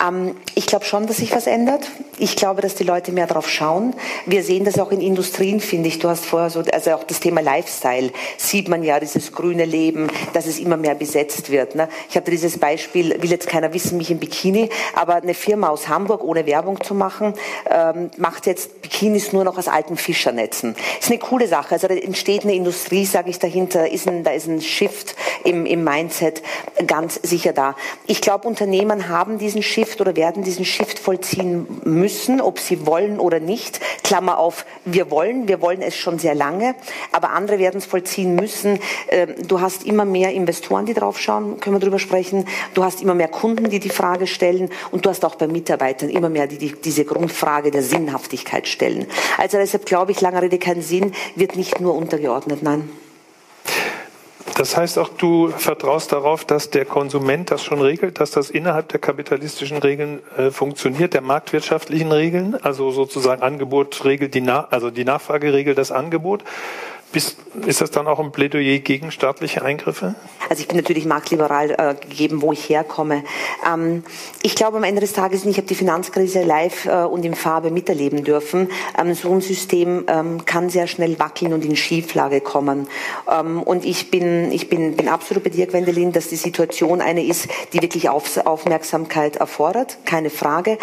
Ähm, 0.06 0.36
ich 0.62 0.68
glaube 0.68 0.86
schon, 0.86 1.08
dass 1.08 1.18
sich 1.18 1.36
was 1.36 1.48
ändert. 1.48 1.88
Ich 2.20 2.36
glaube, 2.36 2.62
dass 2.62 2.76
die 2.76 2.84
Leute 2.84 3.12
mehr 3.12 3.26
darauf 3.26 3.50
schauen. 3.50 3.96
Wir 4.28 4.44
sehen 4.44 4.64
das 4.64 4.78
auch 4.78 4.92
in 4.92 5.02
Industrien, 5.02 5.60
finde 5.60 5.88
ich. 5.88 5.98
Du 5.98 6.08
hast 6.08 6.24
vorher 6.24 6.52
so, 6.52 6.62
also 6.72 6.92
auch 6.92 7.04
das 7.04 7.20
Thema 7.20 7.42
Lifestyle, 7.42 8.12
sieht 8.38 8.68
man 8.68 8.84
ja, 8.84 9.00
dieses 9.00 9.32
grüne 9.32 9.66
Leben, 9.66 10.08
dass 10.34 10.46
es 10.46 10.60
immer 10.60 10.78
mehr 10.78 10.94
besetzt 10.94 11.50
wird. 11.50 11.74
Ne? 11.74 11.90
Ich 12.12 12.16
habe 12.16 12.30
dieses 12.30 12.60
Beispiel, 12.60 13.20
will 13.24 13.32
jetzt 13.32 13.48
keiner 13.48 13.74
wissen, 13.74 13.98
mich 13.98 14.12
im 14.12 14.20
Bikini, 14.20 14.70
aber 14.94 15.16
eine 15.16 15.34
Firma 15.34 15.70
aus 15.70 15.88
Hamburg, 15.88 16.24
ohne 16.24 16.46
Werbung 16.46 16.80
zu 16.84 16.94
machen, 16.94 17.34
ähm, 17.68 18.12
macht 18.18 18.46
jetzt 18.46 18.84
Bikinis 18.84 19.34
nur 19.34 19.44
noch 19.44 19.58
aus 19.58 19.68
alten 19.68 19.98
Fischernetzen. 19.98 20.76
Ist 21.00 21.10
eine 21.10 21.18
coole 21.18 21.48
Sache. 21.48 21.74
Also 21.74 21.88
da 21.88 21.96
entsteht 21.96 22.44
eine 22.44 22.54
Industrie, 22.54 23.06
sage 23.08 23.32
ich 23.32 23.40
dahinter, 23.40 23.92
ist 23.92 24.08
ein, 24.08 24.24
da 24.24 24.30
ist 24.30 24.46
ein 24.46 24.62
Shift 24.62 25.16
im, 25.44 25.66
im 25.66 25.84
Mindset 25.84 26.44
ganz 26.86 27.20
sicher 27.24 27.52
da. 27.52 27.76
Ich 28.06 28.22
glaube, 28.22 28.48
Unternehmen 28.48 29.10
haben 29.10 29.40
diesen 29.40 29.64
Shift 29.64 30.02
oder 30.02 30.16
werden 30.16 30.44
diesen 30.44 30.51
Shift 30.60 31.00
vollziehen 31.00 31.66
müssen, 31.84 32.42
ob 32.42 32.60
sie 32.60 32.86
wollen 32.86 33.20
oder 33.20 33.40
nicht. 33.40 33.80
Klammer 34.04 34.38
auf, 34.38 34.66
wir 34.86 35.10
wollen, 35.12 35.48
wir 35.48 35.62
wollen 35.62 35.82
es 35.82 35.96
schon 35.96 36.20
sehr 36.20 36.36
lange, 36.36 36.76
aber 37.12 37.32
andere 37.32 37.60
werden 37.60 37.78
es 37.78 37.86
vollziehen 37.86 38.36
müssen. 38.36 38.80
Ähm, 39.10 39.36
du 39.48 39.62
hast 39.62 39.86
immer 39.86 40.06
mehr 40.06 40.32
Investoren, 40.34 40.86
die 40.86 40.94
drauf 40.94 41.20
schauen, 41.20 41.60
können 41.60 41.76
wir 41.76 41.80
darüber 41.80 42.00
sprechen. 42.00 42.48
Du 42.74 42.84
hast 42.84 43.02
immer 43.02 43.16
mehr 43.16 43.28
Kunden, 43.28 43.70
die 43.70 43.80
die 43.80 43.90
Frage 43.90 44.28
stellen 44.28 44.70
und 44.92 45.06
du 45.06 45.10
hast 45.10 45.26
auch 45.26 45.36
bei 45.36 45.48
Mitarbeitern 45.48 46.10
immer 46.10 46.30
mehr, 46.30 46.48
die, 46.48 46.58
die 46.58 46.74
diese 46.74 47.06
Grundfrage 47.06 47.72
der 47.72 47.84
Sinnhaftigkeit 47.84 48.68
stellen. 48.68 49.08
Also 49.38 49.58
deshalb 49.58 49.86
glaube 49.86 50.12
ich, 50.12 50.22
lange 50.22 50.42
Rede 50.42 50.60
kein 50.60 50.82
Sinn, 50.82 51.14
wird 51.36 51.56
nicht 51.56 51.80
nur 51.80 51.96
untergeordnet, 51.96 52.64
nein. 52.64 52.90
Das 54.62 54.78
heißt 54.78 55.00
auch, 55.00 55.10
du 55.10 55.48
vertraust 55.48 56.12
darauf, 56.12 56.46
dass 56.46 56.70
der 56.70 56.86
Konsument 56.86 57.50
das 57.50 57.64
schon 57.64 57.82
regelt, 57.82 58.20
dass 58.20 58.30
das 58.30 58.52
innerhalb 58.52 58.90
der 58.90 59.00
kapitalistischen 59.00 59.78
Regeln 59.78 60.20
äh, 60.38 60.52
funktioniert, 60.52 61.16
der 61.16 61.22
marktwirtschaftlichen 61.22 62.12
Regeln, 62.12 62.56
also 62.62 62.92
sozusagen 62.92 63.42
Angebot 63.42 64.06
regelt 64.06 64.36
die, 64.36 64.42
Na 64.42 64.68
also 64.70 64.92
die 64.92 65.04
Nachfrage 65.04 65.52
regelt 65.52 65.80
das 65.80 65.92
Angebot. 65.92 66.44
Bist, 67.12 67.36
ist 67.66 67.82
das 67.82 67.92
dann 67.92 68.08
auch 68.08 68.20
ein 68.20 68.32
Plädoyer 68.32 68.80
gegen 68.80 69.12
staatliche 69.12 69.62
Eingriffe? 69.64 70.16
Also 70.50 70.62
ich 70.62 70.68
bin 70.70 70.78
natürlich 70.78 71.06
marktliberal 71.06 71.72
äh, 71.72 71.96
gegeben, 71.96 72.42
wo 72.42 72.54
ich 72.54 72.70
herkomme. 72.70 73.24
Ähm, 73.70 74.04
ich 74.42 74.56
glaube 74.56 74.78
am 74.78 74.84
Ende 74.84 75.02
des 75.02 75.12
Tages, 75.12 75.46
ich 75.46 75.58
habe 75.58 75.68
die 75.68 75.76
Finanzkrise 75.76 76.44
live 76.44 76.86
äh, 76.86 77.04
und 77.04 77.26
in 77.26 77.36
Farbe 77.36 77.70
miterleben 77.70 78.24
dürfen. 78.24 78.70
Ähm, 78.98 79.14
so 79.14 79.32
ein 79.32 79.42
System 79.42 80.06
ähm, 80.08 80.46
kann 80.46 80.70
sehr 80.70 80.88
schnell 80.88 81.20
wackeln 81.20 81.52
und 81.52 81.66
in 81.66 81.76
Schieflage 81.76 82.40
kommen. 82.40 82.88
Ähm, 83.30 83.62
und 83.62 83.84
ich 83.84 84.10
bin, 84.10 84.50
ich 84.52 84.70
bin, 84.70 84.96
bin 84.96 85.10
absolut 85.10 85.44
bei 85.44 85.50
dir, 85.50 85.68
Gwendoline, 85.68 86.14
dass 86.14 86.30
die 86.30 86.38
Situation 86.38 87.02
eine 87.02 87.26
ist, 87.26 87.50
die 87.74 87.82
wirklich 87.82 88.08
Auf 88.08 88.38
Aufmerksamkeit 88.46 89.36
erfordert, 89.36 89.98
keine 90.06 90.30
Frage. 90.30 90.78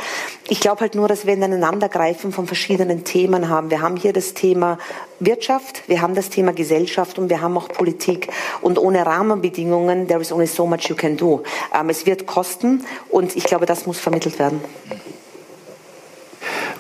Ich 0.49 0.61
glaube 0.61 0.81
halt 0.81 0.95
nur, 0.95 1.09
dass 1.09 1.27
wir 1.27 1.33
ein 1.33 1.43
Aneinandergreifen 1.43 2.33
von 2.33 2.47
verschiedenen 2.47 3.05
Themen 3.05 3.49
haben. 3.49 3.71
Wir 3.71 3.81
haben 3.81 3.97
hier 3.97 4.13
das 4.13 4.35
Thema 4.35 4.79
Wirtschaft, 5.21 5.83
wir 5.89 6.01
haben 6.01 6.15
das 6.19 6.31
Thema 6.31 6.53
Gesellschaft 6.53 7.19
und 7.19 7.31
wir 7.31 7.41
haben 7.41 7.57
auch 7.57 7.69
Politik. 7.69 8.29
Und 8.61 8.79
ohne 8.79 9.07
Rahmenbedingungen, 9.07 10.09
there 10.09 10.21
is 10.21 10.33
only 10.33 10.47
so 10.47 10.67
much 10.67 10.89
you 10.89 10.97
can 10.97 11.17
do. 11.17 11.43
Ähm, 11.75 11.89
es 11.89 12.05
wird 12.05 12.27
kosten 12.27 12.85
und 13.09 13.37
ich 13.37 13.45
glaube, 13.45 13.67
das 13.67 13.87
muss 13.87 13.99
vermittelt 13.99 14.39
werden. 14.39 14.61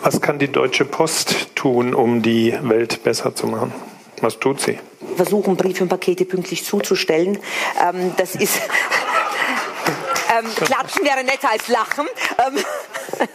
Was 0.03 0.20
kann 0.20 0.38
die 0.38 0.48
Deutsche 0.48 0.85
Post 0.85 1.55
tun, 1.55 1.94
um 1.94 2.22
die 2.22 2.57
Welt 2.62 3.03
besser 3.03 3.35
zu 3.35 3.46
machen? 3.46 3.72
Was 4.20 4.38
tut 4.38 4.61
sie? 4.61 4.79
Versuchen, 5.16 5.57
Briefe 5.57 5.83
und 5.85 5.88
Pakete 5.88 6.24
pünktlich 6.24 6.64
zuzustellen. 6.64 7.38
Ähm, 7.81 8.12
das 8.16 8.35
ist. 8.35 8.57
ähm, 10.38 10.46
klatschen 10.55 11.05
wäre 11.05 11.24
netter 11.24 11.51
als 11.51 11.68
lachen. 11.68 12.07
Ähm, 12.46 13.29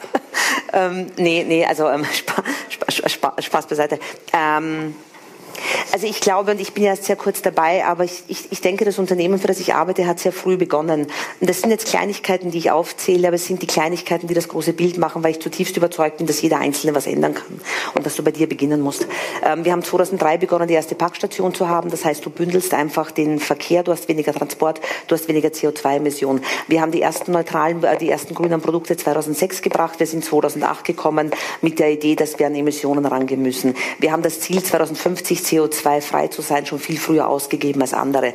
ähm, 0.74 1.08
nee, 1.18 1.46
nee, 1.48 1.66
also 1.66 1.90
ähm, 1.90 2.06
Spaß, 2.06 3.12
Spaß, 3.12 3.46
Spaß 3.46 3.68
beiseite. 3.68 4.00
Also 5.92 6.08
ich 6.08 6.20
glaube, 6.20 6.52
und 6.52 6.62
ich 6.62 6.74
bin 6.74 6.84
ja 6.84 6.92
erst 6.92 7.06
sehr 7.06 7.16
kurz 7.16 7.42
dabei, 7.42 7.86
aber 7.86 8.04
ich, 8.04 8.24
ich, 8.28 8.52
ich 8.52 8.62
denke, 8.62 8.86
das 8.86 9.00
Unternehmen, 9.00 9.40
für 9.40 9.48
das 9.48 9.60
ich 9.60 9.74
arbeite, 9.74 10.08
hat 10.08 10.20
sehr 10.20 10.32
früh 10.32 10.58
begonnen. 10.58 11.08
Und 11.40 11.50
das 11.50 11.62
sind 11.62 11.72
jetzt 11.72 11.88
Kleinigkeiten, 11.88 12.52
die 12.52 12.58
ich 12.58 12.72
aufzähle, 12.72 13.28
aber 13.28 13.36
es 13.36 13.46
sind 13.46 13.62
die 13.62 13.68
Kleinigkeiten, 13.68 14.28
die 14.28 14.34
das 14.34 14.48
große 14.48 14.74
Bild 14.74 14.98
machen, 14.98 15.24
weil 15.24 15.32
ich 15.32 15.40
zutiefst 15.40 15.78
überzeugt 15.78 16.18
bin, 16.18 16.28
dass 16.28 16.42
jeder 16.42 16.60
Einzelne 16.60 16.96
was 16.96 17.08
ändern 17.08 17.34
kann 17.34 17.60
und 17.94 18.06
dass 18.06 18.16
du 18.16 18.24
bei 18.24 18.32
dir 18.32 18.48
beginnen 18.48 18.82
musst. 18.82 19.08
Ähm, 19.44 19.66
wir 19.66 19.72
haben 19.72 19.84
2003 19.84 20.38
begonnen, 20.38 20.68
die 20.68 20.74
erste 20.74 20.96
Packstation 20.96 21.54
zu 21.54 21.70
haben. 21.70 21.90
Das 21.90 22.06
heißt, 22.06 22.26
du 22.26 22.30
bündelst 22.30 22.74
einfach 22.74 23.12
den 23.12 23.40
Verkehr, 23.40 23.84
du 23.84 23.92
hast 23.92 24.08
weniger 24.08 24.34
Transport, 24.34 24.82
du 25.08 25.16
hast 25.16 25.28
weniger 25.28 25.50
CO2-Emissionen. 25.50 26.44
Wir 26.68 26.82
haben 26.82 26.92
die 26.92 27.02
ersten 27.02 27.32
neutralen, 27.32 27.84
äh, 27.84 27.98
die 27.98 28.10
ersten 28.10 28.34
grünen 28.34 28.62
Produkte 28.62 28.98
2006 28.98 29.62
gebracht. 29.62 30.00
Wir 30.00 30.08
sind 30.08 30.24
2008 30.26 30.86
gekommen 30.86 31.32
mit 31.62 31.80
der 31.80 31.92
Idee, 31.92 32.16
dass 32.16 32.40
wir 32.40 32.48
an 32.48 32.56
Emissionen 32.56 33.06
rangehen 33.06 33.42
müssen. 33.42 33.76
Wir 34.00 34.12
haben 34.12 34.24
das 34.24 34.40
Ziel 34.40 34.64
2050 34.64 35.44
CO2-frei 35.54 36.28
zu 36.28 36.42
sein, 36.42 36.66
schon 36.66 36.80
viel 36.80 36.98
früher 36.98 37.28
ausgegeben 37.28 37.82
als 37.82 37.94
andere. 37.94 38.34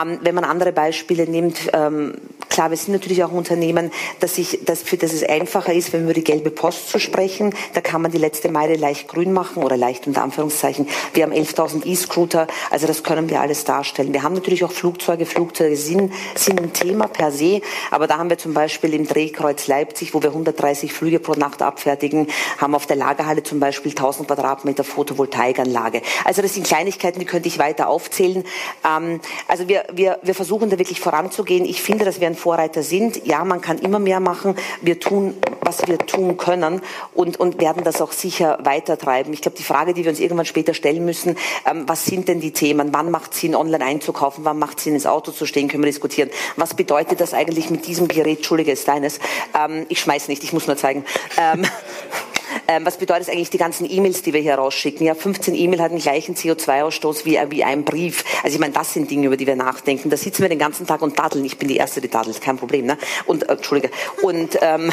Ähm, 0.00 0.18
wenn 0.22 0.34
man 0.34 0.44
andere 0.44 0.72
Beispiele 0.72 1.28
nimmt, 1.28 1.70
ähm, 1.72 2.14
klar, 2.48 2.70
wir 2.70 2.76
sind 2.76 2.92
natürlich 2.92 3.22
auch 3.22 3.32
Unternehmen, 3.32 3.90
dass 4.20 4.36
sich, 4.36 4.60
dass 4.64 4.82
für 4.82 4.96
das 4.96 5.12
es 5.12 5.22
einfacher 5.22 5.72
ist, 5.72 5.92
wenn 5.92 6.00
wir 6.00 6.06
über 6.06 6.14
die 6.14 6.24
gelbe 6.24 6.50
Post 6.50 6.88
zu 6.88 6.98
sprechen. 6.98 7.54
Da 7.74 7.80
kann 7.80 8.02
man 8.02 8.10
die 8.10 8.18
letzte 8.18 8.50
Meile 8.50 8.76
leicht 8.76 9.08
grün 9.08 9.32
machen 9.32 9.62
oder 9.62 9.76
leicht 9.76 10.06
unter 10.06 10.22
Anführungszeichen. 10.22 10.88
Wir 11.14 11.24
haben 11.24 11.32
11.000 11.32 11.86
E-Scooter, 11.86 12.46
also 12.70 12.86
das 12.86 13.02
können 13.02 13.28
wir 13.28 13.40
alles 13.40 13.64
darstellen. 13.64 14.12
Wir 14.12 14.22
haben 14.22 14.34
natürlich 14.34 14.64
auch 14.64 14.72
Flugzeuge. 14.72 15.26
Flugzeuge 15.26 15.76
sind, 15.76 16.12
sind 16.34 16.60
ein 16.60 16.72
Thema 16.72 17.08
per 17.08 17.30
se, 17.30 17.60
aber 17.90 18.06
da 18.06 18.18
haben 18.18 18.30
wir 18.30 18.38
zum 18.38 18.54
Beispiel 18.54 18.94
im 18.94 19.06
Drehkreuz 19.06 19.66
Leipzig, 19.66 20.14
wo 20.14 20.22
wir 20.22 20.30
130 20.30 20.92
Flüge 20.92 21.20
pro 21.20 21.34
Nacht 21.34 21.62
abfertigen, 21.62 22.26
haben 22.58 22.74
auf 22.74 22.86
der 22.86 22.96
Lagerhalle 22.96 23.42
zum 23.42 23.60
Beispiel 23.60 23.92
1000 23.92 24.28
Quadratmeter 24.28 24.84
Photovoltaikanlage. 24.84 26.02
Also 26.24 26.42
das 26.42 26.55
sind 26.56 26.66
Kleinigkeiten, 26.66 27.20
die 27.20 27.26
könnte 27.26 27.48
ich 27.48 27.58
weiter 27.58 27.88
aufzählen. 27.88 28.44
Ähm, 28.84 29.20
also 29.46 29.68
wir, 29.68 29.84
wir, 29.92 30.18
wir 30.22 30.34
versuchen 30.34 30.70
da 30.70 30.78
wirklich 30.78 31.00
voranzugehen. 31.00 31.64
Ich 31.64 31.80
finde, 31.80 32.04
dass 32.04 32.20
wir 32.20 32.26
ein 32.26 32.34
Vorreiter 32.34 32.82
sind. 32.82 33.24
Ja, 33.26 33.44
man 33.44 33.60
kann 33.60 33.78
immer 33.78 33.98
mehr 33.98 34.20
machen. 34.20 34.56
Wir 34.80 34.98
tun, 34.98 35.34
was 35.60 35.86
wir 35.86 35.98
tun 35.98 36.36
können 36.36 36.80
und, 37.14 37.38
und 37.38 37.60
werden 37.60 37.84
das 37.84 38.00
auch 38.00 38.12
sicher 38.12 38.58
weitertreiben. 38.62 39.32
Ich 39.32 39.42
glaube, 39.42 39.56
die 39.56 39.62
Frage, 39.62 39.94
die 39.94 40.04
wir 40.04 40.10
uns 40.10 40.20
irgendwann 40.20 40.46
später 40.46 40.74
stellen 40.74 41.04
müssen, 41.04 41.36
ähm, 41.64 41.84
was 41.86 42.04
sind 42.04 42.28
denn 42.28 42.40
die 42.40 42.52
Themen? 42.52 42.92
Wann 42.92 43.10
macht 43.10 43.34
es 43.34 43.40
Sinn, 43.40 43.54
online 43.54 43.84
einzukaufen? 43.84 44.44
Wann 44.44 44.58
macht 44.58 44.78
es 44.78 44.84
Sinn, 44.84 44.94
ins 44.94 45.06
Auto 45.06 45.30
zu 45.30 45.46
stehen? 45.46 45.68
Können 45.68 45.84
wir 45.84 45.90
diskutieren. 45.90 46.30
Was 46.56 46.74
bedeutet 46.74 47.20
das 47.20 47.34
eigentlich 47.34 47.70
mit 47.70 47.86
diesem 47.86 48.08
Gerät? 48.08 48.38
Entschuldige, 48.38 48.72
ist 48.72 48.88
deines. 48.88 49.18
Ähm, 49.58 49.86
ich 49.88 50.00
schmeiß 50.00 50.28
nicht, 50.28 50.42
ich 50.42 50.52
muss 50.52 50.66
nur 50.66 50.76
zeigen. 50.76 51.04
Ähm, 51.38 51.66
ähm, 52.68 52.84
was 52.86 52.96
bedeutet 52.98 53.28
eigentlich 53.30 53.50
die 53.50 53.58
ganzen 53.58 53.90
E-Mails, 53.90 54.22
die 54.22 54.32
wir 54.32 54.40
hier 54.40 54.54
rausschicken? 54.56 55.06
Ja, 55.06 55.14
15 55.14 55.54
E-Mail 55.54 55.80
hat 55.82 55.92
den 55.92 55.98
gleichen 55.98 56.34
CO2-Ausstoß 56.34 57.24
wie, 57.24 57.38
wie 57.50 57.64
ein 57.64 57.84
Brief. 57.84 58.24
Also 58.42 58.54
ich 58.54 58.60
meine, 58.60 58.72
das 58.72 58.92
sind 58.92 59.10
Dinge, 59.10 59.26
über 59.26 59.36
die 59.36 59.46
wir 59.46 59.56
nachdenken. 59.56 60.10
Da 60.10 60.16
sitzen 60.16 60.42
wir 60.42 60.48
den 60.48 60.58
ganzen 60.58 60.86
Tag 60.86 61.02
und 61.02 61.18
daddeln. 61.18 61.44
Ich 61.44 61.58
bin 61.58 61.68
die 61.68 61.76
Erste, 61.76 62.00
die 62.00 62.08
daddelt, 62.08 62.40
kein 62.40 62.56
Problem. 62.56 62.86
Ne? 62.86 62.98
Und, 63.26 63.48
äh, 63.48 63.52
Entschuldige. 63.52 63.90
Und, 64.22 64.58
ähm, 64.60 64.92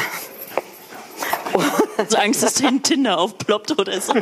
so 2.08 2.16
Angst, 2.16 2.42
dass 2.42 2.54
dein 2.54 2.82
Tinder 2.82 3.18
aufploppt 3.18 3.78
oder 3.78 4.00
so. 4.00 4.14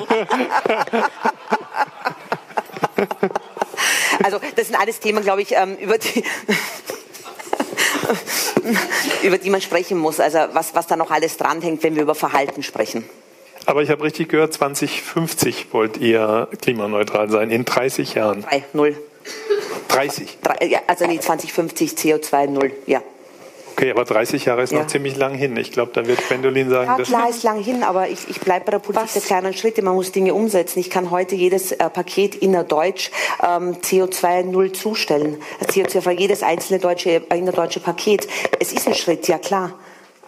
Also 4.23 4.39
das 4.57 4.67
sind 4.67 4.79
alles 4.79 5.01
Themen, 5.01 5.23
glaube 5.23 5.43
ich, 5.43 5.53
ähm, 5.53 5.77
über 5.77 5.99
die 5.99 6.25
über 9.23 9.39
die 9.39 9.51
man 9.51 9.61
sprechen 9.61 9.99
muss. 9.99 10.21
Also 10.21 10.39
was, 10.53 10.75
was 10.75 10.87
da 10.87 10.97
noch 10.97 11.11
alles 11.11 11.37
dranhängt, 11.37 11.83
wenn 11.83 11.95
wir 11.95 12.03
über 12.03 12.15
Verhalten 12.15 12.63
sprechen. 12.63 13.05
Aber 13.67 13.83
ich 13.83 13.91
habe 13.91 14.03
richtig 14.03 14.29
gehört, 14.29 14.53
2050 14.53 15.73
wollt 15.73 15.97
ihr 15.99 16.49
klimaneutral 16.61 17.31
sein, 17.31 17.51
in 17.51 17.65
30 17.65 18.15
Jahren. 18.15 18.43
3, 18.43 18.65
0. 18.73 18.97
30? 19.89 20.39
Drei, 20.43 20.67
ja, 20.67 20.81
also 20.87 21.07
nee, 21.07 21.19
2050 21.21 21.93
CO2 21.93 22.47
0, 22.49 22.73
ja. 22.87 23.03
Okay, 23.75 23.91
aber 23.91 24.05
30 24.05 24.45
Jahre 24.45 24.63
ist 24.63 24.73
Ja. 24.73 24.81
noch 24.81 24.87
ziemlich 24.87 25.17
lang 25.17 25.35
hin. 25.35 25.57
Ich 25.57 25.73
glaube, 25.73 25.93
da 25.95 26.07
wird 26.07 26.19
Gwendolin 26.29 26.69
sagen, 26.69 26.91
Ja, 26.91 26.99
das 26.99 27.09
klar 27.09 27.29
ist 27.31 27.43
lang 27.43 27.63
hin, 27.63 27.83
aber 27.83 28.09
ich, 28.09 28.29
ich 28.29 28.39
bleibe 28.41 28.67
bei 28.67 28.71
der 28.73 28.79
Politik 28.81 29.13
der 29.15 29.23
kleinen 29.23 29.55
Schritte. 29.55 29.83
Man 29.83 29.95
muss 29.95 30.13
Dinge 30.13 30.35
umsetzen. 30.35 30.79
Ich 30.79 30.91
kann 30.91 31.11
heute 31.11 31.35
jedes 31.35 31.73
äh, 31.73 31.89
Paket 31.89 32.35
innerdeutsch 32.35 33.11
ähm, 33.43 33.77
CO2 33.77 34.45
null 34.45 34.73
zustellen. 34.73 35.41
CO2 35.65 36.11
jedes 36.11 36.43
einzelne 36.43 36.81
deutsche, 36.81 37.23
äh, 37.29 37.39
innerdeutsche 37.39 37.81
Paket. 37.81 38.29
Es 38.61 38.73
ist 38.73 38.87
ein 38.87 38.95
Schritt, 38.95 39.27
ja 39.29 39.39
klar. 39.39 39.73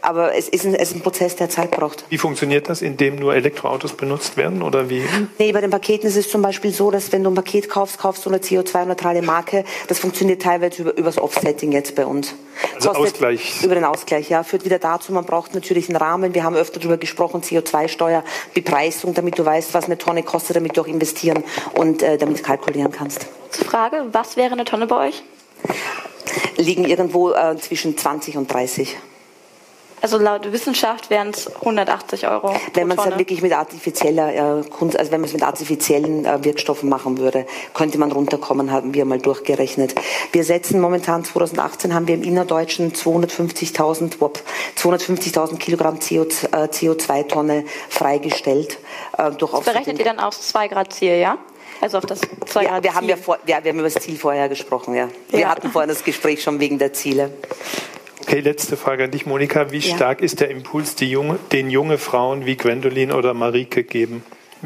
Aber 0.05 0.35
es 0.35 0.51
ist, 0.51 0.67
ein, 0.67 0.75
es 0.75 0.91
ist 0.91 0.97
ein 0.97 1.01
Prozess, 1.01 1.35
der 1.37 1.49
Zeit 1.49 1.71
braucht. 1.71 2.05
Wie 2.11 2.19
funktioniert 2.19 2.69
das, 2.69 2.83
indem 2.83 3.17
nur 3.17 3.35
Elektroautos 3.35 3.95
benutzt 3.95 4.37
werden 4.37 4.61
oder 4.61 4.91
wie? 4.91 5.03
Nee, 5.39 5.53
bei 5.53 5.63
den 5.63 5.71
Paketen 5.71 6.07
ist 6.07 6.17
es 6.17 6.29
zum 6.29 6.43
Beispiel 6.43 6.73
so, 6.73 6.91
dass 6.91 7.11
wenn 7.11 7.25
du 7.25 7.31
ein 7.31 7.35
Paket 7.35 7.71
kaufst, 7.71 7.99
kaufst 7.99 8.27
du 8.27 8.31
eine 8.31 8.39
CO2-neutrale 8.39 9.23
Marke. 9.23 9.65
Das 9.89 9.99
funktioniert 9.99 10.43
teilweise 10.43 10.83
über, 10.83 10.97
übers 10.97 11.17
Offsetting 11.17 11.73
jetzt 11.73 11.95
bei 11.95 12.05
uns. 12.05 12.35
Also 12.75 12.91
Ausgleich. 12.91 13.63
Über 13.63 13.75
den 13.75 13.85
Ausgleich, 13.85 14.29
ja. 14.29 14.43
Führt 14.43 14.67
wieder 14.67 14.79
dazu, 14.79 15.11
man 15.13 15.25
braucht 15.25 15.55
natürlich 15.55 15.89
einen 15.89 15.97
Rahmen. 15.97 16.35
Wir 16.35 16.45
haben 16.45 16.55
öfter 16.55 16.81
darüber 16.81 16.99
gesprochen, 16.99 17.41
CO2-Steuer, 17.41 18.23
Bepreisung, 18.53 19.15
damit 19.15 19.39
du 19.39 19.45
weißt, 19.47 19.73
was 19.73 19.87
eine 19.87 19.97
Tonne 19.97 20.23
kostet, 20.23 20.57
damit 20.57 20.77
du 20.77 20.83
auch 20.83 20.87
investieren 20.87 21.45
und 21.75 22.03
äh, 22.03 22.19
damit 22.19 22.45
kalkulieren 22.45 22.93
kannst. 22.93 23.27
Zur 23.51 23.65
Frage, 23.65 24.05
was 24.13 24.37
wäre 24.37 24.53
eine 24.53 24.67
Tonne 24.67 24.87
bei 24.87 25.09
euch? 25.09 25.23
Liegen 26.59 26.85
irgendwo 26.85 27.33
äh, 27.33 27.57
zwischen 27.57 27.97
20 27.97 28.37
und 28.37 28.53
30. 28.53 28.97
Also 30.05 30.19
laut 30.19 30.53
Wissenschaft 30.53 31.09
wären 31.09 31.31
es 31.31 31.47
180 31.47 32.29
Euro. 32.29 32.55
Wenn 32.75 32.89
man 32.89 32.99
es 32.99 33.05
dann 33.05 33.19
wirklich 33.19 33.41
mit 33.41 33.55
artifizieller 33.55 34.59
äh, 34.59 34.63
Kunst, 34.69 34.99
also 34.99 35.11
wenn 35.11 35.23
man 35.23 35.29
es 35.29 35.33
mit 35.33 35.43
artifiziellen 35.43 36.27
äh, 36.27 36.45
Wirkstoffen 36.45 36.91
machen 36.91 37.17
würde, 37.17 37.47
könnte 37.73 37.97
man 37.97 38.13
runterkommen, 38.13 38.71
haben 38.71 38.93
wir 38.93 39.07
mal 39.07 39.19
durchgerechnet. 39.19 39.95
Wir 40.31 40.45
setzen 40.45 40.79
momentan 40.79 41.25
2018 41.25 41.95
haben 41.95 42.07
wir 42.07 42.17
im 42.17 42.23
innerdeutschen 42.23 42.93
250.000 42.93 44.21
wop, 44.21 44.43
250.000 44.77 45.57
Kilogramm 45.57 45.99
CO, 46.01 46.25
äh, 46.25 46.67
CO2-Tonne 46.67 47.65
freigestellt 47.89 48.77
äh, 49.17 49.31
durch 49.31 49.59
Berechnet 49.63 49.99
ihr 49.99 50.05
dann 50.05 50.21
aufs 50.21 50.49
2 50.49 50.69
Grad 50.69 50.93
Ziel, 50.93 51.17
ja? 51.17 51.39
Also 51.81 51.97
auf 51.97 52.05
das 52.05 52.21
2 52.45 52.63
ja, 52.63 52.69
Grad 52.69 52.83
wir 52.83 52.95
haben 52.95 53.09
ja, 53.09 53.17
vor, 53.17 53.39
ja, 53.47 53.65
wir 53.65 53.71
haben 53.71 53.79
über 53.79 53.89
das 53.89 54.03
Ziel 54.03 54.19
vorher 54.19 54.51
gesprochen, 54.51 54.95
ja. 54.95 55.09
Wir 55.31 55.41
Ja. 55.41 55.49
hatten 55.49 55.71
vorhin 55.71 55.89
das 55.89 56.05
Gespräch 56.05 56.43
schon 56.43 56.61
wegen 56.61 56.79
der 56.79 56.93
Ziele. 56.93 57.31
Okay, 58.27 58.41
letzte 58.41 58.79
Frage 58.79 59.05
an 59.05 59.11
dich, 59.11 59.27
Monika. 59.27 59.71
Wie 59.71 59.79
Ja. 59.79 59.97
stark 59.97 60.23
ist 60.23 60.41
der 60.41 60.51
Impuls, 60.51 60.95
junge, 61.11 61.39
den 61.53 61.69
junge 61.69 61.99
Frauen 61.99 62.47
wie 62.47 62.57
Gwendolin 62.57 63.13
oder 63.13 63.35
Marike 63.35 63.85
geben? 63.85 64.23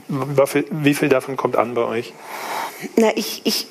Wie 0.06 0.64
wie 0.70 0.94
viel 0.94 1.08
davon 1.08 1.36
kommt 1.36 1.56
an 1.56 1.74
bei 1.74 1.82
euch? 1.82 2.12
Na, 2.94 3.10
ich, 3.16 3.40
ich, 3.44 3.66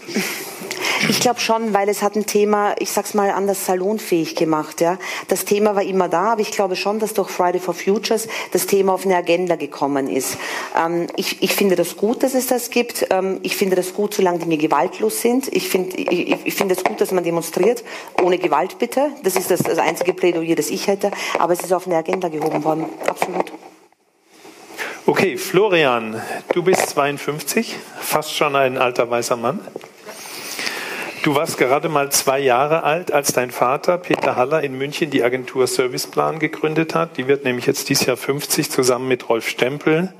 ich 1.09 1.19
glaube 1.19 1.39
schon, 1.39 1.73
weil 1.73 1.89
es 1.89 2.01
hat 2.01 2.15
ein 2.15 2.25
Thema, 2.25 2.75
ich 2.79 2.91
sag's 2.91 3.13
mal 3.13 3.29
anders, 3.31 3.65
salonfähig 3.65 4.35
gemacht. 4.35 4.81
Ja, 4.81 4.97
das 5.27 5.45
Thema 5.45 5.75
war 5.75 5.83
immer 5.83 6.09
da, 6.09 6.33
aber 6.33 6.41
ich 6.41 6.51
glaube 6.51 6.75
schon, 6.75 6.99
dass 6.99 7.13
durch 7.13 7.29
Friday 7.29 7.59
for 7.59 7.73
Futures 7.73 8.27
das 8.51 8.67
Thema 8.67 8.93
auf 8.93 9.05
eine 9.05 9.15
Agenda 9.15 9.55
gekommen 9.55 10.07
ist. 10.09 10.37
Ähm, 10.75 11.07
ich, 11.15 11.41
ich 11.41 11.53
finde 11.53 11.75
das 11.75 11.97
gut, 11.97 12.23
dass 12.23 12.33
es 12.33 12.47
das 12.47 12.69
gibt. 12.69 13.07
Ähm, 13.09 13.39
ich 13.43 13.55
finde 13.55 13.75
das 13.75 13.93
gut, 13.93 14.13
solange 14.13 14.39
Dinge 14.39 14.57
gewaltlos 14.57 15.21
sind. 15.21 15.47
Ich 15.53 15.69
finde, 15.69 15.97
ich, 15.97 16.45
ich 16.45 16.53
finde 16.53 16.75
es 16.75 16.83
gut, 16.83 17.01
dass 17.01 17.11
man 17.11 17.23
demonstriert 17.23 17.83
ohne 18.21 18.37
Gewalt 18.37 18.79
bitte. 18.79 19.11
Das 19.23 19.35
ist 19.35 19.51
das, 19.51 19.61
das 19.63 19.77
einzige 19.77 20.13
Plädoyer, 20.13 20.55
das 20.55 20.69
ich 20.69 20.87
hätte. 20.87 21.11
Aber 21.39 21.53
es 21.53 21.61
ist 21.61 21.73
auf 21.73 21.87
eine 21.87 21.97
Agenda 21.97 22.29
gehoben 22.29 22.63
worden. 22.63 22.85
Absolut. 23.07 23.51
Okay, 25.05 25.37
Florian, 25.37 26.21
du 26.53 26.63
bist 26.63 26.89
52, 26.89 27.77
fast 28.01 28.35
schon 28.35 28.57
ein 28.57 28.77
alter 28.77 29.09
weißer 29.09 29.37
Mann. 29.37 29.61
Du 31.27 31.35
warst 31.35 31.57
gerade 31.57 31.89
mal 31.89 32.09
zwei 32.09 32.39
Jahre 32.39 32.83
alt, 32.83 33.11
als 33.11 33.33
dein 33.33 33.51
Vater 33.51 33.97
Peter 33.97 34.37
Haller 34.37 34.63
in 34.63 34.77
München 34.77 35.09
die 35.09 35.23
Agentur 35.23 35.67
Serviceplan 35.67 36.39
gegründet 36.39 36.95
hat. 36.95 37.17
Die 37.17 37.27
wird 37.27 37.43
nämlich 37.43 37.65
jetzt 37.65 37.89
dieses 37.89 38.05
Jahr 38.05 38.15
50 38.15 38.71
zusammen 38.71 39.09
mit 39.09 39.27
Rolf 39.27 39.49
Stempel. 39.49 40.13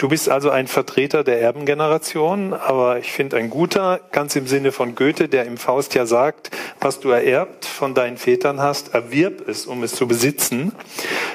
Du 0.00 0.08
bist 0.08 0.30
also 0.30 0.48
ein 0.48 0.66
Vertreter 0.66 1.24
der 1.24 1.42
Erbengeneration, 1.42 2.54
aber 2.54 3.00
ich 3.00 3.12
finde 3.12 3.36
ein 3.36 3.50
guter, 3.50 4.00
ganz 4.12 4.34
im 4.34 4.46
Sinne 4.46 4.72
von 4.72 4.94
Goethe, 4.94 5.28
der 5.28 5.44
im 5.44 5.58
Faust 5.58 5.94
ja 5.94 6.06
sagt, 6.06 6.50
was 6.80 7.00
du 7.00 7.10
ererbt 7.10 7.66
von 7.66 7.92
deinen 7.92 8.16
Vätern 8.16 8.62
hast, 8.62 8.94
erwirb 8.94 9.46
es, 9.46 9.66
um 9.66 9.82
es 9.82 9.94
zu 9.94 10.08
besitzen. 10.08 10.72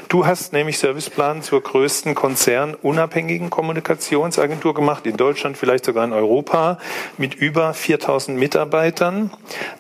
Du 0.08 0.26
hast 0.26 0.52
nämlich 0.52 0.80
Serviceplan 0.80 1.44
zur 1.44 1.62
größten 1.62 2.16
konzernunabhängigen 2.16 3.52
Kommunikationsagentur 3.52 4.74
gemacht, 4.74 5.06
in 5.06 5.16
Deutschland, 5.16 5.60
vielleicht 5.60 5.86
sogar 5.86 6.04
in 6.04 6.12
Europa, 6.12 6.80
mit 7.20 7.36
über 7.36 7.72
4000 7.72 8.36
Mitarbeitern. 8.36 9.30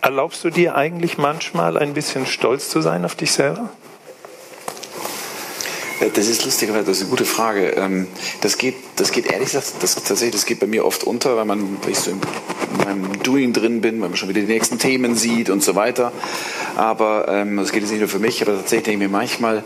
Erlaubst 0.01 0.43
du 0.43 0.51
dir 0.51 0.75
eigentlich 0.75 1.17
manchmal 1.17 1.79
ein 1.79 1.95
bisschen 1.95 2.27
stolz 2.27 2.69
zu 2.69 2.81
sein 2.81 3.03
auf 3.03 3.15
dich 3.15 3.31
selber? 3.31 3.71
Äh, 5.99 6.09
Das 6.13 6.27
ist 6.27 6.45
lustigerweise, 6.45 6.85
das 6.85 6.97
ist 6.97 7.03
eine 7.03 7.09
gute 7.09 7.25
Frage. 7.25 7.69
Ähm, 7.77 8.07
Das 8.41 8.57
geht, 8.57 8.75
das 8.95 9.11
geht 9.11 9.27
ehrlich 9.27 9.51
gesagt, 9.51 9.73
das, 9.81 9.95
tatsächlich, 9.95 10.31
das 10.31 10.45
geht 10.45 10.59
bei 10.59 10.67
mir 10.67 10.85
oft 10.85 11.03
unter, 11.03 11.35
weil 11.37 11.45
man, 11.45 11.77
weil 11.81 11.91
ich 11.91 11.99
so 11.99 12.11
in 12.11 12.19
meinem 12.85 13.23
Doing 13.23 13.53
drin 13.53 13.81
bin, 13.81 14.01
weil 14.01 14.09
man 14.09 14.17
schon 14.17 14.29
wieder 14.29 14.41
die 14.41 14.47
nächsten 14.47 14.77
Themen 14.79 15.15
sieht 15.15 15.49
und 15.49 15.63
so 15.63 15.75
weiter. 15.75 16.11
Aber 16.75 17.27
ähm, 17.29 17.57
das 17.57 17.71
geht 17.71 17.81
jetzt 17.81 17.91
nicht 17.91 18.01
nur 18.01 18.09
für 18.09 18.19
mich, 18.19 18.41
aber 18.41 18.55
tatsächlich 18.55 18.85
denke 18.85 19.05
ich 19.05 19.11
mir 19.11 19.17
manchmal, 19.17 19.63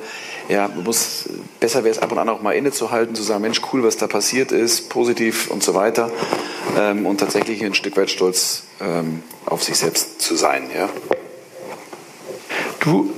ja, 0.48 0.68
man 0.68 0.84
muss, 0.84 1.26
besser 1.60 1.84
wäre 1.84 1.96
es 1.96 2.02
ab 2.02 2.12
und 2.12 2.18
an 2.18 2.30
auch 2.30 2.42
mal 2.42 2.54
innezuhalten, 2.54 3.14
zu 3.16 3.22
sagen, 3.22 3.42
Mensch, 3.42 3.62
cool, 3.72 3.84
was 3.84 3.98
da 3.98 4.08
passiert 4.08 4.52
ist, 4.52 4.90
positiv 4.90 5.52
und 5.52 5.64
so 5.64 5.74
weiter. 5.76 6.12
Ähm, 6.78 7.06
und 7.06 7.20
tatsächlich 7.20 7.64
ein 7.64 7.74
Stück 7.74 7.98
weit 7.98 8.10
stolz 8.10 8.64
auf 9.46 9.62
sich 9.62 9.76
selbst 9.76 10.22
zu 10.22 10.38
sein, 10.38 10.70
ja. 10.74 10.88
Du, 12.80 13.12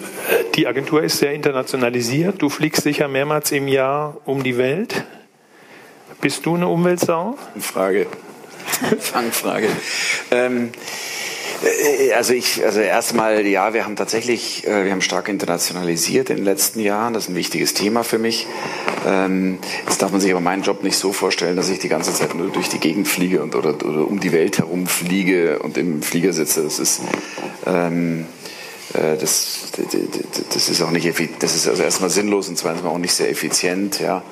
die 0.56 0.68
Agentur 0.68 1.04
ist 1.04 1.18
sehr 1.18 1.34
internationalisiert. 1.34 2.42
Du 2.42 2.50
fliegst 2.50 2.84
sicher 2.84 3.08
mehrmals 3.08 3.52
im 3.52 3.68
Jahr 3.68 4.18
um 4.26 4.44
die 4.44 4.58
Welt. 4.58 5.06
Bist 6.20 6.46
du 6.46 6.56
eine 6.56 6.68
Umweltsau? 6.68 7.38
Frage. 7.60 8.08
Fangfrage. 9.00 9.70
Ähm, 10.30 10.72
äh, 11.64 12.14
also 12.14 12.34
ich, 12.34 12.64
also 12.64 12.80
erstmal, 12.80 13.46
ja, 13.46 13.74
wir 13.74 13.86
haben 13.86 13.96
tatsächlich, 13.96 14.68
äh, 14.68 14.86
wir 14.86 14.92
haben 14.92 15.02
stark 15.02 15.30
internationalisiert 15.30 16.30
in 16.30 16.38
den 16.38 16.46
letzten 16.46 16.80
Jahren. 16.80 17.14
Das 17.14 17.24
ist 17.24 17.30
ein 17.30 17.36
wichtiges 17.36 17.74
Thema 17.74 18.04
für 18.04 18.20
mich. 18.20 18.48
Ähm, 19.06 19.60
jetzt 19.88 20.02
darf 20.02 20.12
man 20.12 20.22
sich 20.22 20.32
aber 20.32 20.42
meinen 20.42 20.64
Job 20.64 20.84
nicht 20.84 20.98
so 20.98 21.12
vorstellen, 21.14 21.56
dass 21.56 21.70
ich 21.70 21.80
die 21.80 21.90
ganze 21.90 22.14
Zeit 22.14 22.36
nur 22.36 22.50
durch 22.50 22.70
die 22.70 22.80
Gegend 22.80 23.08
fliege 23.08 23.42
und 23.42 23.56
oder, 23.56 23.74
oder 23.74 24.08
um 24.08 24.20
die 24.20 24.32
Welt 24.32 24.60
herum 24.60 24.88
fliege 24.88 25.60
und 25.60 25.78
im 25.78 26.02
Flieger 26.02 26.34
sitze. 26.34 26.64
Das 26.64 26.80
ist 26.80 27.02
ähm, 27.66 28.22
äh, 28.22 28.41
das, 28.94 29.72
das 30.54 30.70
ist 30.70 30.82
auch 30.82 30.92
nicht 30.92 31.08
das 31.40 31.56
ist 31.56 31.68
also 31.68 31.84
erstmal 31.84 32.10
sinnlos 32.10 32.50
und 32.50 32.58
zweitens 32.58 32.84
auch 32.86 32.98
nicht 32.98 33.14
sehr 33.14 33.30
effizient. 33.30 34.00
Ja. 34.00 34.24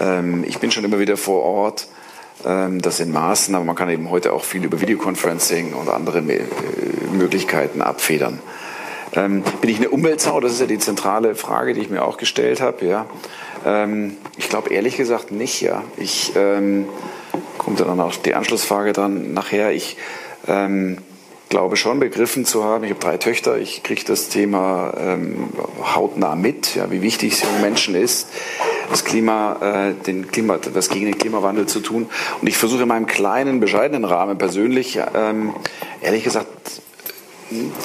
Ähm, 0.00 0.44
Ich 0.46 0.58
bin 0.58 0.70
schon 0.70 0.84
immer 0.84 0.98
wieder 0.98 1.16
vor 1.16 1.42
Ort. 1.42 1.86
Ähm, 2.44 2.80
Das 2.80 3.00
in 3.00 3.12
Maßen, 3.12 3.54
aber 3.54 3.64
man 3.64 3.76
kann 3.76 3.88
eben 3.90 4.10
heute 4.10 4.32
auch 4.32 4.44
viel 4.44 4.64
über 4.64 4.80
Videoconferencing 4.80 5.74
und 5.74 5.88
andere 5.88 6.18
äh, 6.18 6.44
Möglichkeiten 7.12 7.82
abfedern. 7.82 8.40
Ähm, 9.14 9.44
bin 9.60 9.70
ich 9.70 9.76
eine 9.76 9.90
Umweltsau? 9.90 10.40
Das 10.40 10.52
ist 10.52 10.60
ja 10.60 10.66
die 10.66 10.78
zentrale 10.78 11.34
Frage, 11.34 11.74
die 11.74 11.80
ich 11.82 11.90
mir 11.90 12.02
auch 12.02 12.16
gestellt 12.16 12.60
habe. 12.60 12.86
Ja. 12.86 13.06
Ich 14.36 14.48
glaube 14.48 14.70
ehrlich 14.70 14.96
gesagt 14.96 15.30
nicht. 15.30 15.60
Ja. 15.60 15.84
Ich 15.96 16.32
ähm, 16.34 16.88
kommt 17.58 17.78
dann 17.78 18.00
auch 18.00 18.12
die 18.16 18.34
Anschlussfrage 18.34 18.92
dran 18.92 19.34
nachher. 19.34 19.70
Ich 19.70 19.96
ähm, 20.48 20.98
glaube 21.52 21.76
schon 21.76 22.00
begriffen 22.00 22.46
zu 22.46 22.64
haben. 22.64 22.82
Ich 22.84 22.90
habe 22.90 23.00
drei 23.00 23.18
Töchter. 23.18 23.58
Ich 23.58 23.82
kriege 23.82 24.02
das 24.06 24.30
Thema 24.30 24.94
ähm, 24.98 25.50
hautnah 25.94 26.34
mit, 26.34 26.76
ja, 26.76 26.90
wie 26.90 27.02
wichtig 27.02 27.34
es 27.34 27.42
jungen 27.42 27.60
Menschen 27.60 27.94
ist, 27.94 28.28
das 28.90 29.04
Klima, 29.04 29.56
äh, 29.60 29.92
den 29.92 30.28
Klima, 30.28 30.58
was 30.72 30.88
gegen 30.88 31.04
den 31.04 31.18
Klimawandel 31.18 31.66
zu 31.66 31.80
tun. 31.80 32.08
Und 32.40 32.46
ich 32.48 32.56
versuche 32.56 32.84
in 32.84 32.88
meinem 32.88 33.04
kleinen, 33.04 33.60
bescheidenen 33.60 34.06
Rahmen 34.06 34.38
persönlich, 34.38 34.98
ähm, 35.14 35.52
ehrlich 36.00 36.24
gesagt, 36.24 36.48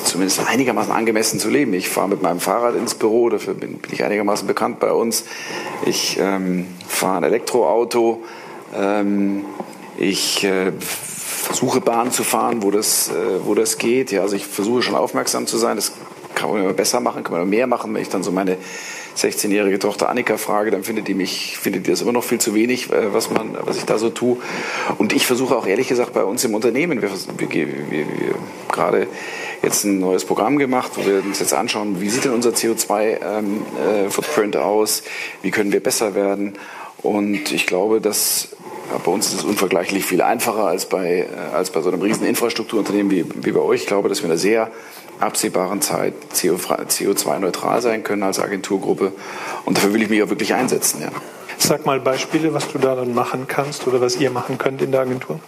zumindest 0.06 0.48
einigermaßen 0.48 0.94
angemessen 0.94 1.38
zu 1.38 1.50
leben. 1.50 1.74
Ich 1.74 1.90
fahre 1.90 2.08
mit 2.08 2.22
meinem 2.22 2.40
Fahrrad 2.40 2.74
ins 2.74 2.96
Büro, 2.96 3.28
dafür 3.28 3.54
bin, 3.54 3.80
bin 3.80 3.92
ich 3.92 4.02
einigermaßen 4.02 4.48
bekannt 4.48 4.80
bei 4.80 4.94
uns. 4.94 5.26
Ich 5.86 6.18
ähm, 6.22 6.68
fahre 6.88 7.18
ein 7.18 7.24
Elektroauto. 7.24 8.24
Ähm, 8.74 9.44
ich 9.98 10.46
äh, 10.46 10.72
versuche 11.48 11.82
Bahn 11.82 12.12
zu 12.12 12.24
fahren, 12.24 12.62
wo 12.62 12.72
das, 12.72 13.10
äh, 13.10 13.46
wo 13.46 13.56
das 13.56 13.78
geht. 13.78 14.12
Ja, 14.12 14.22
also 14.22 14.36
ich 14.36 14.46
versuche 14.46 14.82
schon 14.82 14.96
aufmerksam 14.96 15.48
zu 15.48 15.58
sein. 15.58 15.78
Das 15.78 15.94
kann 16.36 16.52
man 16.52 16.62
immer 16.62 16.74
besser 16.74 17.00
machen, 17.00 17.24
kann 17.24 17.32
man 17.32 17.42
immer 17.42 17.50
mehr 17.50 17.68
machen, 17.68 17.94
wenn 17.94 18.02
ich 18.02 18.10
dann 18.10 18.22
so 18.22 18.32
meine 18.32 18.58
16-jährige 19.16 19.80
Tochter 19.80 20.10
Annika 20.10 20.38
frage, 20.38 20.70
dann 20.70 20.84
findet 20.84 21.08
die 21.08 21.16
mich, 21.16 21.58
findet 21.58 21.88
die 21.88 21.92
das 21.92 22.02
immer 22.02 22.12
noch 22.12 22.24
viel 22.24 22.40
zu 22.40 22.54
wenig, 22.54 22.92
äh, 22.92 23.14
was 23.14 23.32
man, 23.32 23.58
was 23.62 23.78
ich 23.78 23.86
da 23.86 23.98
so 23.98 24.10
tue. 24.10 24.38
Und 24.98 25.14
ich 25.14 25.26
versuche 25.26 25.56
auch 25.56 25.66
ehrlich 25.66 25.88
gesagt 25.88 26.14
bei 26.14 26.24
uns 26.24 26.44
im 26.44 26.54
Unternehmen, 26.54 27.02
wir, 27.02 27.10
wir, 27.10 27.50
wir, 27.50 27.90
wir 27.90 28.06
gerade 28.72 29.08
jetzt 29.64 29.86
ein 29.86 30.00
neues 30.00 30.26
Programm 30.26 30.58
gemacht, 30.58 30.92
wo 30.96 31.06
wir 31.06 31.24
uns 31.24 31.40
jetzt 31.40 31.54
anschauen, 31.54 32.02
wie 32.02 32.10
sieht 32.10 32.26
denn 32.26 32.34
unser 32.34 32.52
CO2-Footprint 32.52 34.56
ähm, 34.56 34.62
äh, 34.62 34.64
aus, 34.64 35.04
wie 35.42 35.50
können 35.50 35.72
wir 35.72 35.82
besser 35.82 36.14
werden. 36.14 36.54
Und 37.02 37.52
ich 37.52 37.66
glaube, 37.66 38.02
dass 38.02 38.50
bei 39.04 39.12
uns 39.12 39.28
ist 39.28 39.40
es 39.40 39.44
unvergleichlich 39.44 40.06
viel 40.06 40.22
einfacher 40.22 40.66
als 40.66 40.88
bei, 40.88 41.28
äh, 41.30 41.56
als 41.56 41.72
bei 41.72 41.82
so 41.82 41.90
einem 41.90 42.02
riesen 42.02 42.26
Infrastrukturunternehmen 42.26 43.12
wie, 43.12 43.26
wie 43.44 43.52
bei 43.52 43.60
euch. 43.60 43.82
Ich 43.82 43.88
glaube, 43.88 44.10
dass 44.10 44.20
wir 44.20 44.26
in 44.26 44.32
einer 44.32 44.40
sehr 44.40 44.72
absehbaren 45.20 45.82
Zeit 45.82 46.14
CO2-neutral 46.34 47.82
sein 47.82 48.04
können 48.04 48.24
als 48.24 48.40
Agenturgruppe. 48.40 49.14
Und 49.66 49.78
dafür 49.78 49.94
will 49.94 50.02
ich 50.02 50.10
mich 50.10 50.22
auch 50.24 50.30
wirklich 50.30 50.54
einsetzen. 50.54 51.02
Ja. 51.02 51.10
Sag 51.58 51.86
mal 51.86 52.00
Beispiele, 52.00 52.54
was 52.54 52.72
du 52.72 52.78
da 52.78 52.96
dann 52.96 53.14
machen 53.14 53.46
kannst 53.48 53.88
oder 53.88 54.00
was 54.00 54.18
ihr 54.18 54.30
machen 54.30 54.58
könnt 54.58 54.82
in 54.82 54.92
der 54.92 55.02
Agentur. 55.02 55.40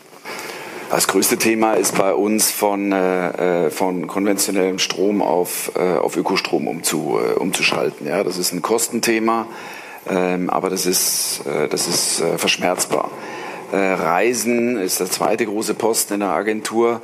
Das 0.90 1.08
größte 1.08 1.38
Thema 1.38 1.74
ist 1.76 1.96
bei 1.96 2.16
uns 2.16 2.50
von, 2.50 2.92
äh, 2.92 3.66
äh 3.68 3.70
von 3.70 4.08
konventionellem 4.08 4.80
Strom 4.80 5.22
auf, 5.22 5.72
äh, 5.76 5.98
auf 5.98 6.18
Ökostrom 6.18 6.68
umzu, 6.68 7.20
äh, 7.20 7.34
umzuschalten. 7.36 8.08
Ja, 8.08 8.24
das 8.24 8.38
ist 8.40 8.54
ein 8.54 8.64
Kostenthema, 8.64 9.46
ähm, 10.10 10.50
aber 10.50 10.70
das 10.70 10.86
ist, 10.86 11.42
äh, 11.46 11.68
das 11.68 11.88
ist 11.88 12.22
äh, 12.22 12.38
verschmerzbar. 12.38 13.12
Äh, 13.72 13.78
Reisen 13.78 14.78
ist 14.78 15.00
der 15.00 15.10
zweite 15.12 15.46
große 15.46 15.76
Posten 15.76 16.16
in 16.16 16.20
der 16.22 16.30
Agentur. 16.30 17.02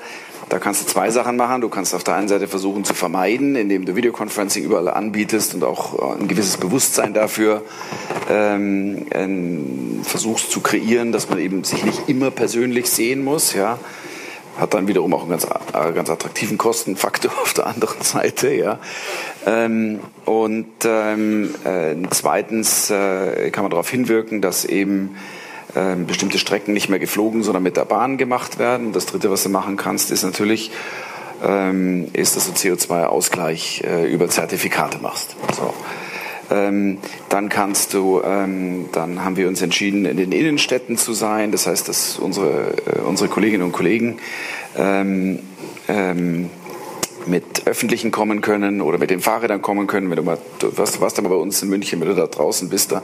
Da 0.49 0.59
kannst 0.59 0.81
du 0.81 0.85
zwei 0.85 1.09
Sachen 1.11 1.37
machen. 1.37 1.61
Du 1.61 1.69
kannst 1.69 1.93
auf 1.95 2.03
der 2.03 2.15
einen 2.15 2.27
Seite 2.27 2.47
versuchen 2.47 2.83
zu 2.83 2.93
vermeiden, 2.93 3.55
indem 3.55 3.85
du 3.85 3.95
Videoconferencing 3.95 4.63
überall 4.63 4.89
anbietest 4.89 5.53
und 5.53 5.63
auch 5.63 5.99
äh, 5.99 6.21
ein 6.21 6.27
gewisses 6.27 6.57
Bewusstsein 6.57 7.13
dafür 7.13 7.61
ähm, 8.29 10.01
versuchst 10.03 10.51
zu 10.51 10.61
kreieren, 10.61 11.11
dass 11.11 11.29
man 11.29 11.39
eben 11.39 11.63
sich 11.63 11.83
nicht 11.83 12.09
immer 12.09 12.31
persönlich 12.31 12.89
sehen 12.89 13.23
muss. 13.23 13.53
Ja, 13.53 13.79
hat 14.57 14.73
dann 14.73 14.87
wiederum 14.87 15.13
auch 15.13 15.21
einen 15.21 15.31
ganz, 15.31 15.45
äh, 15.45 15.91
ganz 15.93 16.09
attraktiven 16.09 16.57
Kostenfaktor 16.57 17.31
auf 17.41 17.53
der 17.53 17.67
anderen 17.67 18.01
Seite. 18.01 18.53
Ja. 18.53 18.79
Ähm, 19.45 19.99
und 20.25 20.67
ähm, 20.85 21.53
äh, 21.63 21.95
zweitens 22.09 22.89
äh, 22.89 23.51
kann 23.51 23.63
man 23.63 23.71
darauf 23.71 23.89
hinwirken, 23.89 24.41
dass 24.41 24.65
eben 24.65 25.15
ähm, 25.75 26.05
bestimmte 26.05 26.37
Strecken 26.37 26.73
nicht 26.73 26.89
mehr 26.89 26.99
geflogen, 26.99 27.43
sondern 27.43 27.63
mit 27.63 27.77
der 27.77 27.85
Bahn 27.85 28.17
gemacht 28.17 28.59
werden. 28.59 28.93
Das 28.93 29.05
Dritte, 29.05 29.29
was 29.29 29.43
du 29.43 29.49
machen 29.49 29.75
kannst, 29.75 30.11
ist 30.11 30.23
natürlich, 30.23 30.71
ähm, 31.43 32.07
ist, 32.13 32.35
dass 32.35 32.45
du 32.45 32.53
CO2-Ausgleich 32.53 33.83
äh, 33.85 34.05
über 34.11 34.29
Zertifikate 34.29 34.99
machst. 34.99 35.35
So. 35.55 35.73
Ähm, 36.51 36.99
dann 37.29 37.49
kannst 37.49 37.93
du, 37.93 38.21
ähm, 38.23 38.85
dann 38.91 39.23
haben 39.23 39.37
wir 39.37 39.47
uns 39.47 39.61
entschieden, 39.61 40.05
in 40.05 40.17
den 40.17 40.31
Innenstädten 40.31 40.97
zu 40.97 41.13
sein. 41.13 41.51
Das 41.51 41.67
heißt, 41.67 41.87
dass 41.89 42.17
unsere, 42.19 42.73
äh, 42.85 42.99
unsere 42.99 43.29
Kolleginnen 43.29 43.63
und 43.63 43.71
Kollegen 43.71 44.17
ähm, 44.77 45.39
ähm 45.87 46.49
mit 47.27 47.65
Öffentlichen 47.65 48.11
kommen 48.11 48.41
können 48.41 48.81
oder 48.81 48.99
mit 48.99 49.09
den 49.09 49.19
Fahrrädern 49.19 49.59
kommen 49.59 49.87
können. 49.87 50.11
Wenn 50.11 50.17
du 50.17 50.21
mal, 50.21 50.37
du 50.59 50.77
warst, 50.77 51.01
warst 51.01 51.19
mal 51.19 51.29
bei 51.29 51.35
uns 51.35 51.59
in 51.63 51.69
München, 51.69 51.99
wenn 51.99 52.09
du 52.09 52.13
da 52.13 52.27
draußen 52.27 52.69
bist, 52.69 52.91
da 52.91 53.01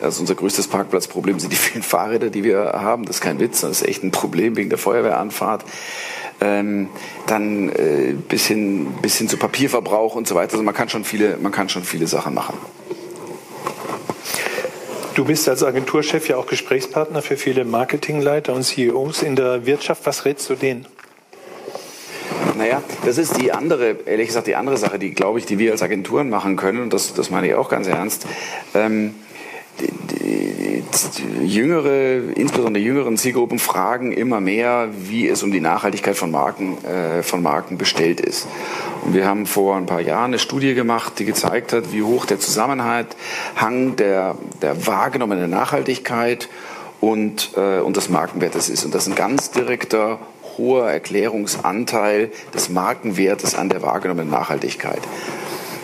also 0.00 0.22
unser 0.22 0.34
größtes 0.34 0.68
Parkplatzproblem 0.68 1.38
sind 1.38 1.52
die 1.52 1.56
vielen 1.56 1.82
Fahrräder, 1.82 2.30
die 2.30 2.42
wir 2.42 2.72
haben. 2.74 3.04
Das 3.04 3.16
ist 3.16 3.22
kein 3.22 3.38
Witz, 3.38 3.60
das 3.60 3.82
ist 3.82 3.88
echt 3.88 4.02
ein 4.02 4.10
Problem 4.10 4.56
wegen 4.56 4.70
der 4.70 4.78
Feuerwehranfahrt. 4.78 5.64
Ähm, 6.40 6.88
dann 7.26 7.68
äh, 7.68 8.14
bis, 8.28 8.46
hin, 8.46 8.88
bis 9.02 9.16
hin 9.18 9.28
zu 9.28 9.36
Papierverbrauch 9.36 10.14
und 10.14 10.26
so 10.26 10.34
weiter. 10.34 10.52
Also 10.52 10.62
man 10.62 10.74
kann 10.74 10.88
schon 10.88 11.04
viele, 11.04 11.36
man 11.36 11.52
kann 11.52 11.68
schon 11.68 11.84
viele 11.84 12.06
Sachen 12.06 12.34
machen. 12.34 12.56
Du 15.14 15.24
bist 15.24 15.48
als 15.48 15.62
Agenturchef 15.62 16.28
ja 16.28 16.36
auch 16.36 16.46
Gesprächspartner 16.46 17.20
für 17.20 17.36
viele 17.36 17.64
Marketingleiter 17.64 18.54
und 18.54 18.62
CEOs 18.62 19.22
in 19.22 19.36
der 19.36 19.66
Wirtschaft. 19.66 20.06
Was 20.06 20.24
rätst 20.24 20.48
du 20.48 20.54
denen? 20.54 20.86
Naja, 22.56 22.82
das 23.04 23.18
ist 23.18 23.36
die 23.40 23.52
andere, 23.52 23.96
ehrlich 24.06 24.28
gesagt, 24.28 24.46
die 24.46 24.54
andere 24.54 24.76
Sache, 24.76 24.98
die, 24.98 25.10
glaube 25.12 25.38
ich, 25.38 25.46
die 25.46 25.58
wir 25.58 25.72
als 25.72 25.82
Agenturen 25.82 26.30
machen 26.30 26.56
können, 26.56 26.80
und 26.80 26.92
das, 26.92 27.14
das 27.14 27.30
meine 27.30 27.48
ich 27.48 27.54
auch 27.54 27.68
ganz 27.68 27.86
ernst. 27.86 28.26
Ähm, 28.74 29.14
jüngere, 31.42 32.34
insbesondere 32.34 32.82
jüngeren 32.82 33.16
Zielgruppen 33.16 33.58
fragen 33.58 34.12
immer 34.12 34.40
mehr, 34.40 34.88
wie 34.92 35.28
es 35.28 35.42
um 35.42 35.52
die 35.52 35.60
Nachhaltigkeit 35.60 36.16
von 36.16 36.30
Marken, 36.30 36.82
äh, 36.84 37.22
von 37.22 37.42
Marken 37.42 37.78
bestellt 37.78 38.20
ist. 38.20 38.46
Und 39.04 39.14
wir 39.14 39.26
haben 39.26 39.46
vor 39.46 39.76
ein 39.76 39.86
paar 39.86 40.00
Jahren 40.00 40.30
eine 40.30 40.38
Studie 40.38 40.74
gemacht, 40.74 41.14
die 41.18 41.24
gezeigt 41.24 41.72
hat, 41.72 41.92
wie 41.92 42.02
hoch 42.02 42.26
der 42.26 42.38
Zusammenhang 42.38 43.06
der, 43.96 44.36
der 44.62 44.86
wahrgenommenen 44.86 45.50
Nachhaltigkeit 45.50 46.48
und, 47.00 47.52
äh, 47.56 47.80
und 47.80 47.96
des 47.96 48.08
Markenwertes 48.08 48.68
ist. 48.68 48.84
Und 48.84 48.94
das 48.94 49.06
ist 49.06 49.12
ein 49.12 49.16
ganz 49.16 49.50
direkter, 49.50 50.18
hoher 50.58 50.90
Erklärungsanteil 50.90 52.30
des 52.54 52.68
Markenwertes 52.68 53.54
an 53.54 53.68
der 53.68 53.82
wahrgenommenen 53.82 54.30
Nachhaltigkeit. 54.30 55.00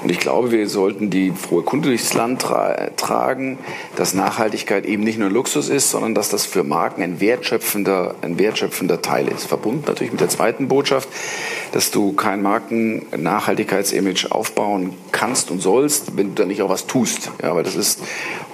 Und 0.06 0.12
ich 0.12 0.20
glaube, 0.20 0.52
wir 0.52 0.68
sollten 0.68 1.10
die 1.10 1.32
frohe 1.32 1.64
Kunde 1.64 1.88
durchs 1.88 2.14
Land 2.14 2.40
tra 2.40 2.90
tragen, 2.96 3.58
dass 3.96 4.14
Nachhaltigkeit 4.14 4.86
eben 4.86 5.02
nicht 5.02 5.18
nur 5.18 5.30
Luxus 5.30 5.68
ist, 5.68 5.90
sondern 5.90 6.14
dass 6.14 6.28
das 6.28 6.46
für 6.46 6.62
Marken 6.62 7.02
ein 7.02 7.18
wertschöpfender, 7.18 8.14
ein 8.22 8.38
wertschöpfender 8.38 9.02
Teil 9.02 9.26
ist. 9.26 9.46
Verbunden 9.46 9.82
natürlich 9.84 10.12
mit 10.12 10.20
der 10.20 10.28
zweiten 10.28 10.68
Botschaft, 10.68 11.08
dass 11.72 11.90
du 11.90 12.12
kein 12.12 12.40
Marken-Nachhaltigkeitsimage 12.40 14.30
aufbauen 14.30 14.94
kannst 15.10 15.50
und 15.50 15.60
sollst, 15.60 16.16
wenn 16.16 16.36
du 16.36 16.42
da 16.42 16.46
nicht 16.46 16.62
auch 16.62 16.70
was 16.70 16.86
tust. 16.86 17.32
Ja, 17.42 17.56
weil 17.56 17.64
das 17.64 17.74
ist 17.74 18.00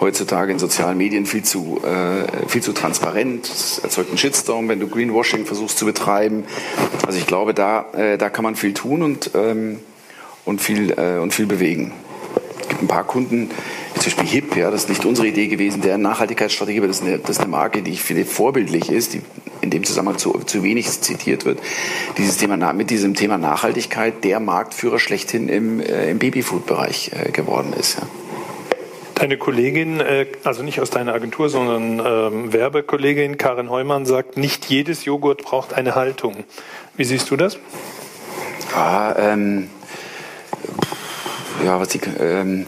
heutzutage 0.01 0.53
in 0.53 0.59
sozialen 0.59 0.97
Medien 0.97 1.27
viel 1.27 1.43
zu, 1.43 1.83
äh, 1.85 2.49
viel 2.49 2.63
zu 2.63 2.73
transparent. 2.73 3.45
Es 3.45 3.79
erzeugt 3.79 4.09
einen 4.09 4.17
Shitstorm, 4.17 4.71
wenn 4.71 4.81
du 4.81 4.89
Greenwashing 4.89 5.45
versuchst 5.45 5.77
zu 5.77 5.85
betreiben. 5.85 6.45
Also 7.07 7.19
ich 7.19 7.27
glaube, 7.27 7.53
da, 7.53 7.93
äh, 7.93 8.17
da 8.17 8.31
kann 8.31 8.43
man 8.43 8.57
viel 8.57 8.73
tun 8.73 9.03
und 9.03 9.33
ähm, 9.35 9.81
und 10.45 10.61
viel, 10.61 10.91
äh, 10.93 11.19
und 11.19 11.33
viel 11.33 11.47
bewegen. 11.47 11.93
Es 12.61 12.69
gibt 12.69 12.83
ein 12.83 12.89
paar 12.89 13.05
Kunden, 13.05 13.51
zum 13.95 14.05
Beispiel 14.05 14.27
HIP, 14.27 14.57
ja, 14.57 14.71
das 14.71 14.83
ist 14.83 14.89
nicht 14.89 15.05
unsere 15.05 15.29
Idee 15.29 15.47
gewesen, 15.47 15.81
deren 15.81 16.03
Nachhaltigkeitsstrategie, 16.03 16.79
aber 16.79 16.89
das 16.89 17.01
ist 17.01 17.07
eine, 17.07 17.19
das 17.19 17.31
ist 17.31 17.41
eine 17.41 17.51
Marke, 17.51 17.83
die 17.83 17.93
ich 17.93 18.03
finde 18.03 18.25
vorbildlich 18.25 18.91
ist, 18.91 19.15
die 19.15 19.23
in 19.61 19.71
dem 19.71 19.85
Zusammenhang 19.85 20.19
zu, 20.19 20.33
zu 20.41 20.63
wenig 20.63 20.91
zitiert 20.91 21.45
wird. 21.45 21.61
Dieses 22.19 22.37
Thema, 22.37 22.73
mit 22.73 22.91
diesem 22.91 23.15
Thema 23.15 23.39
Nachhaltigkeit 23.39 24.25
der 24.25 24.41
Marktführer 24.41 24.99
schlechthin 24.99 25.49
im, 25.49 25.81
äh, 25.81 26.11
im 26.11 26.19
Babyfood-Bereich 26.19 27.13
äh, 27.13 27.31
geworden 27.31 27.73
ist. 27.79 27.99
Ja. 28.01 28.07
Deine 29.15 29.37
Kollegin, 29.37 30.01
äh, 30.01 30.27
also 30.43 30.65
nicht 30.65 30.81
aus 30.81 30.91
deiner 30.91 31.15
Agentur, 31.15 31.49
sondern 31.49 32.03
ähm, 32.05 32.53
Werbekollegin 32.53 33.39
Karin 33.39 33.71
Heumann 33.71 34.05
sagt, 34.05 34.37
nicht 34.37 34.65
jedes 34.65 35.05
Joghurt 35.05 35.45
braucht 35.45 35.75
eine 35.75 35.95
Haltung. 35.95 36.43
Wie 36.97 37.05
siehst 37.05 37.31
du 37.31 37.37
das? 37.37 37.57
Ah, 38.75 39.15
ähm, 39.17 39.69
ja, 41.65 41.79
was 41.81 41.89
die 41.89 42.01
ähm, 42.21 42.67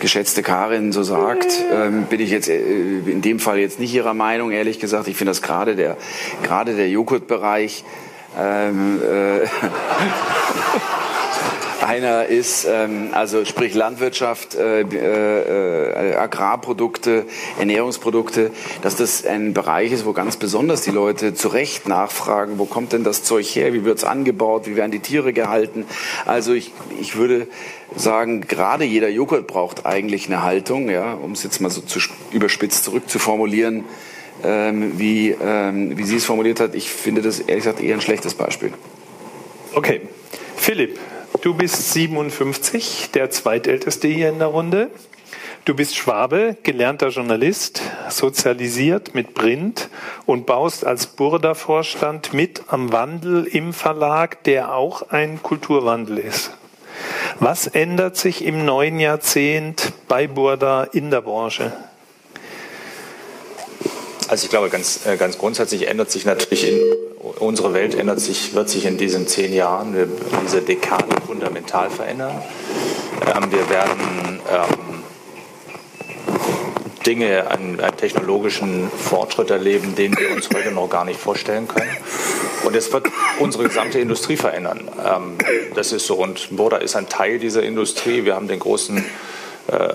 geschätzte 0.00 0.42
Karin 0.42 0.92
so 0.92 1.02
sagt, 1.02 1.46
ähm, 1.72 2.04
bin 2.04 2.20
ich 2.20 2.30
jetzt 2.30 2.48
äh, 2.48 2.58
in 2.58 3.22
dem 3.22 3.38
Fall 3.38 3.58
jetzt 3.58 3.80
nicht 3.80 3.94
ihrer 3.94 4.14
Meinung, 4.14 4.50
ehrlich 4.50 4.78
gesagt. 4.78 5.08
Ich 5.08 5.16
finde 5.16 5.30
das 5.30 5.42
gerade 5.42 5.76
der, 5.76 5.96
gerade 6.42 6.74
der 6.76 6.88
Joghurtbereich 6.88 7.84
ähm, 8.38 9.00
äh, 9.02 9.46
Einer 11.84 12.24
ist, 12.26 12.66
ähm, 12.66 13.10
also 13.12 13.44
sprich 13.44 13.74
Landwirtschaft, 13.74 14.54
äh, 14.54 14.80
äh, 14.80 16.14
Agrarprodukte, 16.16 17.26
Ernährungsprodukte, 17.58 18.52
dass 18.80 18.96
das 18.96 19.26
ein 19.26 19.52
Bereich 19.52 19.92
ist, 19.92 20.06
wo 20.06 20.14
ganz 20.14 20.38
besonders 20.38 20.80
die 20.80 20.90
Leute 20.90 21.34
zu 21.34 21.48
Recht 21.48 21.86
nachfragen, 21.86 22.58
wo 22.58 22.64
kommt 22.64 22.94
denn 22.94 23.04
das 23.04 23.22
Zeug 23.22 23.46
her, 23.54 23.74
wie 23.74 23.84
wird 23.84 23.98
es 23.98 24.04
angebaut, 24.04 24.66
wie 24.66 24.76
werden 24.76 24.92
die 24.92 25.00
Tiere 25.00 25.34
gehalten. 25.34 25.84
Also 26.24 26.54
ich, 26.54 26.72
ich 27.00 27.16
würde 27.16 27.48
sagen, 27.94 28.40
gerade 28.40 28.84
jeder 28.84 29.10
Joghurt 29.10 29.46
braucht 29.46 29.84
eigentlich 29.84 30.26
eine 30.26 30.42
Haltung, 30.42 30.88
ja, 30.88 31.12
um 31.12 31.32
es 31.32 31.42
jetzt 31.42 31.60
mal 31.60 31.68
so 31.68 31.82
zu 31.82 32.00
überspitzt 32.32 32.84
zurückzuformulieren, 32.84 33.84
ähm, 34.42 34.98
wie, 34.98 35.36
ähm, 35.38 35.98
wie 35.98 36.04
sie 36.04 36.16
es 36.16 36.24
formuliert 36.24 36.60
hat. 36.60 36.74
Ich 36.74 36.90
finde 36.90 37.20
das 37.20 37.40
ehrlich 37.40 37.64
gesagt 37.64 37.82
eher 37.82 37.94
ein 37.94 38.00
schlechtes 38.00 38.32
Beispiel. 38.32 38.72
Okay. 39.74 40.00
Philipp, 40.56 40.98
Du 41.44 41.52
bist 41.52 41.92
57, 41.92 43.10
der 43.12 43.28
zweitälteste 43.28 44.08
hier 44.08 44.30
in 44.30 44.38
der 44.38 44.48
Runde. 44.48 44.88
Du 45.66 45.74
bist 45.74 45.94
Schwabe, 45.94 46.56
gelernter 46.62 47.08
Journalist, 47.08 47.82
sozialisiert 48.08 49.14
mit 49.14 49.34
Print 49.34 49.90
und 50.24 50.46
baust 50.46 50.86
als 50.86 51.06
Burda-Vorstand 51.06 52.32
mit 52.32 52.62
am 52.68 52.92
Wandel 52.94 53.44
im 53.44 53.74
Verlag, 53.74 54.42
der 54.44 54.74
auch 54.74 55.10
ein 55.10 55.42
Kulturwandel 55.42 56.16
ist. 56.16 56.50
Was 57.40 57.66
ändert 57.66 58.16
sich 58.16 58.42
im 58.42 58.64
neuen 58.64 58.98
Jahrzehnt 58.98 59.92
bei 60.08 60.26
Burda 60.26 60.84
in 60.84 61.10
der 61.10 61.20
Branche? 61.20 61.74
Also 64.28 64.44
ich 64.44 64.50
glaube, 64.50 64.70
ganz, 64.70 65.06
äh, 65.06 65.16
ganz 65.16 65.38
grundsätzlich 65.38 65.86
ändert 65.88 66.10
sich 66.10 66.24
natürlich 66.24 66.68
in, 66.68 66.80
unsere 67.38 67.74
Welt 67.74 67.94
ändert 67.94 68.20
sich, 68.20 68.54
wird 68.54 68.68
sich 68.68 68.86
in 68.86 68.96
diesen 68.96 69.26
zehn 69.26 69.52
Jahren, 69.52 69.94
diese 70.44 70.62
Dekade 70.62 71.14
fundamental 71.26 71.90
verändern. 71.90 72.42
Ähm, 73.26 73.50
wir 73.50 73.68
werden 73.70 74.40
ähm, 74.50 75.02
Dinge, 77.06 77.50
einen, 77.50 77.80
einen, 77.80 77.96
technologischen 77.96 78.90
Fortschritt 78.90 79.50
erleben, 79.50 79.94
den 79.94 80.16
wir 80.18 80.34
uns 80.34 80.48
heute 80.54 80.70
noch 80.70 80.88
gar 80.88 81.04
nicht 81.04 81.20
vorstellen 81.20 81.68
können. 81.68 81.90
Und 82.64 82.74
es 82.74 82.92
wird 82.92 83.06
unsere 83.38 83.64
gesamte 83.64 83.98
Industrie 83.98 84.36
verändern. 84.36 84.88
Ähm, 85.04 85.36
das 85.74 85.92
ist 85.92 86.06
so. 86.06 86.14
Und 86.14 86.56
Boda 86.56 86.78
ist 86.78 86.96
ein 86.96 87.08
Teil 87.08 87.38
dieser 87.38 87.62
Industrie. 87.62 88.24
Wir 88.24 88.34
haben 88.34 88.48
den 88.48 88.60
großen 88.60 89.04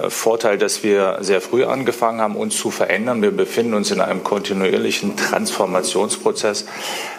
Vorteil, 0.07 0.57
dass 0.57 0.83
wir 0.83 1.19
sehr 1.21 1.41
früh 1.41 1.63
angefangen 1.63 2.21
haben, 2.21 2.35
uns 2.35 2.57
zu 2.57 2.71
verändern. 2.71 3.21
Wir 3.21 3.29
befinden 3.29 3.75
uns 3.75 3.91
in 3.91 4.01
einem 4.01 4.23
kontinuierlichen 4.23 5.15
Transformationsprozess. 5.15 6.65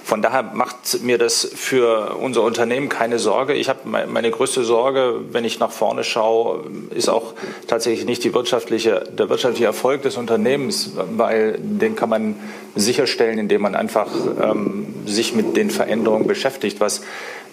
Von 0.02 0.22
daher 0.22 0.42
macht 0.42 1.02
mir 1.04 1.18
das 1.18 1.48
für 1.54 2.16
unser 2.16 2.42
Unternehmen 2.42 2.88
keine 2.88 3.20
Sorge. 3.20 3.54
Ich 3.54 3.68
habe 3.68 3.80
meine 3.84 4.30
größte 4.32 4.64
Sorge, 4.64 5.20
wenn 5.30 5.44
ich 5.44 5.60
nach 5.60 5.70
vorne 5.70 6.02
schaue, 6.02 6.64
ist 6.92 7.08
auch 7.08 7.34
tatsächlich 7.68 8.06
nicht 8.06 8.24
die 8.24 8.34
wirtschaftliche, 8.34 9.04
der 9.16 9.28
wirtschaftliche 9.28 9.66
Erfolg 9.66 10.02
des 10.02 10.16
Unternehmens, 10.16 10.90
weil 11.16 11.56
den 11.60 11.94
kann 11.94 12.08
man 12.08 12.34
sicherstellen, 12.74 13.38
indem 13.38 13.62
man 13.62 13.76
einfach 13.76 14.08
ähm, 14.42 14.92
sich 15.06 15.34
mit 15.34 15.56
den 15.56 15.70
Veränderungen 15.70 16.26
beschäftigt. 16.26 16.80
Was 16.80 17.02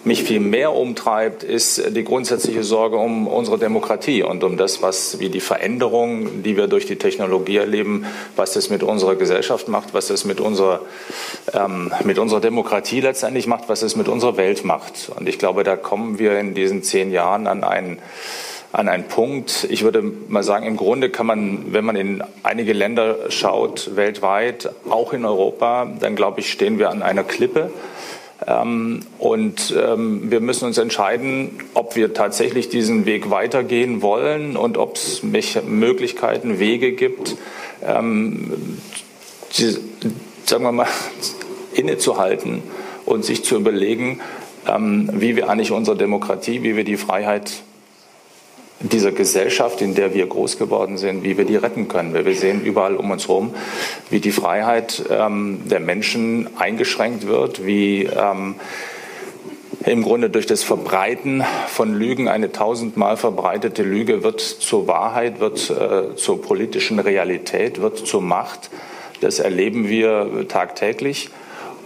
mich 0.04 0.22
viel 0.22 0.40
mehr 0.40 0.72
umtreibt, 0.72 1.42
ist 1.42 1.94
die 1.94 2.04
grundsätzliche 2.04 2.62
Sorge 2.62 2.96
um 2.96 3.26
unsere 3.26 3.58
Demokratie 3.58 4.22
und 4.22 4.44
um 4.44 4.56
das, 4.56 4.82
was 4.82 5.18
wie 5.18 5.28
die 5.28 5.40
Veränderung, 5.40 6.42
die 6.42 6.56
wir 6.56 6.66
durch 6.68 6.86
die 6.86 6.96
Technologie 6.96 7.56
erleben, 7.56 8.06
was 8.36 8.52
das 8.52 8.70
mit 8.70 8.82
unserer 8.82 9.16
Gesellschaft 9.16 9.68
macht, 9.68 9.94
was 9.94 10.08
das 10.08 10.24
mit 10.24 10.40
unserer, 10.40 10.80
ähm, 11.52 11.92
mit 12.04 12.18
unserer 12.18 12.40
Demokratie 12.40 13.00
letztendlich 13.00 13.46
macht, 13.46 13.68
was 13.68 13.82
es 13.82 13.96
mit 13.96 14.08
unserer 14.08 14.36
Welt 14.36 14.64
macht. 14.64 15.10
Und 15.16 15.28
ich 15.28 15.38
glaube, 15.38 15.64
da 15.64 15.76
kommen 15.76 16.18
wir 16.18 16.38
in 16.38 16.54
diesen 16.54 16.82
zehn 16.82 17.10
Jahren 17.10 17.46
an 17.46 17.64
einen 17.64 17.98
an 18.70 18.88
einen 18.88 19.04
Punkt. 19.04 19.66
Ich 19.70 19.82
würde 19.82 20.02
mal 20.02 20.42
sagen, 20.42 20.66
im 20.66 20.76
Grunde 20.76 21.08
kann 21.10 21.26
man, 21.26 21.72
wenn 21.72 21.84
man 21.84 21.96
in 21.96 22.22
einige 22.42 22.74
Länder 22.74 23.30
schaut, 23.30 23.96
weltweit, 23.96 24.70
auch 24.90 25.14
in 25.14 25.24
Europa, 25.24 25.90
dann 25.98 26.16
glaube 26.16 26.40
ich, 26.40 26.52
stehen 26.52 26.78
wir 26.78 26.90
an 26.90 27.02
einer 27.02 27.24
Klippe. 27.24 27.70
Ähm, 28.48 29.00
und 29.18 29.74
ähm, 29.76 30.30
wir 30.30 30.40
müssen 30.40 30.64
uns 30.64 30.78
entscheiden, 30.78 31.58
ob 31.74 31.96
wir 31.96 32.14
tatsächlich 32.14 32.70
diesen 32.70 33.04
Weg 33.04 33.30
weitergehen 33.30 34.00
wollen 34.00 34.56
und 34.56 34.78
ob 34.78 34.96
es 34.96 35.22
Möglichkeiten, 35.22 36.58
Wege 36.58 36.92
gibt, 36.92 37.36
ähm, 37.86 38.78
die, 39.58 39.76
sagen 40.46 40.64
wir 40.64 40.72
mal, 40.72 40.86
innezuhalten 41.74 42.62
und 43.04 43.24
sich 43.24 43.44
zu 43.44 43.56
überlegen, 43.56 44.20
wie 45.12 45.36
wir 45.36 45.48
eigentlich 45.48 45.70
unsere 45.70 45.96
Demokratie, 45.96 46.62
wie 46.62 46.76
wir 46.76 46.84
die 46.84 46.98
Freiheit 46.98 47.62
dieser 48.80 49.12
Gesellschaft, 49.12 49.80
in 49.82 49.94
der 49.94 50.14
wir 50.14 50.26
groß 50.26 50.58
geworden 50.58 50.98
sind, 50.98 51.24
wie 51.24 51.36
wir 51.36 51.44
die 51.44 51.56
retten 51.56 51.88
können. 51.88 52.14
Wir 52.14 52.34
sehen 52.34 52.62
überall 52.64 52.96
um 52.96 53.10
uns 53.10 53.26
herum, 53.26 53.54
wie 54.10 54.20
die 54.20 54.30
Freiheit 54.30 55.02
ähm, 55.10 55.62
der 55.64 55.80
Menschen 55.80 56.48
eingeschränkt 56.56 57.26
wird, 57.26 57.66
wie 57.66 58.04
ähm, 58.04 58.54
im 59.84 60.02
Grunde 60.02 60.30
durch 60.30 60.46
das 60.46 60.62
Verbreiten 60.62 61.44
von 61.68 61.94
Lügen 61.94 62.28
eine 62.28 62.52
tausendmal 62.52 63.16
verbreitete 63.16 63.82
Lüge 63.82 64.22
wird 64.22 64.40
zur 64.40 64.86
Wahrheit, 64.86 65.40
wird 65.40 65.70
äh, 65.70 66.14
zur 66.16 66.42
politischen 66.42 66.98
Realität, 66.98 67.80
wird 67.80 67.98
zur 67.98 68.22
Macht. 68.22 68.70
Das 69.20 69.38
erleben 69.38 69.88
wir 69.88 70.46
tagtäglich. 70.48 71.30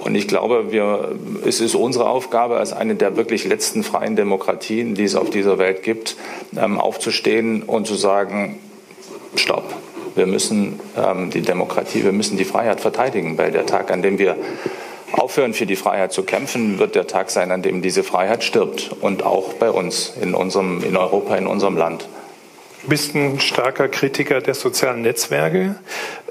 Und 0.04 0.16
ich 0.16 0.26
glaube, 0.26 0.72
wir, 0.72 1.14
es 1.46 1.60
ist 1.60 1.74
unsere 1.74 2.08
Aufgabe, 2.08 2.56
als 2.56 2.72
eine 2.72 2.96
der 2.96 3.16
wirklich 3.16 3.44
letzten 3.44 3.84
freien 3.84 4.16
Demokratien, 4.16 4.94
die 4.94 5.04
es 5.04 5.14
auf 5.14 5.30
dieser 5.30 5.58
Welt 5.58 5.82
gibt, 5.82 6.16
ähm, 6.56 6.80
aufzustehen 6.80 7.62
und 7.62 7.86
zu 7.86 7.94
sagen, 7.94 8.58
stopp. 9.36 9.72
Wir 10.14 10.26
müssen 10.26 10.80
ähm, 10.96 11.30
die 11.30 11.40
Demokratie, 11.40 12.04
wir 12.04 12.12
müssen 12.12 12.36
die 12.36 12.44
Freiheit 12.44 12.80
verteidigen, 12.80 13.38
weil 13.38 13.52
der 13.52 13.64
Tag, 13.64 13.90
an 13.90 14.02
dem 14.02 14.18
wir 14.18 14.36
aufhören, 15.12 15.54
für 15.54 15.66
die 15.66 15.76
Freiheit 15.76 16.12
zu 16.12 16.24
kämpfen, 16.24 16.78
wird 16.78 16.94
der 16.94 17.06
Tag 17.06 17.30
sein, 17.30 17.50
an 17.50 17.62
dem 17.62 17.80
diese 17.80 18.02
Freiheit 18.02 18.42
stirbt. 18.42 18.90
Und 19.00 19.24
auch 19.24 19.54
bei 19.54 19.70
uns, 19.70 20.14
in, 20.20 20.34
unserem, 20.34 20.82
in 20.84 20.96
Europa, 20.96 21.36
in 21.36 21.46
unserem 21.46 21.76
Land 21.76 22.08
bist 22.84 23.14
ein 23.14 23.40
starker 23.40 23.88
Kritiker 23.88 24.40
der 24.40 24.54
sozialen 24.54 25.02
Netzwerke, 25.02 25.76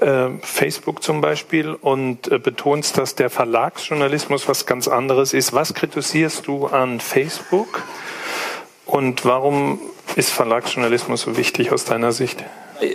äh, 0.00 0.28
Facebook 0.42 1.02
zum 1.02 1.20
Beispiel, 1.20 1.74
und 1.74 2.30
äh, 2.30 2.38
betonst, 2.38 2.98
dass 2.98 3.14
der 3.14 3.30
Verlagsjournalismus 3.30 4.48
was 4.48 4.66
ganz 4.66 4.88
anderes 4.88 5.32
ist. 5.32 5.52
Was 5.52 5.74
kritisierst 5.74 6.46
du 6.46 6.66
an 6.66 7.00
Facebook 7.00 7.82
und 8.86 9.24
warum 9.24 9.80
ist 10.16 10.30
Verlagsjournalismus 10.30 11.22
so 11.22 11.36
wichtig 11.36 11.72
aus 11.72 11.84
deiner 11.84 12.12
Sicht? 12.12 12.44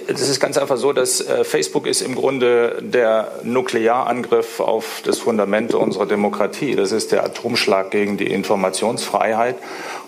Es 0.07 0.27
ist 0.27 0.39
ganz 0.41 0.57
einfach 0.57 0.77
so, 0.77 0.91
dass 0.91 1.21
äh, 1.21 1.45
Facebook 1.45 1.87
ist 1.87 2.01
im 2.01 2.15
Grunde 2.15 2.79
der 2.81 3.31
Nuklearangriff 3.43 4.59
auf 4.59 5.01
das 5.05 5.19
Fundament 5.19 5.73
unserer 5.73 6.05
Demokratie. 6.05 6.75
Das 6.75 6.91
ist 6.91 7.13
der 7.13 7.23
Atomschlag 7.23 7.91
gegen 7.91 8.17
die 8.17 8.27
Informationsfreiheit 8.27 9.55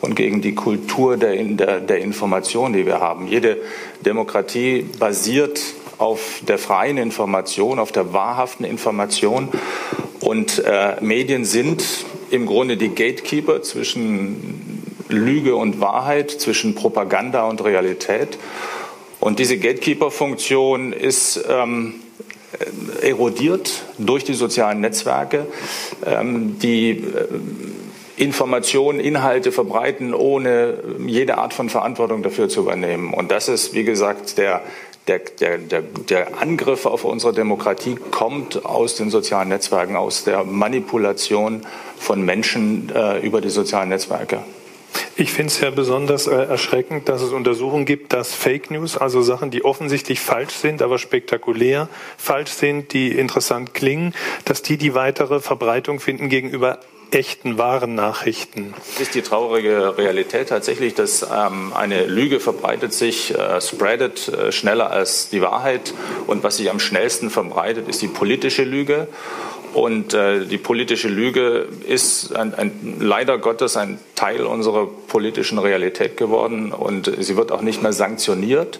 und 0.01 0.15
gegen 0.15 0.41
die 0.41 0.53
Kultur 0.53 1.15
der, 1.15 1.41
der, 1.43 1.79
der 1.79 1.99
Information, 1.99 2.73
die 2.73 2.85
wir 2.85 2.99
haben. 2.99 3.27
Jede 3.27 3.57
Demokratie 4.05 4.85
basiert 4.99 5.61
auf 5.97 6.41
der 6.47 6.57
freien 6.57 6.97
Information, 6.97 7.79
auf 7.79 7.91
der 7.91 8.11
wahrhaften 8.11 8.65
Information. 8.65 9.49
Und 10.19 10.59
äh, 10.65 10.95
Medien 10.99 11.45
sind 11.45 11.83
im 12.31 12.45
Grunde 12.45 12.75
die 12.75 12.89
Gatekeeper 12.89 13.61
zwischen 13.61 14.83
Lüge 15.07 15.55
und 15.55 15.79
Wahrheit, 15.79 16.31
zwischen 16.31 16.75
Propaganda 16.75 17.45
und 17.47 17.63
Realität. 17.63 18.37
Und 19.19 19.39
diese 19.39 19.57
Gatekeeper-Funktion 19.57 20.93
ist 20.93 21.43
ähm, 21.49 21.95
erodiert 23.01 23.83
durch 23.97 24.23
die 24.23 24.33
sozialen 24.33 24.81
Netzwerke, 24.81 25.45
ähm, 26.05 26.57
die 26.59 26.91
äh, 26.91 27.27
Informationen, 28.17 28.99
Inhalte 28.99 29.51
verbreiten, 29.51 30.13
ohne 30.13 30.77
jede 31.05 31.37
Art 31.37 31.53
von 31.53 31.69
Verantwortung 31.69 32.21
dafür 32.21 32.49
zu 32.49 32.61
übernehmen. 32.61 33.13
Und 33.13 33.31
das 33.31 33.47
ist, 33.47 33.73
wie 33.73 33.85
gesagt, 33.85 34.37
der, 34.37 34.61
der, 35.07 35.19
der, 35.57 35.57
der, 35.81 36.41
Angriff 36.41 36.85
auf 36.85 37.05
unsere 37.05 37.33
Demokratie 37.33 37.95
kommt 38.11 38.65
aus 38.65 38.95
den 38.95 39.09
sozialen 39.09 39.49
Netzwerken, 39.49 39.95
aus 39.95 40.25
der 40.25 40.43
Manipulation 40.43 41.61
von 41.97 42.23
Menschen 42.23 42.91
äh, 42.93 43.19
über 43.19 43.39
die 43.39 43.49
sozialen 43.49 43.89
Netzwerke. 43.89 44.41
Ich 45.15 45.33
finde 45.33 45.51
es 45.51 45.59
ja 45.59 45.69
besonders 45.69 46.27
äh, 46.27 46.35
erschreckend, 46.35 47.09
dass 47.09 47.21
es 47.21 47.31
Untersuchungen 47.31 47.85
gibt, 47.85 48.13
dass 48.13 48.33
Fake 48.33 48.71
News, 48.71 48.97
also 48.97 49.21
Sachen, 49.21 49.51
die 49.51 49.65
offensichtlich 49.65 50.19
falsch 50.19 50.53
sind, 50.53 50.81
aber 50.81 50.97
spektakulär 50.97 51.89
falsch 52.17 52.51
sind, 52.51 52.93
die 52.93 53.11
interessant 53.11 53.73
klingen, 53.73 54.13
dass 54.45 54.61
die 54.61 54.77
die 54.77 54.95
weitere 54.95 55.39
Verbreitung 55.41 55.99
finden 55.99 56.29
gegenüber 56.29 56.79
echten, 57.11 57.57
wahren 57.57 57.95
Nachrichten. 57.95 58.73
Es 58.95 59.01
ist 59.01 59.15
die 59.15 59.21
traurige 59.21 59.97
Realität 59.97 60.49
tatsächlich, 60.49 60.93
dass 60.93 61.23
ähm, 61.23 61.73
eine 61.73 62.05
Lüge 62.05 62.39
verbreitet 62.39 62.93
sich, 62.93 63.37
äh, 63.37 63.61
spreadet 63.61 64.27
äh, 64.27 64.51
schneller 64.51 64.91
als 64.91 65.29
die 65.29 65.41
Wahrheit. 65.41 65.93
Und 66.27 66.43
was 66.43 66.57
sich 66.57 66.69
am 66.69 66.79
schnellsten 66.79 67.29
verbreitet, 67.29 67.87
ist 67.87 68.01
die 68.01 68.07
politische 68.07 68.63
Lüge. 68.63 69.07
Und 69.73 70.13
äh, 70.13 70.45
die 70.45 70.57
politische 70.57 71.07
Lüge 71.07 71.67
ist 71.87 72.35
ein, 72.35 72.53
ein, 72.55 72.97
leider 72.99 73.37
Gottes 73.37 73.77
ein 73.77 73.99
Teil 74.15 74.45
unserer 74.45 74.87
politischen 74.87 75.59
Realität 75.59 76.17
geworden 76.17 76.71
und 76.71 77.11
sie 77.19 77.37
wird 77.37 77.51
auch 77.51 77.61
nicht 77.61 77.83
mehr 77.83 77.93
sanktioniert, 77.93 78.79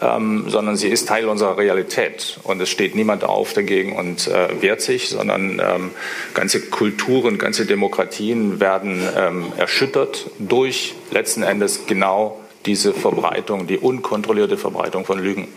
ähm, 0.00 0.46
sondern 0.48 0.76
sie 0.76 0.88
ist 0.88 1.08
Teil 1.08 1.28
unserer 1.28 1.58
Realität. 1.58 2.40
Und 2.44 2.60
es 2.60 2.70
steht 2.70 2.94
niemand 2.94 3.24
auf 3.24 3.52
dagegen 3.52 3.94
und 3.96 4.26
äh, 4.28 4.62
wehrt 4.62 4.80
sich, 4.80 5.10
sondern 5.10 5.60
ähm, 5.60 5.90
ganze 6.34 6.60
Kulturen, 6.60 7.38
ganze 7.38 7.66
Demokratien 7.66 8.58
werden 8.58 9.06
ähm, 9.16 9.52
erschüttert 9.56 10.30
durch 10.38 10.94
letzten 11.10 11.42
Endes 11.42 11.86
genau 11.86 12.40
diese 12.64 12.92
Verbreitung, 12.92 13.66
die 13.66 13.78
unkontrollierte 13.78 14.56
Verbreitung 14.56 15.04
von 15.04 15.18
Lügen. 15.18 15.48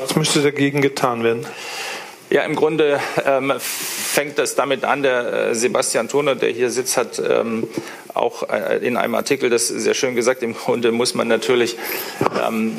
Was 0.00 0.16
müsste 0.16 0.42
dagegen 0.42 0.80
getan 0.80 1.22
werden? 1.22 1.46
Ja, 2.34 2.42
im 2.42 2.56
Grunde 2.56 2.98
ähm, 3.24 3.52
fängt 3.60 4.38
das 4.38 4.56
damit 4.56 4.82
an, 4.82 5.04
der 5.04 5.50
äh, 5.50 5.54
Sebastian 5.54 6.08
Turner, 6.08 6.34
der 6.34 6.50
hier 6.50 6.68
sitzt, 6.68 6.96
hat 6.96 7.22
ähm, 7.24 7.68
auch 8.12 8.48
äh, 8.50 8.84
in 8.84 8.96
einem 8.96 9.14
Artikel 9.14 9.50
das 9.50 9.68
sehr 9.68 9.94
schön 9.94 10.16
gesagt, 10.16 10.42
im 10.42 10.52
Grunde 10.52 10.90
muss 10.90 11.14
man 11.14 11.28
natürlich 11.28 11.76
ähm, 12.44 12.74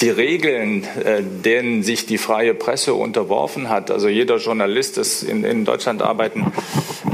die 0.00 0.10
Regeln, 0.10 0.84
äh, 1.04 1.22
denen 1.22 1.82
sich 1.82 2.06
die 2.06 2.18
freie 2.18 2.54
Presse 2.54 2.94
unterworfen 2.94 3.68
hat, 3.68 3.90
also 3.90 4.08
jeder 4.08 4.36
Journalist, 4.36 4.96
das 4.96 5.22
in, 5.22 5.44
in 5.44 5.64
Deutschland 5.64 6.02
arbeiten 6.02 6.52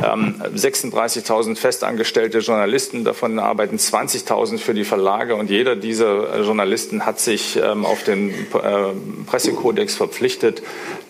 ähm, 0.04 0.34
36.000 0.54 1.56
festangestellte 1.56 2.38
Journalisten, 2.38 3.04
davon 3.04 3.38
arbeiten 3.38 3.76
20.000 3.76 4.58
für 4.58 4.74
die 4.74 4.84
Verlage 4.84 5.36
und 5.36 5.50
jeder 5.50 5.76
dieser 5.76 6.40
Journalisten 6.42 7.06
hat 7.06 7.20
sich 7.20 7.56
ähm, 7.56 7.84
auf 7.84 8.04
den 8.04 8.30
äh, 8.30 8.34
Pressekodex 9.26 9.94
verpflichtet, 9.94 10.62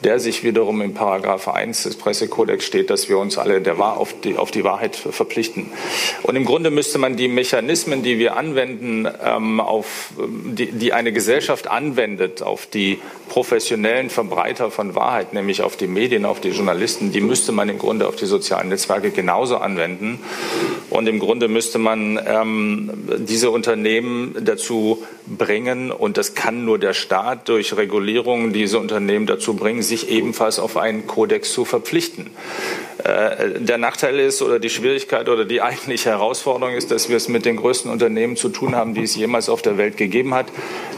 der 0.02 0.20
sich 0.20 0.44
wiederum 0.44 0.80
im 0.82 0.94
Paragraph 0.94 1.48
1 1.48 1.84
des 1.84 1.96
Pressekodex 1.96 2.64
steht, 2.64 2.90
dass 2.90 3.08
wir 3.08 3.18
uns 3.18 3.38
alle 3.38 3.60
der 3.60 3.78
Wahr 3.78 3.98
auf, 3.98 4.20
die, 4.20 4.36
auf 4.36 4.50
die 4.50 4.64
Wahrheit 4.64 4.96
verpflichten. 4.96 5.70
Und 6.22 6.36
im 6.36 6.44
Grunde 6.44 6.70
müsste 6.70 6.98
man 6.98 7.16
die 7.16 7.28
Mechanismen, 7.28 8.02
die 8.02 8.18
wir 8.18 8.36
anwenden, 8.36 9.08
ähm, 9.24 9.60
auf, 9.60 10.10
die, 10.18 10.72
die 10.72 10.92
eine 10.92 11.12
Gesellschaft 11.12 11.63
anwendet, 11.70 12.42
auf 12.42 12.66
die 12.66 12.98
professionellen 13.28 14.10
Verbreiter 14.10 14.70
von 14.70 14.94
Wahrheit, 14.94 15.32
nämlich 15.32 15.62
auf 15.62 15.76
die 15.76 15.86
Medien, 15.86 16.24
auf 16.24 16.40
die 16.40 16.50
Journalisten, 16.50 17.12
die 17.12 17.20
müsste 17.20 17.52
man 17.52 17.68
im 17.68 17.78
Grunde 17.78 18.06
auf 18.06 18.16
die 18.16 18.26
sozialen 18.26 18.68
Netzwerke 18.68 19.10
genauso 19.10 19.56
anwenden. 19.56 20.20
Und 20.90 21.08
im 21.08 21.18
Grunde 21.18 21.48
müsste 21.48 21.78
man 21.78 22.20
ähm, 22.26 22.90
diese 23.18 23.50
Unternehmen 23.50 24.36
dazu 24.40 25.02
bringen, 25.26 25.90
und 25.90 26.16
das 26.16 26.34
kann 26.34 26.64
nur 26.64 26.78
der 26.78 26.92
Staat 26.92 27.48
durch 27.48 27.76
Regulierungen 27.76 28.52
diese 28.52 28.78
Unternehmen 28.78 29.26
dazu 29.26 29.54
bringen, 29.54 29.82
sich 29.82 30.10
ebenfalls 30.10 30.58
auf 30.58 30.76
einen 30.76 31.06
Kodex 31.06 31.52
zu 31.52 31.64
verpflichten. 31.64 32.30
Äh, 33.02 33.60
der 33.60 33.78
Nachteil 33.78 34.18
ist 34.20 34.42
oder 34.42 34.58
die 34.58 34.70
Schwierigkeit 34.70 35.28
oder 35.28 35.44
die 35.44 35.60
eigentliche 35.62 36.10
Herausforderung 36.10 36.74
ist, 36.74 36.90
dass 36.90 37.08
wir 37.08 37.16
es 37.16 37.28
mit 37.28 37.44
den 37.44 37.56
größten 37.56 37.90
Unternehmen 37.90 38.36
zu 38.36 38.48
tun 38.48 38.74
haben, 38.76 38.94
die 38.94 39.02
es 39.02 39.16
jemals 39.16 39.48
auf 39.48 39.62
der 39.62 39.76
Welt 39.78 39.96
gegeben 39.96 40.34
hat. 40.34 40.46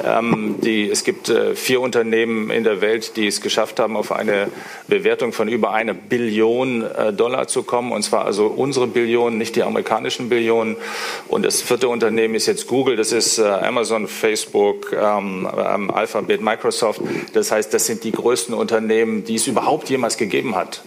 Ähm, 0.04 0.55
die, 0.62 0.88
es 0.90 1.04
gibt 1.04 1.28
äh, 1.28 1.54
vier 1.54 1.80
Unternehmen 1.80 2.50
in 2.50 2.64
der 2.64 2.80
Welt, 2.80 3.16
die 3.16 3.26
es 3.26 3.40
geschafft 3.40 3.80
haben, 3.80 3.96
auf 3.96 4.12
eine 4.12 4.48
Bewertung 4.88 5.32
von 5.32 5.48
über 5.48 5.72
einer 5.72 5.94
Billion 5.94 6.82
äh, 6.82 7.12
Dollar 7.12 7.48
zu 7.48 7.62
kommen, 7.62 7.92
und 7.92 8.02
zwar 8.02 8.24
also 8.24 8.46
unsere 8.46 8.86
Billionen, 8.86 9.38
nicht 9.38 9.57
die 9.57 9.62
amerikanischen 9.62 10.28
Billionen. 10.28 10.76
Und 11.28 11.44
das 11.44 11.62
vierte 11.62 11.88
Unternehmen 11.88 12.34
ist 12.34 12.46
jetzt 12.46 12.66
Google, 12.66 12.96
das 12.96 13.12
ist 13.12 13.38
Amazon, 13.38 14.09
Facebook, 14.09 14.92
ähm, 14.92 15.48
ähm, 15.57 15.90
Alphabet, 15.90 16.40
Microsoft. 16.40 17.00
Das 17.32 17.50
heißt, 17.50 17.72
das 17.72 17.86
sind 17.86 18.04
die 18.04 18.12
größten 18.12 18.54
Unternehmen, 18.54 19.24
die 19.24 19.36
es 19.36 19.46
überhaupt 19.46 19.90
jemals 19.90 20.16
gegeben 20.16 20.57
hat. 20.57 20.82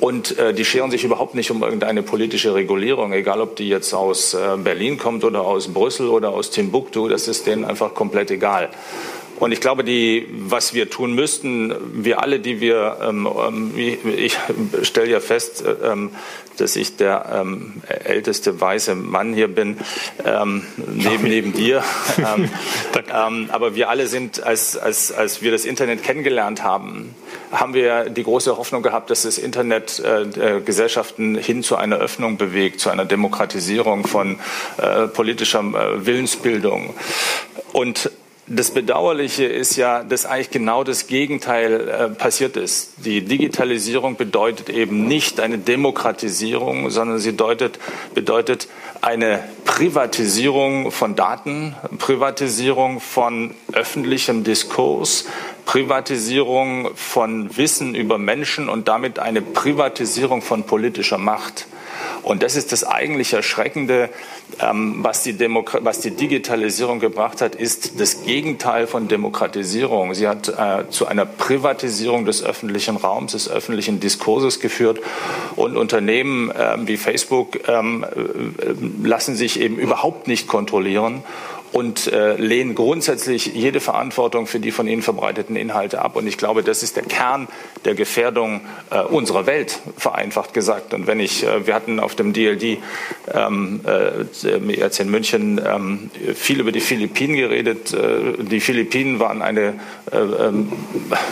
Und 0.00 0.36
äh, 0.38 0.52
die 0.52 0.64
scheren 0.64 0.90
sich 0.90 1.04
überhaupt 1.04 1.34
nicht 1.36 1.50
um 1.50 1.62
irgendeine 1.62 2.02
politische 2.02 2.54
Regulierung, 2.54 3.12
egal 3.12 3.40
ob 3.40 3.54
die 3.54 3.68
jetzt 3.68 3.94
aus 3.94 4.34
äh, 4.34 4.56
Berlin 4.56 4.98
kommt 4.98 5.22
oder 5.22 5.42
aus 5.42 5.68
Brüssel 5.68 6.08
oder 6.08 6.30
aus 6.30 6.50
Timbuktu, 6.50 7.08
das 7.08 7.28
ist 7.28 7.46
denen 7.46 7.64
einfach 7.64 7.94
komplett 7.94 8.30
egal. 8.30 8.70
Und 9.42 9.50
ich 9.50 9.60
glaube, 9.60 9.82
die, 9.82 10.28
was 10.30 10.72
wir 10.72 10.88
tun 10.88 11.14
müssten, 11.14 11.74
wir 12.04 12.22
alle, 12.22 12.38
die 12.38 12.60
wir, 12.60 12.98
ähm, 13.02 13.26
ähm 13.26 13.72
ich 14.16 14.38
stelle 14.82 15.10
ja 15.10 15.18
fest, 15.18 15.64
ähm, 15.82 16.10
dass 16.58 16.76
ich 16.76 16.96
der 16.96 17.26
ähm, 17.40 17.82
älteste 17.88 18.60
weiße 18.60 18.94
Mann 18.94 19.34
hier 19.34 19.48
bin, 19.48 19.78
ähm, 20.24 20.62
neben, 20.76 21.24
neben 21.24 21.52
dir. 21.52 21.82
Ähm, 23.14 23.50
aber 23.52 23.74
wir 23.74 23.90
alle 23.90 24.06
sind, 24.06 24.42
als, 24.42 24.76
als, 24.76 25.12
als 25.12 25.42
wir 25.42 25.50
das 25.50 25.64
Internet 25.64 26.02
kennengelernt 26.02 26.62
haben, 26.62 27.14
haben 27.50 27.74
wir 27.74 28.08
die 28.08 28.22
große 28.22 28.56
Hoffnung 28.56 28.82
gehabt, 28.82 29.10
dass 29.10 29.22
das 29.22 29.38
Internet 29.38 30.00
äh, 30.00 30.60
Gesellschaften 30.60 31.36
hin 31.36 31.62
zu 31.62 31.76
einer 31.76 31.96
Öffnung 31.96 32.38
bewegt, 32.38 32.80
zu 32.80 32.90
einer 32.90 33.04
Demokratisierung 33.04 34.06
von 34.06 34.38
äh, 34.78 35.08
politischer 35.08 35.60
äh, 35.60 36.06
Willensbildung. 36.06 36.94
Und 37.72 38.10
das 38.48 38.72
Bedauerliche 38.72 39.44
ist 39.44 39.76
ja, 39.76 40.02
dass 40.02 40.26
eigentlich 40.26 40.50
genau 40.50 40.82
das 40.82 41.06
Gegenteil 41.06 41.88
äh, 41.88 42.08
passiert 42.08 42.56
ist. 42.56 42.94
Die 43.04 43.22
Digitalisierung 43.22 44.16
bedeutet 44.16 44.68
eben 44.68 45.06
nicht 45.06 45.38
eine 45.38 45.58
Demokratisierung, 45.58 46.90
sondern 46.90 47.18
sie 47.18 47.36
deutet, 47.36 47.78
bedeutet 48.14 48.68
eine 49.00 49.44
Privatisierung 49.64 50.90
von 50.90 51.14
Daten, 51.14 51.76
Privatisierung 51.98 53.00
von 53.00 53.54
öffentlichem 53.72 54.42
Diskurs, 54.42 55.26
Privatisierung 55.64 56.96
von 56.96 57.56
Wissen 57.56 57.94
über 57.94 58.18
Menschen 58.18 58.68
und 58.68 58.88
damit 58.88 59.20
eine 59.20 59.40
Privatisierung 59.40 60.42
von 60.42 60.64
politischer 60.64 61.18
Macht. 61.18 61.66
Und 62.22 62.42
das 62.42 62.56
ist 62.56 62.72
das 62.72 62.84
eigentlich 62.84 63.32
Erschreckende, 63.32 64.10
ähm, 64.60 64.96
was, 64.98 65.22
die 65.22 65.38
was, 65.38 66.00
die 66.00 66.10
Digitalisierung 66.12 67.00
gebracht 67.00 67.40
hat, 67.40 67.54
ist 67.54 68.00
das 68.00 68.24
Gegenteil 68.24 68.86
von 68.86 69.08
Demokratisierung. 69.08 70.14
Sie 70.14 70.28
hat 70.28 70.48
äh, 70.48 70.88
zu 70.90 71.06
einer 71.06 71.26
Privatisierung 71.26 72.24
des 72.24 72.42
öffentlichen 72.42 72.96
Raums, 72.96 73.32
des 73.32 73.48
öffentlichen 73.48 74.00
Diskurses 74.00 74.60
geführt. 74.60 75.00
Und 75.56 75.76
Unternehmen 75.76 76.50
äh, 76.50 76.76
wie 76.86 76.96
Facebook 76.96 77.68
ähm, 77.68 78.04
äh, 78.04 79.06
lassen 79.06 79.34
sich 79.34 79.60
eben 79.60 79.78
überhaupt 79.78 80.28
nicht 80.28 80.46
kontrollieren 80.46 81.22
und 81.72 82.06
äh, 82.06 82.36
lehnen 82.36 82.74
grundsätzlich 82.74 83.46
jede 83.46 83.80
Verantwortung 83.80 84.46
für 84.46 84.60
die 84.60 84.70
von 84.70 84.86
ihnen 84.86 85.02
verbreiteten 85.02 85.56
Inhalte 85.56 86.02
ab. 86.02 86.16
Und 86.16 86.26
ich 86.26 86.36
glaube, 86.36 86.62
das 86.62 86.82
ist 86.82 86.96
der 86.96 87.04
Kern 87.04 87.48
der 87.84 87.94
Gefährdung 87.94 88.60
äh, 88.90 89.00
unserer 89.00 89.46
Welt, 89.46 89.80
vereinfacht 89.96 90.52
gesagt. 90.54 90.92
Und 90.92 91.06
wenn 91.06 91.18
ich, 91.18 91.44
äh, 91.44 91.66
wir 91.66 91.74
hatten 91.74 91.98
auf 91.98 92.14
dem 92.14 92.32
DLD 92.32 92.78
ähm, 93.32 93.80
äh, 93.86 94.58
jetzt 94.72 95.00
in 95.00 95.10
München 95.10 95.60
ähm, 95.64 96.10
viel 96.34 96.60
über 96.60 96.72
die 96.72 96.80
Philippinen 96.80 97.36
geredet. 97.36 97.92
Äh, 97.92 98.42
die 98.42 98.60
Philippinen 98.60 99.18
waren 99.18 99.42
eine, 99.42 99.80
äh, 100.10 100.18
ähm, 100.18 100.72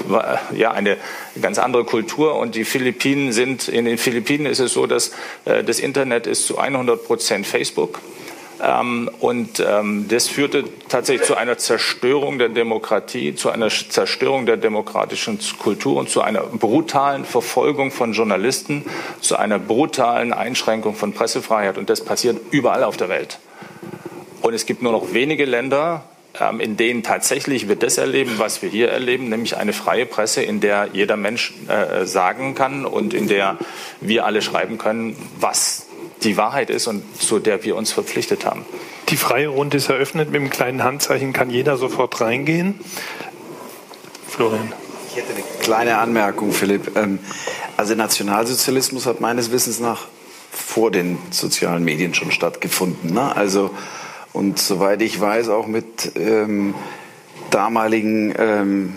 war, 0.08 0.40
ja, 0.56 0.70
eine 0.72 0.96
ganz 1.40 1.58
andere 1.58 1.84
Kultur 1.84 2.36
und 2.36 2.54
die 2.54 2.64
Philippinen 2.64 3.32
sind, 3.32 3.68
in 3.68 3.84
den 3.84 3.98
Philippinen 3.98 4.46
ist 4.46 4.60
es 4.60 4.72
so, 4.72 4.86
dass 4.86 5.12
äh, 5.44 5.62
das 5.62 5.78
Internet 5.80 6.26
ist 6.26 6.46
zu 6.46 6.58
100 6.58 7.04
Prozent 7.04 7.46
Facebook 7.46 8.00
ähm, 8.62 9.10
und 9.20 9.64
ähm, 9.66 10.06
das 10.08 10.28
führte 10.28 10.64
tatsächlich 10.88 11.26
zu 11.26 11.36
einer 11.36 11.56
Zerstörung 11.56 12.38
der 12.38 12.50
Demokratie, 12.50 13.34
zu 13.34 13.50
einer 13.50 13.68
Zerstörung 13.68 14.44
der 14.46 14.56
demokratischen 14.56 15.38
Kultur 15.58 15.96
und 15.96 16.10
zu 16.10 16.20
einer 16.20 16.42
brutalen 16.42 17.24
Verfolgung 17.24 17.90
von 17.90 18.12
Journalisten, 18.12 18.84
zu 19.20 19.36
einer 19.36 19.58
brutalen 19.58 20.32
Einschränkung 20.32 20.94
von 20.94 21.12
Pressefreiheit. 21.12 21.78
Und 21.78 21.88
das 21.88 22.04
passiert 22.04 22.38
überall 22.50 22.84
auf 22.84 22.96
der 22.96 23.08
Welt. 23.08 23.38
Und 24.42 24.54
es 24.54 24.66
gibt 24.66 24.82
nur 24.82 24.92
noch 24.92 25.14
wenige 25.14 25.44
Länder, 25.44 26.04
ähm, 26.38 26.60
in 26.60 26.76
denen 26.76 27.02
tatsächlich 27.02 27.68
wir 27.68 27.76
das 27.76 27.98
erleben, 27.98 28.34
was 28.36 28.62
wir 28.62 28.68
hier 28.68 28.90
erleben, 28.90 29.28
nämlich 29.28 29.56
eine 29.56 29.72
freie 29.72 30.06
Presse, 30.06 30.42
in 30.42 30.60
der 30.60 30.88
jeder 30.92 31.16
Mensch 31.16 31.54
äh, 31.68 32.04
sagen 32.04 32.54
kann 32.54 32.84
und 32.84 33.14
in 33.14 33.26
der 33.26 33.56
wir 34.00 34.26
alle 34.26 34.42
schreiben 34.42 34.78
können, 34.78 35.16
was 35.38 35.86
die 36.22 36.36
Wahrheit 36.36 36.70
ist 36.70 36.86
und 36.86 37.02
zu 37.20 37.38
der 37.38 37.64
wir 37.64 37.76
uns 37.76 37.92
verpflichtet 37.92 38.44
haben. 38.44 38.64
Die 39.08 39.16
freie 39.16 39.48
Runde 39.48 39.78
ist 39.78 39.88
eröffnet. 39.88 40.30
Mit 40.30 40.40
dem 40.40 40.50
kleinen 40.50 40.84
Handzeichen 40.84 41.32
kann 41.32 41.50
jeder 41.50 41.76
sofort 41.76 42.20
reingehen. 42.20 42.80
Florian. 44.28 44.72
Ich 45.08 45.16
hätte 45.16 45.32
eine 45.32 45.42
kleine 45.60 45.98
Anmerkung, 45.98 46.52
Philipp. 46.52 46.96
Ähm, 46.96 47.18
also 47.76 47.94
Nationalsozialismus 47.94 49.06
hat 49.06 49.20
meines 49.20 49.50
Wissens 49.50 49.80
nach 49.80 50.06
vor 50.52 50.90
den 50.90 51.18
sozialen 51.30 51.82
Medien 51.82 52.14
schon 52.14 52.30
stattgefunden. 52.30 53.12
Ne? 53.14 53.34
Also 53.34 53.70
und 54.32 54.58
soweit 54.58 55.02
ich 55.02 55.20
weiß 55.20 55.48
auch 55.48 55.66
mit 55.66 56.12
ähm, 56.16 56.74
damaligen 57.50 58.32
ähm, 58.38 58.94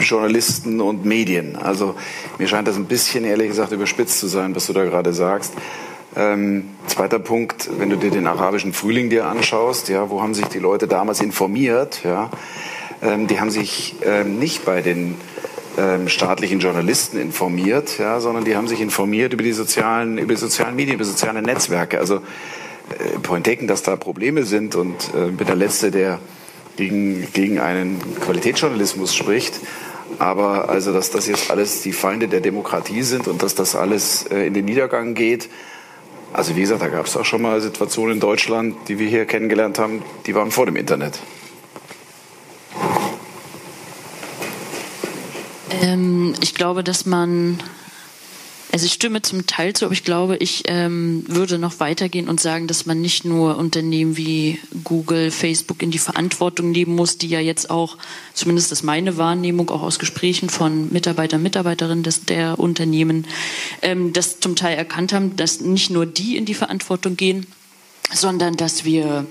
Journalisten 0.00 0.80
und 0.80 1.04
Medien. 1.04 1.56
Also 1.56 1.94
mir 2.38 2.48
scheint 2.48 2.68
das 2.68 2.76
ein 2.76 2.86
bisschen 2.86 3.24
ehrlich 3.24 3.48
gesagt 3.48 3.72
überspitzt 3.72 4.18
zu 4.18 4.26
sein, 4.26 4.54
was 4.54 4.66
du 4.66 4.72
da 4.72 4.84
gerade 4.84 5.12
sagst. 5.12 5.52
Ähm, 6.16 6.70
zweiter 6.86 7.18
Punkt, 7.18 7.68
wenn 7.78 7.90
du 7.90 7.96
dir 7.96 8.10
den 8.10 8.26
arabischen 8.26 8.72
Frühling 8.72 9.10
dir 9.10 9.26
anschaust, 9.26 9.90
ja, 9.90 10.08
wo 10.08 10.22
haben 10.22 10.32
sich 10.32 10.46
die 10.46 10.58
Leute 10.58 10.88
damals 10.88 11.20
informiert? 11.20 12.00
Ja, 12.04 12.30
ähm, 13.02 13.26
die 13.26 13.38
haben 13.38 13.50
sich 13.50 13.96
ähm, 14.02 14.38
nicht 14.38 14.64
bei 14.64 14.80
den 14.80 15.16
ähm, 15.76 16.08
staatlichen 16.08 16.58
Journalisten 16.58 17.20
informiert, 17.20 17.98
ja, 17.98 18.18
sondern 18.20 18.46
die 18.46 18.56
haben 18.56 18.66
sich 18.66 18.80
informiert 18.80 19.34
über 19.34 19.42
die 19.42 19.52
sozialen, 19.52 20.16
über 20.16 20.32
die 20.32 20.40
sozialen 20.40 20.74
Medien, 20.74 20.94
über 20.94 21.04
soziale 21.04 21.42
Netzwerke. 21.42 21.98
Also 21.98 22.16
äh, 22.16 23.18
point 23.22 23.44
taken, 23.44 23.66
dass 23.66 23.82
da 23.82 23.96
Probleme 23.96 24.44
sind 24.44 24.74
und 24.74 25.10
äh, 25.14 25.30
bin 25.30 25.46
der 25.46 25.56
Letzte, 25.56 25.90
der 25.90 26.18
gegen, 26.76 27.26
gegen 27.34 27.58
einen 27.58 28.00
Qualitätsjournalismus 28.20 29.14
spricht. 29.14 29.60
Aber 30.18 30.70
also, 30.70 30.94
dass 30.94 31.10
das 31.10 31.26
jetzt 31.26 31.50
alles 31.50 31.82
die 31.82 31.92
Feinde 31.92 32.28
der 32.28 32.40
Demokratie 32.40 33.02
sind 33.02 33.28
und 33.28 33.42
dass 33.42 33.54
das 33.54 33.76
alles 33.76 34.24
äh, 34.30 34.46
in 34.46 34.54
den 34.54 34.64
Niedergang 34.64 35.12
geht, 35.12 35.50
also 36.32 36.56
wie 36.56 36.60
gesagt, 36.60 36.82
da 36.82 36.88
gab 36.88 37.06
es 37.06 37.16
auch 37.16 37.24
schon 37.24 37.42
mal 37.42 37.60
Situationen 37.60 38.14
in 38.14 38.20
Deutschland, 38.20 38.76
die 38.88 38.98
wir 38.98 39.08
hier 39.08 39.24
kennengelernt 39.26 39.78
haben, 39.78 40.02
die 40.26 40.34
waren 40.34 40.50
vor 40.50 40.66
dem 40.66 40.76
Internet. 40.76 41.18
Ähm, 45.82 46.34
ich 46.40 46.54
glaube, 46.54 46.82
dass 46.84 47.06
man 47.06 47.62
Also 48.76 48.84
ich 48.84 48.92
stimme 48.92 49.22
zum 49.22 49.46
Teil 49.46 49.72
zu, 49.72 49.86
aber 49.86 49.94
ich 49.94 50.04
glaube, 50.04 50.36
ich 50.36 50.64
ähm, 50.66 51.24
würde 51.28 51.58
noch 51.58 51.80
weitergehen 51.80 52.28
und 52.28 52.40
sagen, 52.40 52.66
dass 52.66 52.84
man 52.84 53.00
nicht 53.00 53.24
nur 53.24 53.56
Unternehmen 53.56 54.18
wie 54.18 54.58
Google, 54.84 55.30
Facebook 55.30 55.82
in 55.82 55.90
die 55.90 55.98
Verantwortung 55.98 56.72
nehmen 56.72 56.94
muss, 56.94 57.16
die 57.16 57.28
ja 57.28 57.40
jetzt 57.40 57.70
auch, 57.70 57.96
zumindest 58.34 58.72
ist 58.72 58.82
meine 58.82 59.16
Wahrnehmung, 59.16 59.70
auch 59.70 59.80
aus 59.80 59.98
Gesprächen 59.98 60.50
von 60.50 60.92
Mitarbeitern, 60.92 61.42
Mitarbeiterinnen 61.42 62.02
des, 62.02 62.26
der 62.26 62.58
Unternehmen, 62.58 63.26
ähm, 63.80 64.12
das 64.12 64.40
zum 64.40 64.56
Teil 64.56 64.76
erkannt 64.76 65.14
haben, 65.14 65.36
dass 65.36 65.62
nicht 65.62 65.88
nur 65.88 66.04
die 66.04 66.36
in 66.36 66.44
die 66.44 66.52
Verantwortung 66.52 67.16
gehen, 67.16 67.46
sondern 68.12 68.58
dass 68.58 68.84
wir 68.84 69.24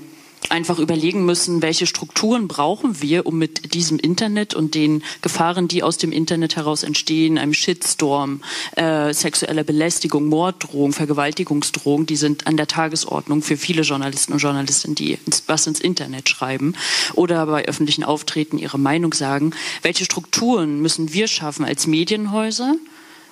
einfach 0.49 0.79
überlegen 0.79 1.25
müssen, 1.25 1.61
welche 1.61 1.87
Strukturen 1.87 2.47
brauchen 2.47 3.01
wir, 3.01 3.25
um 3.25 3.37
mit 3.37 3.73
diesem 3.73 3.99
Internet 3.99 4.53
und 4.53 4.75
den 4.75 5.03
Gefahren, 5.21 5.67
die 5.67 5.83
aus 5.83 5.97
dem 5.97 6.11
Internet 6.11 6.55
heraus 6.55 6.83
entstehen, 6.83 7.37
einem 7.37 7.53
Shitstorm, 7.53 8.41
äh, 8.75 9.13
sexueller 9.13 9.63
Belästigung, 9.63 10.27
Morddrohung, 10.27 10.93
Vergewaltigungsdrohung, 10.93 12.05
die 12.05 12.15
sind 12.15 12.47
an 12.47 12.57
der 12.57 12.67
Tagesordnung 12.67 13.41
für 13.41 13.57
viele 13.57 13.83
Journalisten 13.83 14.33
und 14.33 14.39
Journalistinnen, 14.39 14.95
die 14.95 15.17
ins, 15.25 15.43
was 15.47 15.67
ins 15.67 15.79
Internet 15.79 16.29
schreiben 16.29 16.75
oder 17.13 17.45
bei 17.45 17.65
öffentlichen 17.65 18.03
Auftreten 18.03 18.57
ihre 18.57 18.79
Meinung 18.79 19.13
sagen. 19.13 19.51
Welche 19.81 20.05
Strukturen 20.05 20.81
müssen 20.81 21.13
wir 21.13 21.27
schaffen 21.27 21.65
als 21.65 21.87
Medienhäuser? 21.87 22.75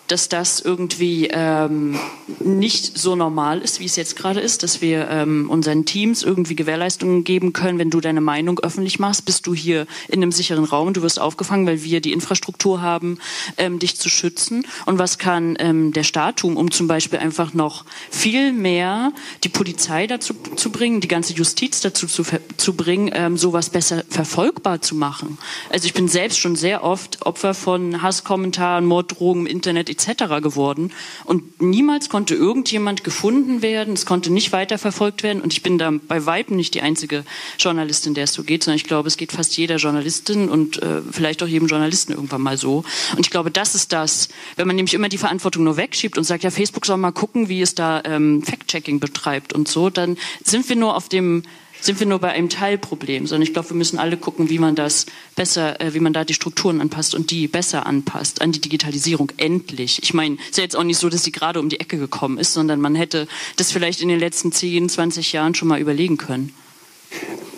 Dass 0.08 0.28
das 0.28 0.60
irgendwie 0.60 1.30
ähm, 1.32 1.98
nicht 2.40 2.98
so 2.98 3.16
normal 3.16 3.60
ist, 3.60 3.80
wie 3.80 3.86
es 3.86 3.96
jetzt 3.96 4.16
gerade 4.16 4.42
ist, 4.42 4.62
dass 4.62 4.82
wir 4.82 5.08
ähm, 5.10 5.50
unseren 5.50 5.86
Teams 5.86 6.24
irgendwie 6.24 6.56
Gewährleistungen 6.56 7.24
geben 7.24 7.54
können, 7.54 7.80
wenn 7.80 7.90
du 7.90 8.02
deine 8.02 8.20
Meinung 8.20 8.60
öffentlich 8.60 9.00
machst, 9.00 9.26
bist 9.26 9.48
du 9.48 9.54
hier 9.54 9.88
in 10.10 10.22
einem 10.22 10.32
sicheren 10.32 10.66
Raum, 10.66 10.94
du 10.94 11.02
wirst 11.02 11.22
aufgefangen, 11.22 11.66
weil 11.66 11.84
wir 11.84 12.02
die 12.02 12.12
Infrastruktur 12.12 12.82
haben, 12.82 13.18
ähm, 13.58 13.80
dich 13.80 13.96
zu 13.98 14.10
schützen. 14.10 14.66
Und 14.86 15.00
was 15.00 15.18
kann 15.18 15.56
ähm, 15.60 15.94
der 15.94 16.04
Staat 16.04 16.38
tun, 16.38 16.58
um 16.58 16.72
zum 16.72 16.88
Beispiel 16.88 17.20
einfach 17.20 17.54
noch 17.54 17.86
viel 18.12 18.52
mehr 18.52 19.14
die 19.44 19.50
Polizei 19.50 20.08
dazu 20.08 20.34
zu 20.56 20.72
bringen, 20.72 21.00
die 21.00 21.08
ganze 21.08 21.34
Justiz 21.34 21.80
dazu 21.80 22.08
zu, 22.08 22.24
zu 22.58 22.74
bringen, 22.74 23.10
ähm, 23.14 23.38
sowas 23.38 23.70
besser 23.70 24.04
verfolgbar 24.10 24.82
zu 24.82 24.96
machen? 24.96 25.38
Also 25.70 25.86
ich 25.86 25.94
bin 25.94 26.10
selbst 26.10 26.40
schon 26.40 26.58
sehr 26.58 26.84
oft 26.84 27.26
Opfer 27.26 27.54
von 27.54 28.02
Hasskommentaren, 28.02 28.86
Morddrohungen 28.86 29.46
im 29.46 29.48
Internet 29.48 29.93
etc. 29.94 30.42
geworden. 30.42 30.92
Und 31.26 31.62
niemals 31.62 32.10
konnte 32.10 32.36
irgendjemand 32.36 33.04
gefunden 33.04 33.62
werden, 33.62 33.94
es 33.94 34.06
konnte 34.06 34.32
nicht 34.32 34.52
weiterverfolgt 34.52 35.24
werden. 35.24 35.42
Und 35.42 35.54
ich 35.54 35.64
bin 35.64 35.78
da 35.78 35.92
bei 36.08 36.26
Weitem 36.26 36.58
nicht 36.58 36.74
die 36.74 36.82
einzige 36.82 37.24
Journalistin, 37.58 38.14
der 38.14 38.26
es 38.26 38.34
so 38.34 38.44
geht, 38.44 38.64
sondern 38.64 38.78
ich 38.78 38.84
glaube, 38.84 39.08
es 39.08 39.18
geht 39.18 39.32
fast 39.32 39.56
jeder 39.58 39.78
Journalistin 39.78 40.50
und 40.50 40.82
äh, 40.82 41.02
vielleicht 41.12 41.42
auch 41.44 41.48
jedem 41.48 41.68
Journalisten 41.68 42.14
irgendwann 42.14 42.42
mal 42.42 42.58
so. 42.58 42.84
Und 43.16 43.22
ich 43.22 43.30
glaube, 43.30 43.52
das 43.52 43.76
ist 43.76 43.94
das, 43.94 44.30
wenn 44.56 44.68
man 44.68 44.76
nämlich 44.76 44.94
immer 44.94 45.10
die 45.10 45.18
Verantwortung 45.18 45.64
nur 45.64 45.78
wegschiebt 45.78 46.18
und 46.18 46.24
sagt, 46.24 46.44
ja, 46.44 46.52
Facebook 46.52 46.86
soll 46.86 46.98
mal 46.98 47.12
gucken, 47.12 47.50
wie 47.50 47.62
es 47.62 47.76
da 47.76 48.02
ähm, 48.06 48.42
Fact-Checking 48.44 49.00
betreibt 49.00 49.54
und 49.54 49.68
so, 49.68 49.90
dann 49.90 50.18
sind 50.44 50.68
wir 50.70 50.76
nur 50.76 50.96
auf 50.96 51.10
dem 51.10 51.44
sind 51.84 52.00
wir 52.00 52.08
nur 52.08 52.20
bei 52.20 52.30
einem 52.30 52.48
Teilproblem, 52.48 53.28
sondern 53.28 53.44
ich 53.44 53.54
glaube, 53.54 53.72
wir 53.72 53.76
müssen 53.76 54.00
alle 54.00 54.16
gucken, 54.16 54.50
wie 54.50 54.58
man 54.58 54.74
das 54.74 55.06
besser, 55.36 55.82
äh, 55.82 55.94
wie 55.94 56.00
man 56.00 56.14
da 56.14 56.24
die 56.24 56.34
Strukturen 56.34 56.80
anpasst 56.80 57.14
und 57.14 57.30
die 57.30 57.48
besser 57.48 57.86
anpasst 57.86 58.42
an 58.42 58.54
die 58.54 58.62
Digitalisierung. 58.62 59.32
Endlich. 59.36 60.02
Ich 60.02 60.14
meine, 60.14 60.36
es 60.36 60.52
ist 60.52 60.58
ja 60.58 60.64
jetzt 60.64 60.78
auch 60.78 60.84
nicht 60.84 60.98
so, 60.98 61.10
dass 61.10 61.24
sie 61.24 61.34
gerade 61.34 61.60
um 61.60 61.68
die 61.68 61.82
Ecke 61.82 61.98
gekommen 61.98 62.38
ist, 62.38 62.54
sondern 62.54 62.80
man 62.80 62.96
hätte 62.96 63.28
das 63.58 63.72
vielleicht 63.72 64.02
in 64.02 64.08
den 64.08 64.20
letzten 64.20 64.54
10, 64.54 64.88
20 64.88 65.34
Jahren 65.34 65.56
schon 65.56 65.68
mal 65.68 65.80
überlegen 65.80 66.18
können. 66.18 66.54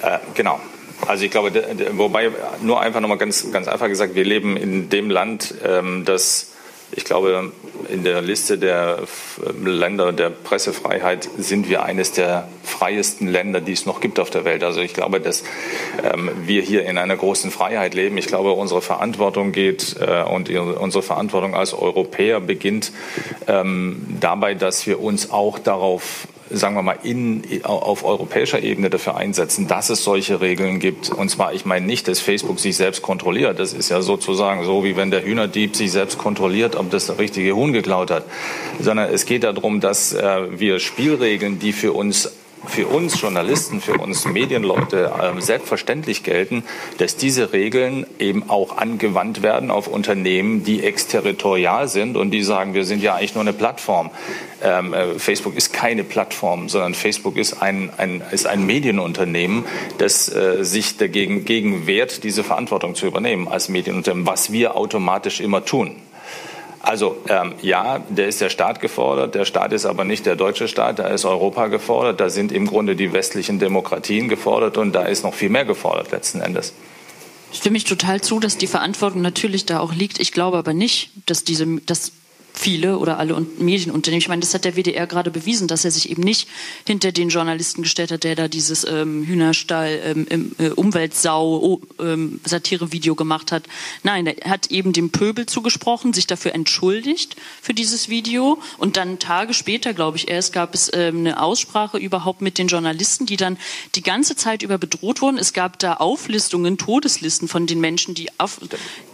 Äh, 0.02 0.18
genau. 0.34 0.60
Also 1.06 1.24
ich 1.24 1.32
glaube, 1.32 1.52
wobei 1.92 2.32
nur 2.62 2.82
einfach 2.82 3.02
nochmal 3.02 3.20
ganz, 3.20 3.52
ganz 3.52 3.68
einfach 3.68 3.88
gesagt, 3.88 4.16
wir 4.16 4.26
leben 4.26 4.58
in 4.58 4.90
dem 4.90 5.12
Land, 5.12 5.54
ähm, 5.64 6.04
das 6.04 6.55
ich 6.96 7.04
glaube, 7.04 7.52
in 7.90 8.04
der 8.04 8.22
Liste 8.22 8.58
der 8.58 9.00
Länder 9.64 10.14
der 10.14 10.30
Pressefreiheit 10.30 11.30
sind 11.38 11.70
wir 11.70 11.84
eines 11.84 12.14
der 12.14 12.48
freiesten 12.64 13.28
Länder, 13.28 13.62
die 13.62 13.74
es 13.74 13.86
noch 13.86 14.00
gibt 14.00 14.20
auf 14.20 14.30
der 14.30 14.46
Welt. 14.46 14.64
Also 14.64 14.80
ich 14.80 14.94
glaube, 14.94 15.20
dass 15.20 15.44
ähm, 16.04 16.32
wir 16.46 16.62
hier 16.62 16.86
in 16.86 16.98
einer 16.98 17.16
großen 17.16 17.52
Freiheit 17.52 17.94
leben. 17.94 18.18
Ich 18.18 18.28
glaube, 18.28 18.54
unsere 18.54 18.82
Verantwortung 18.82 19.52
geht 19.52 19.98
äh, 20.00 20.24
und 20.24 20.50
unsere 20.50 21.04
Verantwortung 21.04 21.54
als 21.54 21.74
Europäer 21.74 22.40
beginnt 22.40 22.92
ähm, 23.48 24.06
dabei, 24.20 24.54
dass 24.54 24.88
wir 24.88 25.02
uns 25.02 25.32
auch 25.32 25.60
darauf 25.60 26.28
sagen 26.50 26.76
wir 26.76 26.84
mal, 26.84 26.98
in, 27.04 27.44
auf 27.64 28.04
europäischer 28.04 28.62
Ebene 28.62 28.90
dafür 28.90 29.18
einsetzen, 29.18 29.68
dass 29.68 29.90
es 29.90 30.04
solche 30.04 30.42
Regeln 30.42 30.80
gibt. 30.80 31.10
Und 31.10 31.30
zwar, 31.30 31.54
ich 31.54 31.66
meine 31.66 31.86
nicht, 31.86 32.08
dass 32.08 32.20
Facebook 32.20 32.60
sich 32.60 32.76
selbst 32.76 33.02
kontrolliert. 33.02 33.60
Das 33.60 33.74
ist 33.74 33.90
ja 33.90 34.02
sozusagen 34.02 34.64
so, 34.64 34.84
wie 34.84 34.96
wenn 34.96 35.12
der 35.12 35.24
Hühnerdieb 35.24 35.76
sich 35.76 35.92
selbst 35.92 36.18
kontrolliert, 36.18 36.76
ob 36.76 36.92
das 36.92 37.08
der 37.08 37.18
richtige 37.18 37.56
Huhn 37.56 37.74
geklaut 37.74 38.12
hat. 38.12 38.26
Sondern 38.80 39.12
es 39.12 39.26
geht 39.26 39.44
darum, 39.44 39.80
dass 39.80 40.14
äh, 40.14 40.60
wir 40.60 40.80
Spielregeln, 40.80 41.60
die 41.60 41.74
für 41.74 41.94
uns 41.94 42.32
für 42.68 42.88
uns 42.88 43.20
Journalisten, 43.20 43.82
für 43.82 43.94
uns 43.94 44.26
Medienleute 44.26 45.12
äh, 45.20 45.42
selbstverständlich 45.42 46.24
gelten, 46.24 46.64
dass 46.98 47.16
diese 47.16 47.54
Regeln 47.54 48.06
eben 48.20 48.50
auch 48.50 48.78
angewandt 48.78 49.42
werden 49.42 49.72
auf 49.72 49.88
Unternehmen, 49.88 50.64
die 50.64 50.84
exterritorial 50.84 51.88
sind 51.88 52.18
und 52.18 52.32
die 52.32 52.44
sagen, 52.44 52.74
wir 52.74 52.86
sind 52.86 53.02
ja 53.02 53.16
eigentlich 53.16 53.36
nur 53.36 53.44
eine 53.44 53.54
Plattform. 53.54 54.12
Ähm, 54.64 54.94
äh, 54.94 55.20
Facebook 55.20 55.56
ist 55.56 55.74
keine 55.74 56.04
Plattform, 56.04 56.70
sondern 56.70 56.94
Facebook 56.94 57.38
ist 57.38 57.62
ein, 57.62 57.90
ein, 57.98 58.22
ist 58.32 58.48
ein 58.48 58.66
Medienunternehmen, 58.66 59.66
das 59.98 60.34
äh, 60.34 60.64
sich 60.64 60.98
dagegen 60.98 61.46
gegen 61.46 61.88
wehrt, 61.88 62.24
diese 62.24 62.44
Verantwortung 62.44 62.96
zu 62.96 63.06
übernehmen 63.06 63.48
als 63.48 63.70
Medienunternehmen, 63.70 64.28
was 64.28 64.52
wir 64.52 64.76
automatisch 64.76 65.42
immer 65.42 65.66
tun. 65.66 65.96
Also 66.86 67.18
ähm, 67.30 67.54
ja, 67.64 68.00
der 68.10 68.28
ist 68.28 68.42
der 68.42 68.50
Staat 68.50 68.80
gefordert. 68.80 69.34
Der 69.34 69.46
Staat 69.46 69.74
ist 69.74 69.88
aber 69.88 70.04
nicht 70.04 70.28
der 70.28 70.36
deutsche 70.36 70.68
Staat, 70.68 71.00
da 71.00 71.08
ist 71.08 71.26
Europa 71.26 71.66
gefordert. 71.68 72.20
Da 72.20 72.30
sind 72.30 72.52
im 72.52 72.68
Grunde 72.68 72.96
die 72.96 73.12
westlichen 73.12 73.58
Demokratien 73.58 74.30
gefordert 74.30 74.78
und 74.78 74.94
da 74.94 75.04
ist 75.04 75.24
noch 75.24 75.34
viel 75.34 75.50
mehr 75.50 75.66
gefordert 75.66 76.12
letzten 76.12 76.42
Endes. 76.42 76.74
Stimme 77.52 77.78
ich 77.78 77.86
total 77.86 78.22
zu, 78.22 78.40
dass 78.40 78.58
die 78.58 78.68
Verantwortung 78.68 79.22
natürlich 79.22 79.66
da 79.66 79.80
auch 79.80 79.94
liegt. 79.94 80.20
Ich 80.20 80.32
glaube 80.32 80.58
aber 80.58 80.74
nicht, 80.74 81.10
dass 81.26 81.44
diese, 81.44 81.66
dass 81.82 82.12
viele 82.56 82.98
oder 82.98 83.20
alle 83.20 83.40
Medienunternehmen. 83.58 84.22
Ich 84.22 84.28
meine, 84.28 84.42
das 84.42 84.54
hat 84.54 84.66
der 84.66 84.76
WDR 84.76 85.08
gerade 85.08 85.32
bewiesen, 85.32 85.68
dass 85.68 85.86
er 85.86 85.92
sich 85.92 86.10
eben 86.10 86.24
nicht 86.24 86.48
hinter 86.86 87.12
den 87.12 87.30
Journalisten 87.30 87.84
gestellt 87.84 88.12
hat, 88.12 88.24
der 88.24 88.36
da 88.36 88.48
dieses 88.48 88.86
ähm, 88.86 89.24
Hühnerstall, 89.26 90.26
ähm, 90.30 90.56
äh, 90.58 90.70
Umweltsau, 90.70 91.60
oh, 91.62 91.82
ähm, 92.00 92.40
Satire-Video 92.44 93.16
gemacht 93.16 93.52
hat. 93.52 93.64
Nein, 94.04 94.28
er 94.28 94.50
hat 94.50 94.72
eben 94.72 94.94
dem 94.94 95.12
Pöbel 95.12 95.46
zugesprochen, 95.46 96.14
sich 96.14 96.28
dafür 96.28 96.54
entschuldigt 96.54 97.36
für 97.62 97.74
dieses 97.74 98.10
Video 98.10 98.60
und 98.78 98.98
dann 98.98 99.20
Tage 99.20 99.54
später, 99.54 99.94
glaube 99.94 100.18
ich, 100.18 100.30
erst 100.30 100.54
gab 100.54 100.74
es 100.74 100.92
ähm, 100.94 101.20
eine 101.20 101.42
Aussprache 101.42 101.98
überhaupt 101.98 102.42
mit 102.42 102.58
den 102.58 102.68
Journalisten, 102.68 103.26
die 103.26 103.38
dann 103.38 103.58
die 103.96 104.04
ganze 104.04 104.36
Zeit 104.36 104.64
über 104.64 104.78
bedroht 104.78 105.22
wurden. 105.22 105.38
Es 105.38 105.54
gab 105.54 105.80
da 105.80 105.96
Auflistungen, 105.96 106.78
Todeslisten 106.78 107.48
von 107.48 107.68
den 107.68 107.80
Menschen, 107.80 108.14
die, 108.16 108.30
auf, 108.38 108.60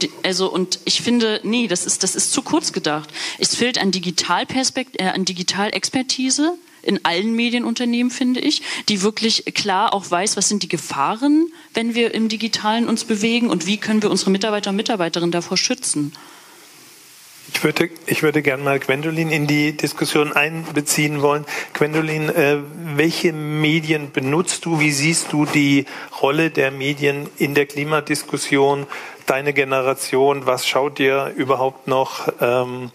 die 0.01 0.11
also 0.23 0.51
und 0.51 0.79
ich 0.85 1.01
finde, 1.01 1.39
nee, 1.43 1.67
das 1.67 1.85
ist 1.85 2.03
das 2.03 2.15
ist 2.15 2.31
zu 2.31 2.41
kurz 2.41 2.73
gedacht. 2.73 3.09
Es 3.37 3.55
fehlt 3.55 3.79
an, 3.79 3.91
Digitalperspekt 3.91 4.99
äh, 4.99 5.05
an 5.05 5.25
Digitalexpertise 5.25 6.57
in 6.83 7.05
allen 7.05 7.35
Medienunternehmen, 7.35 8.11
finde 8.11 8.39
ich, 8.39 8.61
die 8.89 9.01
wirklich 9.01 9.45
klar 9.53 9.93
auch 9.93 10.09
weiß, 10.09 10.37
was 10.37 10.49
sind 10.49 10.63
die 10.63 10.67
Gefahren, 10.67 11.51
wenn 11.73 11.95
wir 11.95 12.13
im 12.13 12.27
Digitalen 12.27 12.87
uns 12.87 13.03
bewegen 13.03 13.49
und 13.49 13.67
wie 13.67 13.77
können 13.77 14.01
wir 14.01 14.09
unsere 14.09 14.31
Mitarbeiter 14.31 14.71
und 14.71 14.77
Mitarbeiterinnen 14.77 15.31
davor 15.31 15.57
schützen. 15.57 16.13
Ich 17.53 17.63
würde, 17.63 17.89
ich 18.05 18.23
würde 18.23 18.41
gerne 18.41 18.63
mal 18.63 18.79
Gwendolin 18.79 19.29
in 19.29 19.45
die 19.45 19.75
Diskussion 19.75 20.33
einbeziehen 20.33 21.21
wollen. 21.21 21.45
Gwendolin, 21.73 22.29
äh, 22.29 22.57
welche 22.95 23.33
Medien 23.33 24.11
benutzt 24.11 24.65
du? 24.65 24.79
Wie 24.79 24.91
siehst 24.91 25.31
du 25.31 25.45
die 25.45 25.85
Rolle 26.21 26.49
der 26.49 26.71
Medien 26.71 27.29
in 27.37 27.53
der 27.53 27.65
Klimadiskussion? 27.65 28.87
Deine 29.25 29.53
Generation, 29.53 30.45
was 30.45 30.67
schaut 30.67 30.99
ihr 30.99 31.33
überhaupt 31.35 31.87
noch? 31.87 32.27
Ähm, 32.41 32.91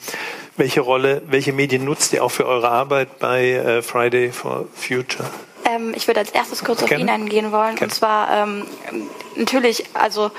welche 0.56 0.80
Rolle, 0.80 1.22
welche 1.26 1.52
Medien 1.52 1.84
nutzt 1.84 2.12
ihr 2.12 2.24
auch 2.24 2.30
für 2.30 2.46
eure 2.46 2.70
Arbeit 2.70 3.18
bei 3.18 3.52
äh, 3.52 3.82
Friday 3.82 4.32
for 4.32 4.66
Future? 4.74 5.28
Ähm, 5.64 5.92
ich 5.94 6.06
würde 6.06 6.20
als 6.20 6.30
erstes 6.30 6.64
kurz 6.64 6.82
auf 6.82 6.90
ihn 6.90 7.08
eingehen 7.08 7.52
wollen. 7.52 7.76
Gerne. 7.76 7.86
Und 7.86 7.94
zwar 7.94 8.42
ähm, 8.42 8.66
natürlich, 9.36 9.84
also 9.94 10.30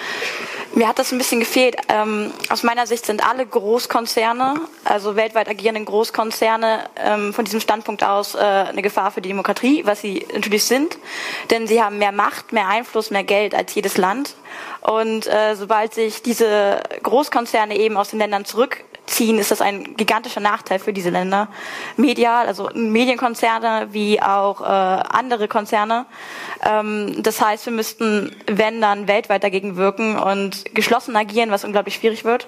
mir 0.78 0.88
hat 0.88 1.00
das 1.00 1.12
ein 1.12 1.18
bisschen 1.18 1.40
gefehlt. 1.40 1.76
Ähm, 1.90 2.32
aus 2.50 2.62
meiner 2.62 2.86
Sicht 2.86 3.06
sind 3.06 3.28
alle 3.28 3.46
Großkonzerne, 3.46 4.62
also 4.86 5.16
weltweit 5.16 5.50
agierende 5.50 5.84
Großkonzerne, 5.84 6.88
ähm, 7.04 7.34
von 7.34 7.46
diesem 7.46 7.60
Standpunkt 7.60 8.04
aus 8.04 8.36
äh, 8.36 8.38
eine 8.38 8.84
Gefahr 8.84 9.10
für 9.10 9.22
die 9.22 9.30
Demokratie, 9.30 9.86
was 9.86 10.02
sie 10.02 10.26
natürlich 10.32 10.64
sind. 10.64 11.00
Denn 11.50 11.66
sie 11.66 11.82
haben 11.82 11.98
mehr 11.98 12.12
Macht, 12.12 12.54
mehr 12.54 12.68
Einfluss, 12.68 13.10
mehr 13.10 13.24
Geld 13.24 13.56
als 13.56 13.74
jedes 13.74 13.98
Land. 13.98 14.36
Und 14.82 15.26
äh, 15.26 15.56
sobald 15.56 15.96
sich 15.96 16.22
diese 16.22 16.80
Großkonzerne 17.02 17.76
eben 17.76 17.98
aus 17.98 18.12
den 18.12 18.20
Ländern 18.20 18.46
zurück 18.46 18.84
ziehen, 19.08 19.40
ist 19.40 19.52
das 19.52 19.62
ein 19.62 19.96
gigantischer 19.96 20.42
Nachteil 20.42 20.80
für 20.80 20.94
diese 20.94 21.10
Länder. 21.10 21.48
Medial, 21.96 22.46
also 22.46 22.70
Medienkonzerne 22.74 23.88
wie 23.92 24.22
auch 24.22 24.62
äh, 24.62 24.66
andere 24.66 25.48
Konzerne. 25.48 26.06
Ähm, 26.64 27.24
das 27.24 27.42
heißt, 27.42 27.66
wir 27.66 27.74
müssten, 27.74 28.36
wenn 28.46 28.82
dann, 28.82 29.08
weltweit 29.08 29.44
dagegen 29.44 29.78
wirken 29.78 30.18
und 30.18 30.76
geschlossen 30.76 31.16
agieren, 31.16 31.52
was 31.52 31.64
unglaublich 31.64 31.96
schwierig 31.96 32.26
wird. 32.26 32.48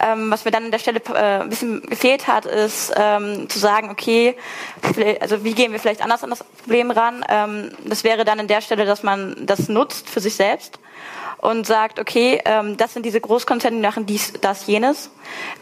Ähm, 0.00 0.30
was 0.30 0.44
mir 0.44 0.50
dann 0.50 0.66
an 0.66 0.70
der 0.70 0.78
Stelle 0.78 1.00
äh, 1.14 1.42
ein 1.42 1.48
bisschen 1.48 1.82
gefehlt 1.82 2.28
hat, 2.28 2.46
ist 2.46 2.92
ähm, 2.96 3.48
zu 3.48 3.58
sagen, 3.58 3.90
okay, 3.90 4.36
also 5.20 5.44
wie 5.44 5.54
gehen 5.54 5.72
wir 5.72 5.80
vielleicht 5.80 6.02
anders 6.02 6.22
an 6.22 6.30
das 6.30 6.44
Problem 6.44 6.90
ran? 6.90 7.24
Ähm, 7.28 7.72
das 7.84 8.04
wäre 8.04 8.24
dann 8.24 8.40
an 8.40 8.46
der 8.46 8.60
Stelle, 8.60 8.86
dass 8.86 9.02
man 9.02 9.34
das 9.40 9.68
nutzt 9.68 10.08
für 10.08 10.20
sich 10.20 10.36
selbst 10.36 10.78
und 11.38 11.66
sagt, 11.66 12.00
okay, 12.00 12.40
ähm, 12.44 12.76
das 12.76 12.94
sind 12.94 13.06
diese 13.06 13.20
Großkonzerne, 13.20 13.76
die 13.76 13.82
machen 13.82 14.06
dies, 14.06 14.32
das, 14.40 14.66
jenes. 14.66 15.10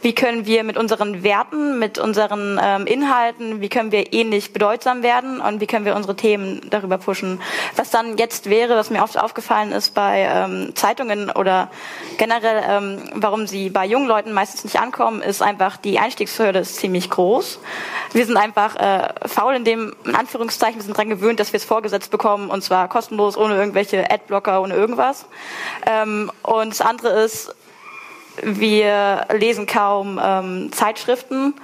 Wie 0.01 0.14
können 0.14 0.47
wir 0.47 0.64
mit 0.64 0.77
unseren 0.77 1.22
Werten, 1.22 1.79
mit 1.79 1.99
unseren 1.99 2.59
ähm, 2.62 2.87
Inhalten, 2.87 3.61
wie 3.61 3.68
können 3.68 3.93
wir 3.93 4.12
ähnlich 4.12 4.53
bedeutsam 4.53 5.03
werden 5.03 5.41
und 5.41 5.61
wie 5.61 5.66
können 5.66 5.85
wir 5.85 5.97
unsere 5.97 6.16
Themen 6.16 6.61
darüber 6.70 6.99
pushen? 6.99 7.41
Was 7.74 7.91
dann 7.91 8.16
jetzt 8.16 8.49
wäre, 8.49 8.77
was 8.77 8.91
mir 8.91 9.03
oft 9.03 9.18
aufgefallen 9.18 9.72
ist 9.72 9.93
bei 9.95 10.29
ähm, 10.31 10.74
Zeitungen 10.74 11.31
oder 11.31 11.70
generell, 12.16 12.62
ähm, 12.68 13.03
warum 13.14 13.47
sie 13.47 13.70
bei 13.70 13.85
jungen 13.85 14.07
Leuten 14.07 14.33
meistens 14.33 14.64
nicht 14.64 14.81
ankommen, 14.81 15.20
ist 15.20 15.43
einfach, 15.43 15.77
die 15.77 15.99
Einstiegshürde 15.99 16.61
ist 16.61 16.77
ziemlich 16.77 17.11
groß. 17.11 17.59
Wir 18.12 18.24
sind 18.24 18.37
einfach 18.37 18.77
äh, 18.77 19.09
faul 19.27 19.55
in 19.55 19.64
dem, 19.64 19.95
in 20.05 20.14
Anführungszeichen, 20.14 20.77
wir 20.77 20.85
sind 20.85 20.97
daran 20.97 21.11
gewöhnt, 21.11 21.41
dass 21.41 21.53
wir 21.53 21.59
es 21.59 21.64
vorgesetzt 21.64 22.11
bekommen 22.11 22.51
und 22.51 22.62
zwar 22.62 22.89
kostenlos, 22.89 23.37
ohne 23.37 23.57
irgendwelche 23.57 24.11
Adblocker, 24.11 24.62
ohne 24.62 24.74
irgendwas. 24.74 25.27
Ähm, 25.87 26.31
und 26.43 26.71
das 26.71 26.81
andere 26.81 27.25
ist, 27.25 27.55
wir 28.43 29.27
lesen 29.33 29.67
kaum 29.67 30.21
ähm, 30.23 30.73
Zeitschriften. 30.73 31.55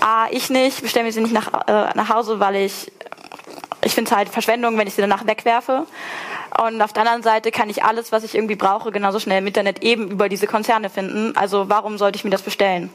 A, 0.00 0.26
ich 0.30 0.50
nicht, 0.50 0.82
bestelle 0.82 1.04
mir 1.04 1.12
sie 1.12 1.20
nicht 1.20 1.34
nach, 1.34 1.48
äh, 1.68 1.90
nach 1.94 2.08
Hause, 2.08 2.40
weil 2.40 2.56
ich, 2.56 2.90
ich 3.84 3.94
finde 3.94 4.10
es 4.10 4.16
halt 4.16 4.28
Verschwendung, 4.28 4.76
wenn 4.78 4.88
ich 4.88 4.94
sie 4.94 5.00
danach 5.02 5.26
wegwerfe. 5.26 5.86
Und 6.60 6.82
auf 6.82 6.92
der 6.92 7.02
anderen 7.02 7.22
Seite 7.22 7.50
kann 7.50 7.70
ich 7.70 7.84
alles, 7.84 8.12
was 8.12 8.24
ich 8.24 8.34
irgendwie 8.34 8.56
brauche, 8.56 8.90
genauso 8.90 9.18
schnell 9.20 9.38
im 9.38 9.46
Internet 9.46 9.82
eben 9.82 10.10
über 10.10 10.28
diese 10.28 10.46
Konzerne 10.46 10.90
finden. 10.90 11.34
Also 11.36 11.68
warum 11.68 11.98
sollte 11.98 12.16
ich 12.16 12.24
mir 12.24 12.30
das 12.30 12.42
bestellen? 12.42 12.90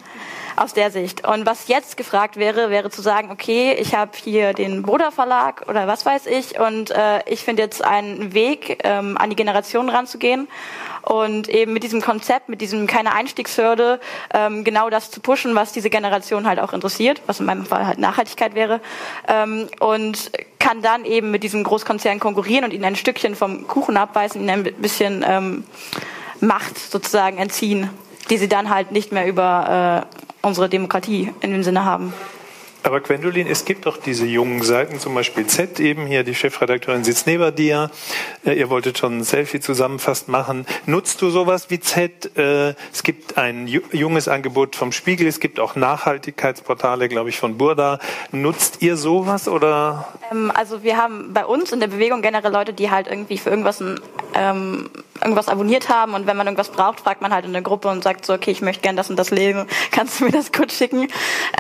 Aus 0.57 0.73
der 0.73 0.89
Sicht. 0.89 1.27
Und 1.27 1.45
was 1.45 1.67
jetzt 1.67 1.97
gefragt 1.97 2.35
wäre, 2.35 2.71
wäre 2.71 2.89
zu 2.89 3.03
sagen, 3.03 3.29
okay, 3.29 3.73
ich 3.79 3.93
habe 3.93 4.11
hier 4.15 4.53
den 4.53 4.81
Boda 4.81 5.11
Verlag 5.11 5.63
oder 5.67 5.85
was 5.85 6.03
weiß 6.03 6.25
ich 6.25 6.59
und 6.59 6.89
äh, 6.89 7.21
ich 7.27 7.41
finde 7.41 7.61
jetzt 7.61 7.83
einen 7.83 8.33
Weg, 8.33 8.79
ähm, 8.83 9.17
an 9.19 9.29
die 9.29 9.35
Generation 9.35 9.87
ranzugehen 9.87 10.47
und 11.03 11.47
eben 11.47 11.73
mit 11.73 11.83
diesem 11.83 12.01
Konzept, 12.01 12.49
mit 12.49 12.59
diesem 12.59 12.87
keine 12.87 13.13
Einstiegshürde, 13.13 13.99
ähm, 14.33 14.63
genau 14.63 14.89
das 14.89 15.11
zu 15.11 15.19
pushen, 15.19 15.53
was 15.53 15.73
diese 15.73 15.91
Generation 15.91 16.47
halt 16.47 16.59
auch 16.59 16.73
interessiert, 16.73 17.21
was 17.27 17.39
in 17.39 17.45
meinem 17.45 17.67
Fall 17.67 17.85
halt 17.85 17.99
Nachhaltigkeit 17.99 18.55
wäre. 18.55 18.81
Ähm, 19.27 19.67
und 19.79 20.31
kann 20.57 20.81
dann 20.81 21.05
eben 21.05 21.29
mit 21.29 21.43
diesem 21.43 21.63
Großkonzern 21.63 22.19
konkurrieren 22.19 22.65
und 22.65 22.73
ihnen 22.73 22.83
ein 22.83 22.95
Stückchen 22.95 23.35
vom 23.35 23.67
Kuchen 23.67 23.95
abweisen, 23.95 24.41
ihnen 24.41 24.49
ein 24.49 24.63
bisschen 24.63 25.23
ähm, 25.25 25.65
Macht 26.39 26.77
sozusagen 26.77 27.37
entziehen, 27.37 27.89
die 28.30 28.38
sie 28.38 28.47
dann 28.47 28.69
halt 28.69 28.91
nicht 28.91 29.11
mehr 29.11 29.28
über 29.28 30.05
äh, 30.11 30.45
unsere 30.45 30.69
Demokratie 30.69 31.34
in 31.41 31.51
dem 31.51 31.63
Sinne 31.63 31.86
haben. 31.86 32.13
Aber 32.88 33.01
Gwendolin, 33.01 33.47
es 33.47 33.65
gibt 33.65 33.86
doch 33.86 33.97
diese 33.97 34.25
jungen 34.25 34.63
Seiten, 34.63 34.97
zum 34.97 35.13
Beispiel 35.13 35.45
Z 35.45 35.78
eben 35.82 36.05
hier, 36.05 36.23
die 36.23 36.34
Chefredakteurin 36.34 37.03
sitzt 37.03 37.28
neben 37.28 37.53
dir. 37.53 37.91
Äh, 38.45 38.53
ihr 38.53 38.69
wolltet 38.69 38.97
schon 38.97 39.17
ein 39.17 39.23
Selfie 39.25 39.59
zusammenfasst 39.59 40.30
machen. 40.30 40.65
Nutzt 40.86 41.21
du 41.21 41.30
sowas 41.30 41.69
wie 41.69 41.82
Z? 41.82 42.38
Äh, 42.38 42.75
es 42.93 43.03
gibt 43.03 43.38
ein 43.38 43.67
junges 43.67 44.30
Angebot 44.30 44.78
vom 44.78 44.93
Spiegel, 44.93 45.28
es 45.28 45.41
gibt 45.41 45.59
auch 45.59 45.75
Nachhaltigkeitsportale, 45.75 47.09
glaube 47.09 47.28
ich, 47.28 47.39
von 47.39 47.57
Burda. 47.57 47.99
Nutzt 48.32 48.82
ihr 48.82 48.95
sowas 48.95 49.49
oder? 49.49 50.07
Ähm, 50.32 50.49
also 50.55 50.82
wir 50.82 50.95
haben 50.95 51.34
bei 51.34 51.45
uns 51.45 51.73
in 51.73 51.82
der 51.82 51.88
Bewegung 51.88 52.21
generell 52.21 52.53
Leute, 52.53 52.71
die 52.71 52.89
halt 52.89 53.07
irgendwie 53.07 53.38
für 53.38 53.49
irgendwas 53.49 53.82
ein 53.82 53.99
ähm, 54.34 54.89
irgendwas 55.22 55.47
abonniert 55.47 55.89
haben 55.89 56.13
und 56.13 56.28
wenn 56.28 56.38
man 56.38 56.47
irgendwas 56.47 56.70
braucht, 56.70 57.01
fragt 57.01 57.22
man 57.22 57.34
halt 57.34 57.45
in 57.45 57.53
der 57.53 57.61
Gruppe 57.61 57.89
und 57.89 58.03
sagt 58.03 58.26
so, 58.26 58.34
okay, 58.34 58.51
ich 58.51 58.61
möchte 58.61 58.82
gern 58.82 58.95
das 58.95 59.09
und 59.09 59.18
das 59.18 59.32
lesen, 59.32 59.68
kannst 59.91 60.20
du 60.20 60.26
mir 60.26 60.32
das 60.32 60.51
kurz 60.51 60.74
schicken? 60.74 61.07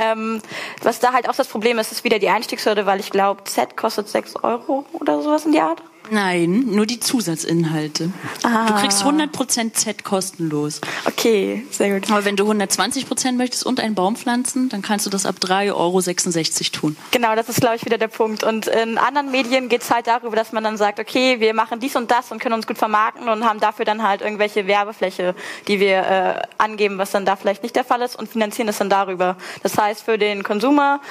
Ähm, 0.01 0.41
was 0.81 0.99
da 0.99 1.13
halt 1.13 1.29
auch 1.29 1.35
das 1.35 1.47
Problem 1.47 1.79
ist, 1.79 1.91
ist 1.91 2.03
wieder 2.03 2.19
die 2.19 2.29
Einstiegshürde, 2.29 2.85
weil 2.85 2.99
ich 2.99 3.09
glaube, 3.09 3.43
Z 3.43 3.77
kostet 3.77 4.07
6 4.07 4.37
Euro 4.43 4.85
oder 4.93 5.21
sowas 5.21 5.45
in 5.45 5.51
die 5.51 5.61
Art. 5.61 5.81
Nein, 6.09 6.65
nur 6.67 6.85
die 6.85 6.99
Zusatzinhalte. 6.99 8.11
Ah. 8.43 8.67
Du 8.67 8.73
kriegst 8.75 9.03
100% 9.03 9.73
Z 9.73 10.03
kostenlos. 10.03 10.81
Okay, 11.05 11.65
sehr 11.71 11.93
gut. 11.93 12.09
Aber 12.09 12.25
wenn 12.25 12.35
du 12.35 12.49
120% 12.49 13.33
möchtest 13.33 13.65
und 13.65 13.79
einen 13.79 13.95
Baum 13.95 14.15
pflanzen, 14.15 14.69
dann 14.69 14.81
kannst 14.81 15.05
du 15.05 15.09
das 15.09 15.25
ab 15.25 15.35
3,66 15.41 15.73
Euro 15.73 16.01
tun. 16.71 16.97
Genau, 17.11 17.35
das 17.35 17.49
ist, 17.49 17.59
glaube 17.59 17.75
ich, 17.75 17.85
wieder 17.85 17.97
der 17.97 18.07
Punkt. 18.07 18.43
Und 18.43 18.67
in 18.67 18.97
anderen 18.97 19.31
Medien 19.31 19.69
geht 19.69 19.81
es 19.81 19.91
halt 19.91 20.07
darüber, 20.07 20.35
dass 20.35 20.51
man 20.51 20.63
dann 20.63 20.77
sagt, 20.77 20.99
okay, 20.99 21.39
wir 21.39 21.53
machen 21.53 21.79
dies 21.79 21.95
und 21.95 22.11
das 22.11 22.31
und 22.31 22.39
können 22.39 22.55
uns 22.55 22.67
gut 22.67 22.77
vermarkten 22.77 23.27
und 23.29 23.43
haben 23.45 23.59
dafür 23.59 23.85
dann 23.85 24.03
halt 24.03 24.21
irgendwelche 24.21 24.67
Werbefläche, 24.67 25.35
die 25.67 25.79
wir 25.79 25.97
äh, 25.97 26.41
angeben, 26.57 26.97
was 26.97 27.11
dann 27.11 27.25
da 27.25 27.35
vielleicht 27.35 27.63
nicht 27.63 27.75
der 27.75 27.83
Fall 27.83 28.01
ist 28.01 28.17
und 28.17 28.29
finanzieren 28.29 28.69
es 28.69 28.77
dann 28.77 28.89
darüber. 28.89 29.37
Das 29.63 29.77
heißt, 29.77 30.03
für 30.03 30.17
den 30.17 30.43
Konsumer 30.43 31.01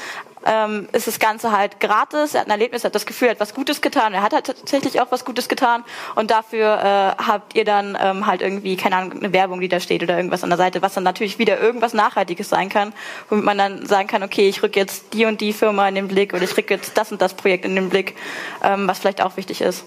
ähm, 0.47 0.89
ist 0.93 1.07
das 1.07 1.19
Ganze 1.19 1.53
halt 1.53 1.81
gratis. 1.81 2.35
Er 2.35 2.41
hat 2.41 2.47
ein 2.47 2.53
Erlebnis, 2.53 2.85
er 2.85 2.89
hat 2.89 2.95
das 2.95 3.07
Gefühl, 3.07 3.29
er 3.29 3.31
hat 3.33 3.41
was 3.41 3.55
Gutes 3.55 3.81
getan. 3.81 4.15
Er 4.15 4.23
hat 4.23 4.33
halt 4.33 4.47
tatsächlich 4.47 5.01
auch 5.01 5.09
was 5.11 5.25
Gutes 5.25 5.49
getan. 5.49 5.85
Und 6.15 6.31
dafür 6.31 7.17
äh, 7.19 7.23
habt 7.23 7.55
ihr 7.55 7.65
dann 7.65 7.99
ähm, 8.01 8.27
halt 8.27 8.43
irgendwie, 8.43 8.77
keine 8.77 8.97
Ahnung, 8.97 9.13
eine 9.19 9.33
Werbung, 9.33 9.61
die 9.61 9.69
da 9.69 9.81
steht 9.81 10.03
oder 10.03 10.17
irgendwas 10.17 10.45
an 10.45 10.51
der 10.51 10.57
Seite, 10.57 10.83
was 10.83 10.95
dann 10.95 11.05
natürlich 11.05 11.39
wieder 11.39 11.61
irgendwas 11.61 11.95
Nachhaltiges 11.95 12.49
sein 12.49 12.69
kann, 12.69 12.93
womit 13.29 13.45
man 13.45 13.59
dann 13.59 13.87
sagen 13.87 14.09
kann, 14.09 14.23
okay, 14.23 14.49
ich 14.49 14.63
rücke 14.63 14.79
jetzt 14.79 15.13
die 15.13 15.25
und 15.25 15.41
die 15.41 15.53
Firma 15.53 15.89
in 15.89 15.97
den 15.97 16.09
Blick 16.09 16.33
oder 16.33 16.45
ich 16.45 16.57
rücke 16.57 16.75
jetzt 16.75 16.97
das 16.97 17.11
und 17.11 17.21
das 17.21 17.35
Projekt 17.35 17.65
in 17.65 17.75
den 17.75 17.91
Blick, 17.91 18.17
ähm, 18.63 18.87
was 18.87 18.99
vielleicht 18.99 19.23
auch 19.23 19.37
wichtig 19.37 19.61
ist. 19.61 19.85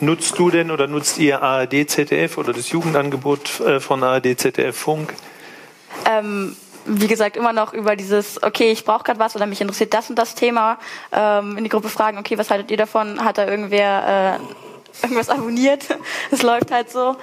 Nutzt 0.00 0.38
du 0.38 0.50
denn 0.50 0.70
oder 0.70 0.86
nutzt 0.86 1.18
ihr 1.18 1.42
ARD, 1.42 1.90
ZDF 1.90 2.38
oder 2.38 2.52
das 2.52 2.70
Jugendangebot 2.70 3.60
äh, 3.60 3.80
von 3.80 4.02
ARD, 4.04 4.38
ZDF 4.38 4.76
Funk? 4.76 5.12
Ähm, 6.08 6.56
wie 6.88 7.06
gesagt, 7.06 7.36
immer 7.36 7.52
noch 7.52 7.72
über 7.72 7.96
dieses, 7.96 8.42
okay, 8.42 8.70
ich 8.70 8.84
brauche 8.84 9.04
gerade 9.04 9.20
was 9.20 9.36
oder 9.36 9.46
mich 9.46 9.60
interessiert 9.60 9.94
das 9.94 10.08
und 10.10 10.16
das 10.16 10.34
Thema, 10.34 10.78
ähm, 11.12 11.56
in 11.56 11.64
die 11.64 11.70
Gruppe 11.70 11.88
fragen, 11.88 12.18
okay, 12.18 12.38
was 12.38 12.50
haltet 12.50 12.70
ihr 12.70 12.76
davon? 12.76 13.24
Hat 13.24 13.38
da 13.38 13.46
irgendwer 13.46 14.38
äh, 14.40 15.02
irgendwas 15.02 15.28
abonniert? 15.28 15.84
Es 16.30 16.42
läuft 16.42 16.70
halt 16.70 16.90
so. 16.90 17.16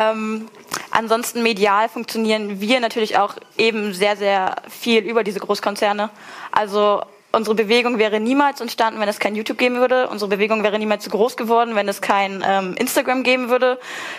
Ähm, 0.00 0.48
ansonsten 0.90 1.42
medial 1.42 1.88
funktionieren 1.88 2.60
wir 2.60 2.80
natürlich 2.80 3.16
auch 3.18 3.34
eben 3.56 3.94
sehr, 3.94 4.16
sehr 4.16 4.56
viel 4.68 5.04
über 5.04 5.24
diese 5.24 5.40
Großkonzerne. 5.40 6.10
Also 6.52 7.02
unsere 7.32 7.54
Bewegung 7.54 7.98
wäre 7.98 8.20
niemals 8.20 8.60
entstanden, 8.60 9.00
wenn 9.00 9.08
es 9.08 9.18
kein 9.18 9.34
YouTube 9.34 9.58
geben 9.58 9.76
würde. 9.76 10.08
Unsere 10.08 10.28
Bewegung 10.28 10.62
wäre 10.62 10.78
niemals 10.78 11.04
so 11.04 11.10
groß 11.10 11.36
geworden, 11.36 11.74
wenn 11.74 11.88
es 11.88 12.00
kein 12.00 12.44
ähm, 12.46 12.74
Instagram 12.78 13.22
geben 13.22 13.48
würde, 13.48 13.78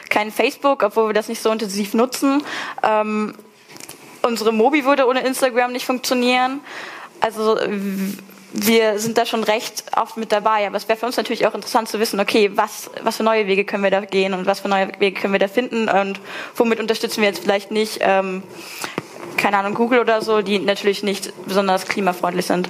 kein 0.09 0.31
Facebook, 0.31 0.83
obwohl 0.83 1.09
wir 1.09 1.13
das 1.13 1.27
nicht 1.27 1.41
so 1.41 1.51
intensiv 1.51 1.93
nutzen. 1.93 2.43
Ähm, 2.83 3.35
unsere 4.25 4.51
Mobi 4.51 4.85
würde 4.85 5.07
ohne 5.07 5.25
Instagram 5.25 5.71
nicht 5.71 5.85
funktionieren. 5.85 6.59
Also 7.21 7.57
wir 8.57 8.99
sind 8.99 9.17
da 9.17 9.25
schon 9.25 9.43
recht 9.43 9.83
oft 9.97 10.17
mit 10.17 10.31
dabei. 10.31 10.65
Aber 10.65 10.77
es 10.77 10.87
wäre 10.87 10.97
für 10.97 11.05
uns 11.05 11.17
natürlich 11.17 11.45
auch 11.45 11.53
interessant 11.53 11.89
zu 11.89 11.99
wissen, 11.99 12.19
okay, 12.19 12.51
was, 12.55 12.89
was 13.03 13.17
für 13.17 13.23
neue 13.23 13.47
Wege 13.47 13.65
können 13.65 13.83
wir 13.83 13.91
da 13.91 14.01
gehen 14.01 14.33
und 14.33 14.45
was 14.45 14.61
für 14.61 14.69
neue 14.69 14.89
Wege 14.99 15.19
können 15.19 15.33
wir 15.33 15.39
da 15.39 15.47
finden 15.47 15.89
und 15.89 16.19
womit 16.55 16.79
unterstützen 16.79 17.21
wir 17.21 17.27
jetzt 17.27 17.43
vielleicht 17.43 17.71
nicht, 17.71 17.99
ähm, 18.01 18.43
keine 19.37 19.57
Ahnung, 19.57 19.73
Google 19.73 19.99
oder 19.99 20.21
so, 20.21 20.41
die 20.41 20.59
natürlich 20.59 21.03
nicht 21.03 21.33
besonders 21.45 21.85
klimafreundlich 21.85 22.45
sind. 22.45 22.69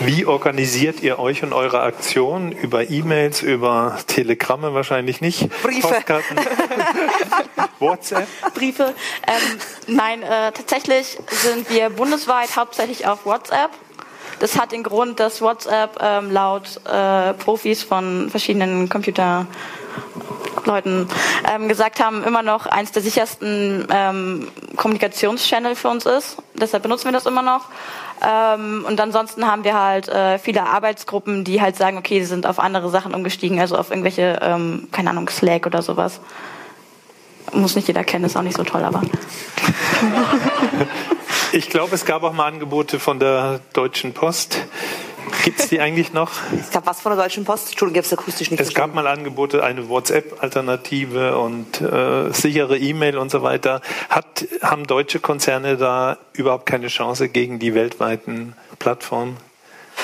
Wie 0.00 0.26
organisiert 0.26 1.02
ihr 1.02 1.18
euch 1.18 1.42
und 1.42 1.52
eure 1.52 1.80
Aktion? 1.80 2.52
Über 2.52 2.90
E-Mails, 2.90 3.42
über 3.42 3.98
Telegramme 4.06 4.74
wahrscheinlich 4.74 5.20
nicht? 5.20 5.48
Briefe. 5.62 5.88
Postkarten. 5.88 6.36
WhatsApp? 7.78 8.26
Briefe. 8.54 8.94
Ähm, 9.26 9.58
nein, 9.86 10.22
äh, 10.22 10.52
tatsächlich 10.52 11.18
sind 11.30 11.70
wir 11.70 11.90
bundesweit 11.90 12.56
hauptsächlich 12.56 13.06
auf 13.06 13.26
WhatsApp. 13.26 13.70
Das 14.38 14.58
hat 14.58 14.72
den 14.72 14.82
Grund, 14.82 15.18
dass 15.18 15.40
WhatsApp 15.40 15.98
ähm, 16.00 16.30
laut 16.30 16.80
äh, 16.84 17.32
Profis 17.34 17.82
von 17.82 18.28
verschiedenen 18.28 18.88
Computerleuten 18.88 19.48
ähm, 21.48 21.68
gesagt 21.68 22.00
haben, 22.00 22.22
immer 22.22 22.42
noch 22.42 22.66
eins 22.66 22.92
der 22.92 23.02
sichersten 23.02 23.86
ähm, 23.90 24.48
Kommunikationschannel 24.76 25.74
für 25.74 25.88
uns 25.88 26.04
ist. 26.04 26.36
Deshalb 26.54 26.82
benutzen 26.82 27.06
wir 27.06 27.12
das 27.12 27.24
immer 27.26 27.42
noch. 27.42 27.66
Ähm, 28.24 28.84
und 28.86 29.00
ansonsten 29.00 29.46
haben 29.46 29.64
wir 29.64 29.78
halt 29.78 30.08
äh, 30.08 30.38
viele 30.38 30.64
Arbeitsgruppen, 30.64 31.44
die 31.44 31.60
halt 31.60 31.76
sagen, 31.76 31.98
okay, 31.98 32.20
sie 32.20 32.26
sind 32.26 32.46
auf 32.46 32.58
andere 32.58 32.90
Sachen 32.90 33.14
umgestiegen, 33.14 33.60
also 33.60 33.76
auf 33.76 33.90
irgendwelche, 33.90 34.38
ähm, 34.42 34.88
keine 34.92 35.10
Ahnung, 35.10 35.28
Slack 35.28 35.66
oder 35.66 35.82
sowas. 35.82 36.20
Muss 37.52 37.76
nicht 37.76 37.88
jeder 37.88 38.04
kennen, 38.04 38.24
ist 38.24 38.36
auch 38.36 38.42
nicht 38.42 38.56
so 38.56 38.64
toll, 38.64 38.84
aber. 38.84 39.02
Ich 41.52 41.70
glaube, 41.70 41.94
es 41.94 42.04
gab 42.04 42.22
auch 42.22 42.32
mal 42.32 42.48
Angebote 42.48 42.98
von 42.98 43.18
der 43.20 43.60
Deutschen 43.72 44.12
Post. 44.12 44.58
Gibt 45.44 45.60
es 45.60 45.68
die 45.68 45.80
eigentlich 45.80 46.12
noch? 46.12 46.30
Es 46.60 46.70
gab 46.70 46.86
was 46.86 47.00
von 47.00 47.14
der 47.14 47.22
Deutschen 47.22 47.44
Post? 47.44 47.70
Entschuldigung, 47.70 48.02
habe 48.02 48.06
es 48.06 48.12
akustisch 48.12 48.50
nicht 48.50 48.60
Es 48.60 48.74
gab 48.74 48.94
mal 48.94 49.06
Angebote, 49.06 49.62
eine 49.62 49.88
WhatsApp-Alternative 49.88 51.38
und 51.38 51.80
äh, 51.80 52.32
sichere 52.32 52.78
E-Mail 52.78 53.18
und 53.18 53.30
so 53.30 53.42
weiter. 53.42 53.80
Hat, 54.08 54.46
haben 54.62 54.86
deutsche 54.86 55.20
Konzerne 55.20 55.76
da 55.76 56.18
überhaupt 56.32 56.66
keine 56.66 56.88
Chance 56.88 57.28
gegen 57.28 57.58
die 57.58 57.74
weltweiten 57.74 58.54
Plattformen? 58.78 59.36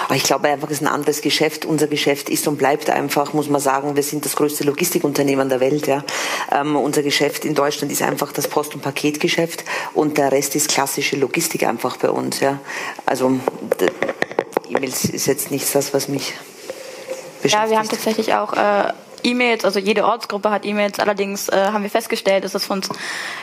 Aber 0.06 0.16
ich 0.16 0.22
glaube 0.24 0.48
einfach, 0.48 0.68
es 0.68 0.80
ist 0.80 0.82
ein 0.82 0.92
anderes 0.92 1.20
Geschäft. 1.20 1.64
Unser 1.64 1.86
Geschäft 1.86 2.28
ist 2.28 2.48
und 2.48 2.56
bleibt 2.56 2.88
einfach, 2.90 3.32
muss 3.34 3.48
man 3.48 3.60
sagen, 3.60 3.94
wir 3.94 4.02
sind 4.02 4.24
das 4.24 4.36
größte 4.36 4.64
Logistikunternehmen 4.64 5.48
der 5.48 5.60
Welt. 5.60 5.86
Ja. 5.86 6.02
Ähm, 6.50 6.76
unser 6.76 7.02
Geschäft 7.02 7.44
in 7.44 7.54
Deutschland 7.54 7.92
ist 7.92 8.02
einfach 8.02 8.32
das 8.32 8.48
Post- 8.48 8.74
und 8.74 8.80
Paketgeschäft 8.80 9.64
und 9.94 10.18
der 10.18 10.32
Rest 10.32 10.56
ist 10.56 10.68
klassische 10.68 11.16
Logistik 11.16 11.64
einfach 11.64 11.96
bei 11.98 12.10
uns. 12.10 12.40
Ja. 12.40 12.58
Also 13.06 13.38
E-Mails 14.76 15.04
ist 15.04 15.26
jetzt 15.26 15.50
nichts 15.50 15.72
das, 15.72 15.94
was 15.94 16.08
mich 16.08 16.34
beschäftigt. 17.42 17.52
Ja, 17.52 17.70
wir 17.70 17.78
haben 17.78 17.88
tatsächlich 17.88 18.34
auch 18.34 18.52
äh, 18.54 18.92
E-Mails, 19.22 19.64
also 19.64 19.78
jede 19.78 20.04
Ortsgruppe 20.04 20.50
hat 20.50 20.64
E-Mails. 20.64 20.98
Allerdings 20.98 21.48
äh, 21.48 21.68
haben 21.72 21.82
wir 21.82 21.90
festgestellt, 21.90 22.44
dass 22.44 22.54
es 22.54 22.64
von 22.64 22.78
uns, 22.78 22.88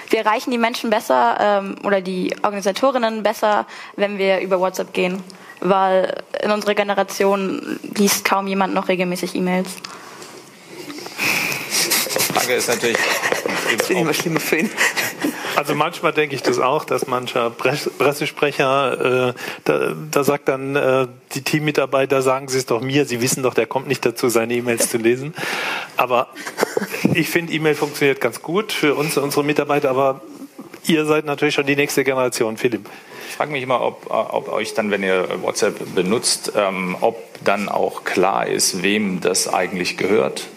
wir 0.09 0.19
erreichen 0.19 0.51
die 0.51 0.57
Menschen 0.57 0.89
besser 0.89 1.37
ähm, 1.39 1.75
oder 1.83 2.01
die 2.01 2.35
Organisatorinnen 2.43 3.23
besser, 3.23 3.65
wenn 3.95 4.17
wir 4.17 4.39
über 4.39 4.59
WhatsApp 4.59 4.93
gehen 4.93 5.23
weil 5.61 6.15
in 6.41 6.51
unserer 6.51 6.75
Generation 6.75 7.79
liest 7.95 8.25
kaum 8.25 8.47
jemand 8.47 8.73
noch 8.73 8.87
regelmäßig 8.87 9.35
E-Mails. 9.35 9.69
Die 12.15 12.33
Frage 12.33 12.53
ist 12.55 12.69
natürlich. 12.69 12.97
Das 12.97 13.87
finde 13.87 13.93
ich 13.93 13.99
immer 13.99 14.13
schlimmer 14.13 14.39
für 14.39 14.57
ihn. 14.57 14.71
Also 15.55 15.75
manchmal 15.75 16.13
denke 16.13 16.35
ich 16.35 16.41
das 16.41 16.59
auch, 16.59 16.85
dass 16.85 17.07
mancher 17.07 17.49
Pressesprecher, 17.49 19.29
äh, 19.29 19.33
da, 19.65 19.93
da, 20.11 20.23
sagt 20.23 20.47
dann 20.47 20.75
äh, 20.75 21.07
die 21.33 21.41
Teammitarbeiter, 21.41 22.21
sagen 22.21 22.47
Sie 22.47 22.57
es 22.57 22.65
doch 22.65 22.81
mir, 22.81 23.05
Sie 23.05 23.21
wissen 23.21 23.43
doch, 23.43 23.53
der 23.53 23.67
kommt 23.67 23.87
nicht 23.87 24.05
dazu, 24.05 24.29
seine 24.29 24.53
E-Mails 24.53 24.89
zu 24.89 24.97
lesen. 24.97 25.33
Aber 25.97 26.27
ich 27.13 27.29
finde, 27.29 27.53
E-Mail 27.53 27.75
funktioniert 27.75 28.21
ganz 28.21 28.41
gut 28.41 28.71
für 28.71 28.95
uns, 28.95 29.17
unsere 29.17 29.43
Mitarbeiter, 29.43 29.89
aber 29.89 30.21
ihr 30.85 31.05
seid 31.05 31.25
natürlich 31.25 31.55
schon 31.55 31.65
die 31.65 31.75
nächste 31.75 32.03
Generation, 32.03 32.57
Philipp 32.57 32.89
frage 33.39 33.53
mich 33.53 33.63
immer, 33.63 33.81
ob, 33.81 34.07
ob, 34.09 34.49
euch 34.49 34.73
dann, 34.73 34.91
wenn 34.91 35.01
ihr 35.01 35.41
WhatsApp 35.41 35.95
benutzt, 35.95 36.51
ähm, 36.57 36.97
ob 36.99 37.15
dann 37.41 37.69
auch 37.69 38.03
klar 38.03 38.45
ist, 38.45 38.83
wem 38.83 39.21
das 39.21 39.47
eigentlich 39.47 39.95
gehört. 39.95 40.49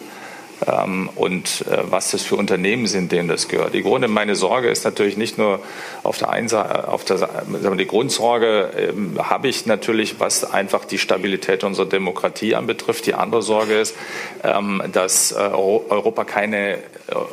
Ähm, 0.67 1.09
und 1.17 1.65
äh, 1.69 1.79
was 1.91 2.11
das 2.11 2.23
für 2.23 2.37
Unternehmen 2.37 2.87
sind, 2.87 3.13
denen 3.13 3.29
das 3.29 3.49
gehört. 3.49 3.75
Die 3.75 3.83
Grunde, 3.83 4.09
meine 4.09 4.37
Sorge 4.37 4.69
ist 4.69 4.85
natürlich 4.85 5.17
nicht 5.17 5.39
nur 5.39 5.61
auf 6.03 6.19
der 6.19 6.31
einen 6.31 6.49
Seite, 6.49 6.89
auf 6.89 7.05
der, 7.05 7.29
die 7.77 7.87
Grundsorge 7.87 8.71
ähm, 8.77 9.19
habe 9.19 9.49
ich 9.49 9.67
natürlich, 9.67 10.21
was 10.21 10.45
einfach 10.45 10.85
die 10.85 10.99
Stabilität 10.99 11.65
unserer 11.65 11.87
Demokratie 11.87 12.55
anbetrifft. 12.55 13.07
Die 13.07 13.15
andere 13.15 13.43
Sorge 13.43 13.81
ist, 13.81 13.97
ähm, 14.45 14.83
dass 14.93 15.33
äh, 15.33 15.37
Europa 15.37 16.25
keine, 16.25 16.79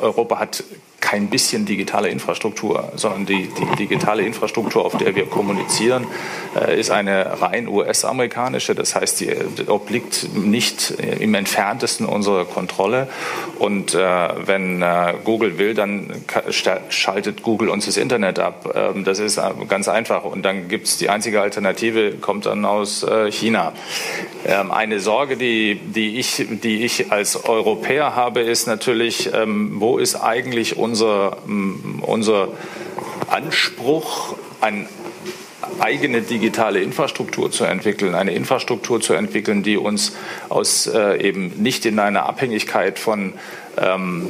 Europa 0.00 0.38
hat 0.38 0.64
kein 1.00 1.28
bisschen 1.28 1.64
digitale 1.66 2.08
Infrastruktur, 2.08 2.92
sondern 2.94 3.26
die, 3.26 3.48
die 3.48 3.76
digitale 3.76 4.22
Infrastruktur, 4.22 4.84
auf 4.84 4.96
der 4.96 5.14
wir 5.14 5.26
kommunizieren, 5.26 6.06
äh, 6.54 6.78
ist 6.78 6.90
eine 6.90 7.40
rein 7.40 7.68
US-amerikanische. 7.68 8.74
Das 8.74 8.94
heißt, 8.94 9.20
die, 9.20 9.30
obliegt 9.66 10.34
nicht 10.34 10.90
im 11.20 11.34
entferntesten 11.34 12.06
unserer 12.06 12.44
Kontrolle. 12.44 13.08
Und 13.58 13.94
äh, 13.94 13.98
wenn 14.46 14.82
äh, 14.82 15.14
Google 15.24 15.58
will, 15.58 15.74
dann 15.74 16.12
schaltet 16.88 17.42
Google 17.42 17.70
uns 17.70 17.86
das 17.86 17.96
Internet 17.96 18.38
ab. 18.38 18.72
Ähm, 18.74 19.04
das 19.04 19.18
ist 19.18 19.38
äh, 19.38 19.50
ganz 19.68 19.88
einfach. 19.88 20.24
Und 20.24 20.42
dann 20.42 20.68
gibt 20.68 20.86
es 20.86 20.98
die 20.98 21.08
einzige 21.08 21.40
Alternative, 21.40 22.12
kommt 22.20 22.46
dann 22.46 22.64
aus 22.64 23.02
äh, 23.02 23.30
China. 23.30 23.72
Ähm, 24.46 24.70
eine 24.70 25.00
Sorge, 25.00 25.36
die, 25.36 25.76
die, 25.76 26.18
ich, 26.18 26.46
die 26.62 26.84
ich 26.84 27.10
als 27.10 27.44
Europäer 27.44 28.14
habe, 28.14 28.40
ist 28.40 28.66
natürlich, 28.66 29.30
ähm, 29.32 29.80
wo 29.80 29.98
ist 29.98 30.16
eigentlich 30.16 30.76
unser 30.76 30.89
unser, 30.90 31.38
mm, 31.46 32.02
unser 32.02 32.48
Anspruch 33.28 34.34
an 34.60 34.88
eigene 35.78 36.22
digitale 36.22 36.82
Infrastruktur 36.82 37.50
zu 37.50 37.64
entwickeln, 37.64 38.14
eine 38.14 38.32
Infrastruktur 38.32 39.00
zu 39.00 39.14
entwickeln, 39.14 39.62
die 39.62 39.76
uns 39.76 40.16
aus 40.48 40.88
äh, 40.88 41.22
eben 41.22 41.62
nicht 41.62 41.86
in 41.86 41.98
einer 41.98 42.26
Abhängigkeit 42.26 42.98
von 42.98 43.34
ähm, 43.78 44.26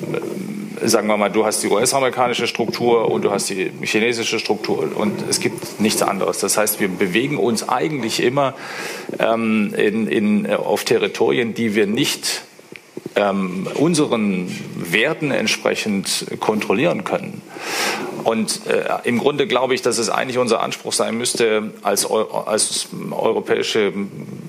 sagen 0.82 1.08
wir 1.08 1.16
mal, 1.16 1.30
du 1.30 1.44
hast 1.44 1.62
die 1.62 1.68
US-amerikanische 1.68 2.46
Struktur 2.46 3.10
und 3.10 3.22
du 3.24 3.30
hast 3.30 3.48
die 3.50 3.70
chinesische 3.82 4.38
Struktur 4.38 4.88
und 4.94 5.28
es 5.28 5.40
gibt 5.40 5.80
nichts 5.80 6.02
anderes. 6.02 6.38
Das 6.38 6.56
heißt, 6.56 6.78
wir 6.78 6.88
bewegen 6.88 7.38
uns 7.38 7.68
eigentlich 7.68 8.22
immer 8.22 8.54
ähm, 9.18 9.74
in, 9.76 10.06
in, 10.06 10.46
auf 10.54 10.84
Territorien, 10.84 11.54
die 11.54 11.74
wir 11.74 11.86
nicht 11.86 12.42
ähm, 13.16 13.66
unseren 13.74 14.48
Werten 14.76 15.30
entsprechend 15.30 16.26
kontrollieren 16.40 17.04
können. 17.04 17.42
Und 18.24 18.66
äh, 18.66 18.84
im 19.04 19.18
Grunde 19.18 19.46
glaube 19.46 19.74
ich, 19.74 19.82
dass 19.82 19.98
es 19.98 20.10
eigentlich 20.10 20.38
unser 20.38 20.60
Anspruch 20.60 20.92
sein 20.92 21.16
müsste, 21.16 21.72
als, 21.82 22.06
als 22.10 22.88
europäische 23.10 23.92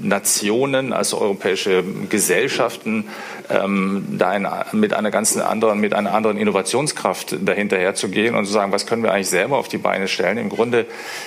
Nationen, 0.02 0.94
als 0.94 1.14
europäische 1.14 1.84
Gesellschaften, 2.10 3.06
ähm, 3.52 4.06
da 4.18 4.30
ein, 4.30 4.48
mit 4.72 4.94
einer 4.94 5.12
ganz 5.12 5.36
anderen, 5.38 5.80
mit 5.80 5.94
einer 5.94 6.14
anderen 6.14 6.38
Innovationskraft 6.38 7.38
dahinterher 7.42 7.96
zu 7.96 8.10
gehen 8.10 8.36
und 8.36 8.46
zu 8.46 8.52
sagen, 8.52 8.72
was 8.72 8.86
können 8.86 9.04
wir 9.04 9.12
eigentlich 9.12 9.30
selber 9.30 9.58
auf 9.58 9.68
die 9.68 9.78
Beine 9.78 10.08
stellen. 10.08 10.38
Im 10.38 10.50
Grunde 10.50 10.86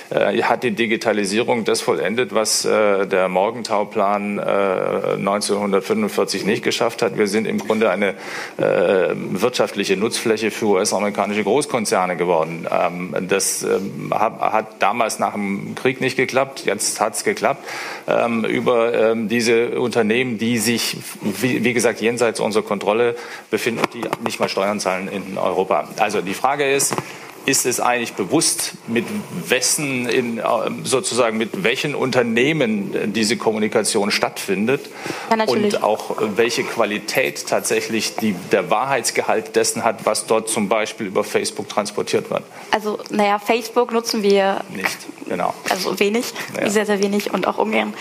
äh, 0.09 0.41
hat 0.43 0.63
die 0.63 0.71
Digitalisierung 0.71 1.65
das 1.65 1.81
vollendet, 1.81 2.33
was 2.33 2.65
äh, 2.65 3.05
der 3.05 3.29
Morgentauplan 3.29 4.39
äh, 4.39 4.41
1945 4.41 6.45
nicht 6.45 6.63
geschafft 6.63 7.01
hat. 7.01 7.17
Wir 7.17 7.27
sind 7.27 7.47
im 7.47 7.59
Grunde 7.59 7.89
eine 7.89 8.15
äh, 8.57 9.13
wirtschaftliche 9.15 9.97
Nutzfläche 9.97 10.51
für 10.51 10.65
US-amerikanische 10.65 11.43
Großkonzerne 11.43 12.15
geworden. 12.15 12.67
Ähm, 12.71 13.15
das 13.27 13.65
hat, 14.11 14.39
hat, 14.39 14.65
damals 14.79 15.19
nach 15.19 15.33
dem 15.33 15.75
Krieg 15.75 16.01
nicht 16.01 16.17
geklappt, 16.17 16.65
jetzt 16.65 16.99
hat 16.99 17.15
es 17.15 17.23
geklappt. 17.23 17.63
Ähm, 18.07 18.45
über 18.45 18.93
ähm, 18.93 19.27
diese 19.27 19.79
Unternehmen, 19.79 20.37
die 20.37 20.57
sich, 20.57 20.97
wie, 21.21 21.63
wie 21.63 21.73
gesagt, 21.73 22.01
jenseits 22.01 22.14
unserer 22.23 22.63
Kontrolle 22.63 23.15
befinden 23.51 23.81
und 23.81 23.93
die 23.93 24.01
nicht 24.23 24.39
mal 24.39 24.49
Steuern 24.49 24.79
zahlen 24.79 25.07
in 25.07 25.37
Europa. 25.37 25.89
Also 25.99 26.21
die 26.21 26.33
Frage 26.33 26.71
ist, 26.71 26.95
ist 27.45 27.65
es 27.65 27.79
eigentlich 27.79 28.13
bewusst, 28.13 28.73
mit 28.87 29.05
wessen 29.47 30.09
in, 30.09 30.41
sozusagen 30.83 31.37
mit 31.37 31.63
welchen 31.63 31.93
Unternehmen 31.95 33.13
diese 33.13 33.37
Kommunikation 33.37 34.11
stattfindet 34.11 34.89
ja, 35.29 35.43
und 35.45 35.83
auch 35.83 36.15
welche 36.35 36.63
Qualität 36.63 37.45
tatsächlich 37.47 38.15
die, 38.15 38.35
der 38.51 38.69
Wahrheitsgehalt 38.71 39.55
dessen 39.55 39.83
hat, 39.83 40.05
was 40.05 40.25
dort 40.25 40.49
zum 40.49 40.69
Beispiel 40.69 41.07
über 41.07 41.23
Facebook 41.23 41.69
transportiert 41.69 42.29
wird. 42.29 42.43
Also 42.71 42.97
naja, 43.11 43.37
Facebook 43.37 43.91
nutzen 43.91 44.23
wir 44.23 44.61
nicht, 44.75 44.97
genau. 45.27 45.53
Also 45.69 45.99
wenig, 45.99 46.33
naja. 46.55 46.69
sehr, 46.69 46.85
sehr 46.85 47.01
wenig 47.01 47.31
und 47.31 47.47
auch 47.47 47.59
ungern. 47.59 47.93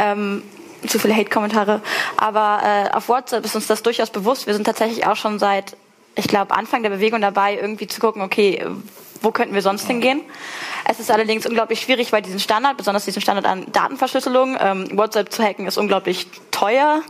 Ähm, 0.00 0.42
zu 0.88 0.98
viele 0.98 1.14
Hate-Kommentare. 1.14 1.80
Aber 2.16 2.60
äh, 2.64 2.94
auf 2.94 3.08
WhatsApp 3.08 3.44
ist 3.44 3.54
uns 3.54 3.66
das 3.66 3.82
durchaus 3.82 4.10
bewusst. 4.10 4.46
Wir 4.46 4.54
sind 4.54 4.64
tatsächlich 4.64 5.06
auch 5.06 5.16
schon 5.16 5.38
seit, 5.38 5.76
ich 6.14 6.28
glaube, 6.28 6.54
Anfang 6.54 6.82
der 6.82 6.90
Bewegung 6.90 7.20
dabei, 7.20 7.56
irgendwie 7.56 7.86
zu 7.86 8.00
gucken, 8.00 8.22
okay, 8.22 8.64
wo 9.22 9.30
könnten 9.30 9.54
wir 9.54 9.62
sonst 9.62 9.86
hingehen? 9.86 10.20
Es 10.84 11.00
ist 11.00 11.10
allerdings 11.10 11.46
unglaublich 11.46 11.80
schwierig, 11.80 12.12
weil 12.12 12.22
diesen 12.22 12.40
Standard, 12.40 12.76
besonders 12.76 13.04
diesen 13.04 13.22
Standard 13.22 13.46
an 13.46 13.66
Datenverschlüsselung, 13.72 14.56
ähm, 14.60 14.98
WhatsApp 14.98 15.32
zu 15.32 15.42
hacken 15.42 15.66
ist 15.66 15.78
unglaublich 15.78 16.26
teuer. 16.50 17.02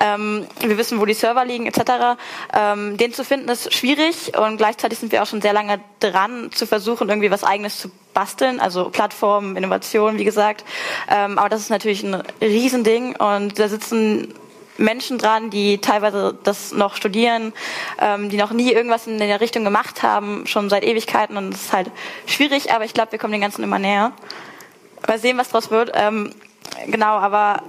Ähm, 0.00 0.46
wir 0.60 0.78
wissen, 0.78 1.00
wo 1.00 1.04
die 1.04 1.14
Server 1.14 1.44
liegen 1.44 1.66
etc. 1.66 2.18
Ähm, 2.52 2.96
den 2.96 3.12
zu 3.12 3.24
finden 3.24 3.48
ist 3.48 3.72
schwierig 3.72 4.36
und 4.38 4.56
gleichzeitig 4.56 4.98
sind 4.98 5.12
wir 5.12 5.22
auch 5.22 5.26
schon 5.26 5.42
sehr 5.42 5.52
lange 5.52 5.80
dran, 6.00 6.50
zu 6.52 6.66
versuchen, 6.66 7.08
irgendwie 7.08 7.30
was 7.30 7.44
Eigenes 7.44 7.78
zu 7.78 7.90
basteln, 8.14 8.60
also 8.60 8.90
Plattformen, 8.90 9.56
Innovation, 9.56 10.18
wie 10.18 10.24
gesagt. 10.24 10.64
Ähm, 11.08 11.38
aber 11.38 11.48
das 11.48 11.60
ist 11.60 11.70
natürlich 11.70 12.02
ein 12.02 12.22
Riesending 12.40 13.16
und 13.16 13.58
da 13.58 13.68
sitzen 13.68 14.34
Menschen 14.78 15.18
dran, 15.18 15.50
die 15.50 15.78
teilweise 15.78 16.36
das 16.44 16.72
noch 16.72 16.96
studieren, 16.96 17.52
ähm, 18.00 18.30
die 18.30 18.36
noch 18.36 18.52
nie 18.52 18.72
irgendwas 18.72 19.06
in 19.06 19.18
der 19.18 19.40
Richtung 19.40 19.64
gemacht 19.64 20.02
haben, 20.02 20.46
schon 20.46 20.70
seit 20.70 20.84
Ewigkeiten 20.84 21.36
und 21.36 21.54
es 21.54 21.66
ist 21.66 21.72
halt 21.72 21.90
schwierig, 22.26 22.72
aber 22.72 22.84
ich 22.84 22.94
glaube, 22.94 23.12
wir 23.12 23.18
kommen 23.18 23.32
den 23.32 23.42
Ganzen 23.42 23.62
immer 23.62 23.78
näher. 23.78 24.12
Mal 25.06 25.18
sehen, 25.18 25.38
was 25.38 25.50
draus 25.50 25.70
wird. 25.70 25.92
Ähm, 25.94 26.32
genau, 26.86 27.16
aber 27.16 27.62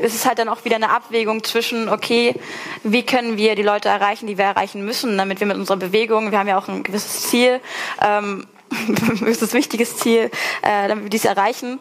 es 0.00 0.14
ist 0.14 0.26
halt 0.26 0.38
dann 0.38 0.48
auch 0.48 0.64
wieder 0.64 0.76
eine 0.76 0.90
Abwägung 0.90 1.42
zwischen, 1.44 1.88
okay, 1.88 2.34
wie 2.82 3.04
können 3.04 3.36
wir 3.36 3.54
die 3.54 3.62
Leute 3.62 3.88
erreichen, 3.88 4.26
die 4.26 4.38
wir 4.38 4.44
erreichen 4.44 4.84
müssen, 4.84 5.16
damit 5.18 5.40
wir 5.40 5.46
mit 5.46 5.56
unserer 5.56 5.76
Bewegung, 5.76 6.30
wir 6.30 6.38
haben 6.38 6.48
ja 6.48 6.58
auch 6.58 6.68
ein 6.68 6.82
gewisses 6.82 7.28
Ziel, 7.28 7.60
ähm, 8.02 8.46
ein 8.70 8.94
gewisses 8.94 9.52
wichtiges 9.52 9.96
Ziel, 9.96 10.30
äh, 10.62 10.88
damit 10.88 11.04
wir 11.04 11.10
dies 11.10 11.24
erreichen. 11.24 11.78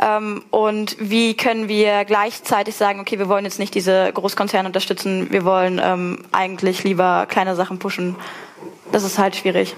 Ähm, 0.00 0.44
und 0.50 0.96
wie 0.98 1.34
können 1.34 1.68
wir 1.68 2.04
gleichzeitig 2.04 2.76
sagen, 2.76 3.00
okay, 3.00 3.18
wir 3.18 3.28
wollen 3.28 3.44
jetzt 3.44 3.58
nicht 3.58 3.74
diese 3.74 4.12
Großkonzerne 4.12 4.68
unterstützen, 4.68 5.28
wir 5.30 5.44
wollen 5.44 5.80
ähm, 5.82 6.24
eigentlich 6.32 6.84
lieber 6.84 7.26
kleine 7.28 7.56
Sachen 7.56 7.78
pushen. 7.78 8.16
Das 8.92 9.04
ist 9.04 9.18
halt 9.18 9.36
schwierig. 9.36 9.74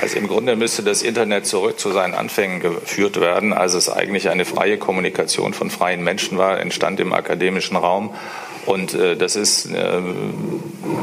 Also 0.00 0.18
im 0.18 0.28
Grunde 0.28 0.56
müsste 0.56 0.82
das 0.82 1.02
Internet 1.02 1.46
zurück 1.46 1.78
zu 1.80 1.90
seinen 1.90 2.14
Anfängen 2.14 2.60
geführt 2.60 3.18
werden, 3.18 3.52
als 3.52 3.74
es 3.74 3.88
eigentlich 3.88 4.28
eine 4.28 4.44
freie 4.44 4.76
Kommunikation 4.76 5.54
von 5.54 5.70
freien 5.70 6.04
Menschen 6.04 6.36
war, 6.36 6.60
entstand 6.60 7.00
im 7.00 7.12
akademischen 7.12 7.76
Raum. 7.76 8.14
Und 8.66 8.94
äh, 8.94 9.16
das 9.16 9.36
ist 9.36 9.66
äh, 9.66 10.00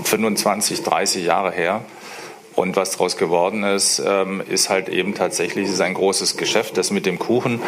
25, 0.04 0.84
30 0.84 1.26
Jahre 1.26 1.52
her. 1.52 1.84
Und 2.56 2.76
was 2.76 2.92
daraus 2.92 3.18
geworden 3.18 3.64
ist, 3.64 4.02
ähm, 4.06 4.44
ist 4.48 4.70
halt 4.70 4.88
eben 4.88 5.16
tatsächlich 5.16 5.68
ist 5.68 5.82
ein 5.82 5.96
großes 5.96 6.38
Geschäft. 6.38 6.78
Das 6.78 6.92
mit 6.92 7.06
dem 7.08 7.18
Kuchen 7.18 7.60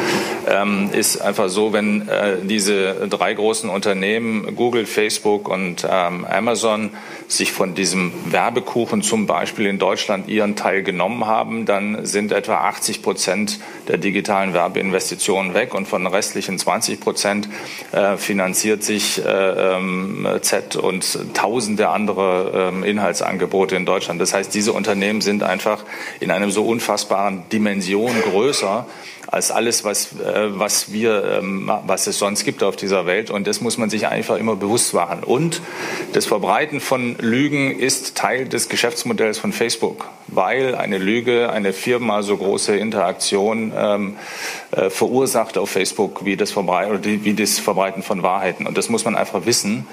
ähm, 0.48 0.90
ist 0.92 1.22
einfach 1.22 1.50
so, 1.50 1.74
wenn 1.74 2.08
äh, 2.08 2.38
diese 2.44 3.08
drei 3.10 3.34
großen 3.34 3.70
Unternehmen, 3.70 4.56
Google, 4.56 4.86
Facebook 4.86 5.50
und 5.50 5.88
ähm, 5.90 6.26
Amazon, 6.26 6.92
sich 7.28 7.52
von 7.52 7.74
diesem 7.74 8.14
Werbekuchen 8.32 9.02
zum 9.02 9.26
Beispiel 9.26 9.66
in 9.66 9.80
Deutschland 9.80 10.28
ihren 10.28 10.56
Teil 10.56 10.84
genommen 10.84 11.26
haben, 11.26 11.66
dann 11.66 12.06
sind 12.06 12.32
etwa 12.32 12.58
80 12.58 13.02
Prozent 13.02 13.60
der 13.88 13.98
digitalen 13.98 14.54
Werbeinvestitionen 14.54 15.56
weg 15.56 15.74
und 15.74 15.88
von 15.88 16.04
den 16.04 16.14
restlichen 16.14 16.60
20 16.60 17.00
Prozent 17.00 17.50
äh, 17.92 18.18
finanziert 18.18 18.84
sich 18.84 19.18
äh, 19.26 19.80
Z 20.42 20.76
und 20.76 21.34
tausende 21.34 21.90
andere 21.90 22.74
Inhaltsangebote 22.86 23.76
in 23.76 23.86
Deutschland. 23.86 24.22
Das 24.22 24.34
heißt, 24.34 24.54
diese 24.54 24.75
Unternehmen 24.76 25.22
sind 25.22 25.44
einfach 25.44 25.84
in 26.20 26.32
einem 26.32 26.52
so 26.52 26.66
unfassbaren 26.66 27.50
Dimension 27.50 28.14
größer 28.22 28.86
als 29.28 29.52
alles, 29.52 29.84
was, 29.84 30.14
äh, 30.14 30.60
was 30.60 30.92
wir, 30.92 31.40
ähm, 31.40 31.72
was 31.86 32.08
es 32.08 32.20
sonst 32.20 32.44
gibt 32.44 32.64
auf 32.64 32.76
dieser 32.76 33.06
Welt. 33.06 33.30
Und 33.30 33.48
das 33.48 33.62
muss 33.62 33.78
man 33.78 33.90
sich 33.90 34.08
einfach 34.08 34.38
immer 34.38 34.56
bewusst 34.56 34.94
machen. 34.94 35.24
Und 35.24 35.62
das 36.14 36.26
Verbreiten 36.26 36.80
von 36.80 37.16
Lügen 37.20 37.78
ist 37.78 38.16
Teil 38.16 38.48
des 38.48 38.70
Geschäftsmodells 38.70 39.38
von 39.38 39.52
Facebook, 39.52 40.10
weil 40.28 40.76
eine 40.76 40.98
Lüge 40.98 41.50
eine 41.50 41.74
viermal 41.74 42.24
so 42.24 42.38
große 42.38 42.76
Interaktion 42.76 43.74
ähm, 43.76 44.16
äh, 44.72 44.90
verursacht 44.90 45.58
auf 45.58 45.70
Facebook 45.70 46.26
wie 46.26 46.36
das, 46.36 46.52
Verbreiten, 46.52 47.24
wie 47.24 47.34
das 47.34 47.60
Verbreiten 47.60 48.04
von 48.04 48.24
Wahrheiten. 48.24 48.68
Und 48.68 48.78
das 48.78 48.90
muss 48.90 49.06
man 49.06 49.16
einfach 49.16 49.46
wissen. 49.46 49.88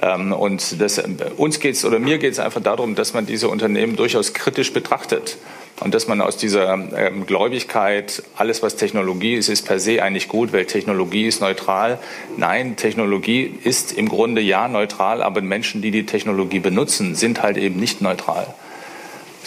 Ähm, 0.00 0.32
und 0.32 0.80
das, 0.80 1.02
uns 1.36 1.60
geht 1.60 1.74
es 1.74 1.84
oder 1.84 1.98
mir 1.98 2.18
geht 2.18 2.32
es 2.32 2.38
einfach 2.38 2.62
darum, 2.62 2.94
dass 2.94 3.14
man 3.14 3.26
diese 3.26 3.48
Unternehmen 3.48 3.96
durchaus 3.96 4.34
kritisch 4.34 4.72
betrachtet 4.72 5.36
und 5.80 5.94
dass 5.94 6.08
man 6.08 6.20
aus 6.20 6.36
dieser 6.36 6.72
ähm, 6.72 7.26
Gläubigkeit, 7.26 8.22
alles 8.36 8.62
was 8.62 8.76
Technologie 8.76 9.34
ist, 9.34 9.48
ist 9.48 9.66
per 9.66 9.78
se 9.78 10.02
eigentlich 10.02 10.28
gut, 10.28 10.52
weil 10.52 10.64
Technologie 10.64 11.26
ist 11.26 11.40
neutral. 11.40 11.98
Nein, 12.36 12.76
Technologie 12.76 13.54
ist 13.62 13.92
im 13.92 14.08
Grunde 14.08 14.40
ja 14.40 14.68
neutral, 14.68 15.22
aber 15.22 15.40
Menschen, 15.40 15.82
die 15.82 15.90
die 15.90 16.06
Technologie 16.06 16.58
benutzen, 16.58 17.14
sind 17.14 17.42
halt 17.42 17.56
eben 17.56 17.78
nicht 17.78 18.00
neutral 18.00 18.54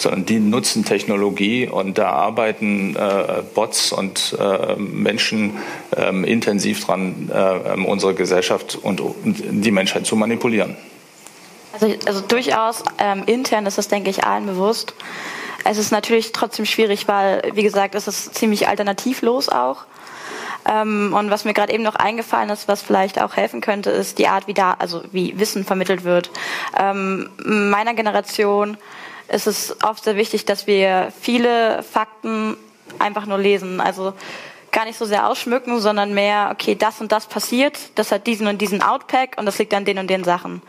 sondern 0.01 0.25
die 0.25 0.39
nutzen 0.39 0.83
Technologie 0.83 1.67
und 1.67 1.97
da 1.97 2.11
arbeiten 2.11 2.95
äh, 2.95 3.43
Bots 3.53 3.91
und 3.91 4.35
äh, 4.39 4.75
Menschen 4.77 5.57
äh, 5.95 6.09
intensiv 6.09 6.85
dran, 6.85 7.29
äh, 7.31 7.79
unsere 7.85 8.13
Gesellschaft 8.13 8.79
und, 8.81 8.99
und, 8.99 9.15
die 9.23 9.71
Menschheit 9.71 10.05
zu 10.05 10.15
manipulieren. 10.15 10.75
Also, 11.73 11.93
also 12.05 12.21
durchaus 12.21 12.83
ähm, 12.97 13.23
intern 13.27 13.65
ist 13.65 13.77
das, 13.77 13.87
denke 13.87 14.09
ich, 14.09 14.23
allen 14.23 14.45
bewusst. 14.45 14.93
Es 15.63 15.77
ist 15.77 15.91
natürlich 15.91 16.31
trotzdem 16.31 16.65
schwierig, 16.65 17.07
weil, 17.07 17.41
wie 17.53 17.63
gesagt, 17.63 17.95
es 17.95 18.07
ist 18.07 18.35
ziemlich 18.35 18.67
alternativlos 18.67 19.49
auch. 19.49 19.85
Ähm, 20.65 21.13
und 21.17 21.31
was 21.31 21.45
mir 21.45 21.53
gerade 21.53 21.73
eben 21.73 21.83
noch 21.83 21.95
eingefallen 21.95 22.49
ist, 22.49 22.67
was 22.67 22.81
vielleicht 22.81 23.21
auch 23.21 23.35
helfen 23.35 23.61
könnte, 23.61 23.89
ist 23.89 24.19
die 24.19 24.27
Art, 24.27 24.47
wie 24.47 24.53
da, 24.53 24.75
also 24.77 25.03
wie 25.11 25.39
Wissen 25.39 25.65
vermittelt 25.65 26.03
wird. 26.03 26.29
Ähm, 26.77 27.29
meiner 27.43 27.93
Generation 27.93 28.77
ist 29.27 29.47
es 29.47 29.75
oft 29.83 30.03
sehr 30.03 30.17
wichtig, 30.17 30.45
dass 30.45 30.67
wir 30.67 31.11
viele 31.19 31.83
Fakten 31.83 32.57
einfach 32.99 33.25
nur 33.25 33.37
lesen. 33.37 33.81
Also 33.81 34.13
gar 34.71 34.85
nicht 34.85 34.97
so 34.97 35.05
sehr 35.05 35.27
ausschmücken, 35.27 35.79
sondern 35.79 36.13
mehr, 36.13 36.49
okay, 36.51 36.75
das 36.75 37.01
und 37.01 37.11
das 37.11 37.25
passiert, 37.25 37.77
das 37.95 38.11
hat 38.11 38.27
diesen 38.27 38.47
und 38.47 38.61
diesen 38.61 38.81
Outpack 38.81 39.35
und 39.37 39.45
das 39.45 39.57
liegt 39.57 39.73
an 39.73 39.85
den 39.85 39.99
und 39.99 40.09
den 40.09 40.23
Sachen 40.23 40.61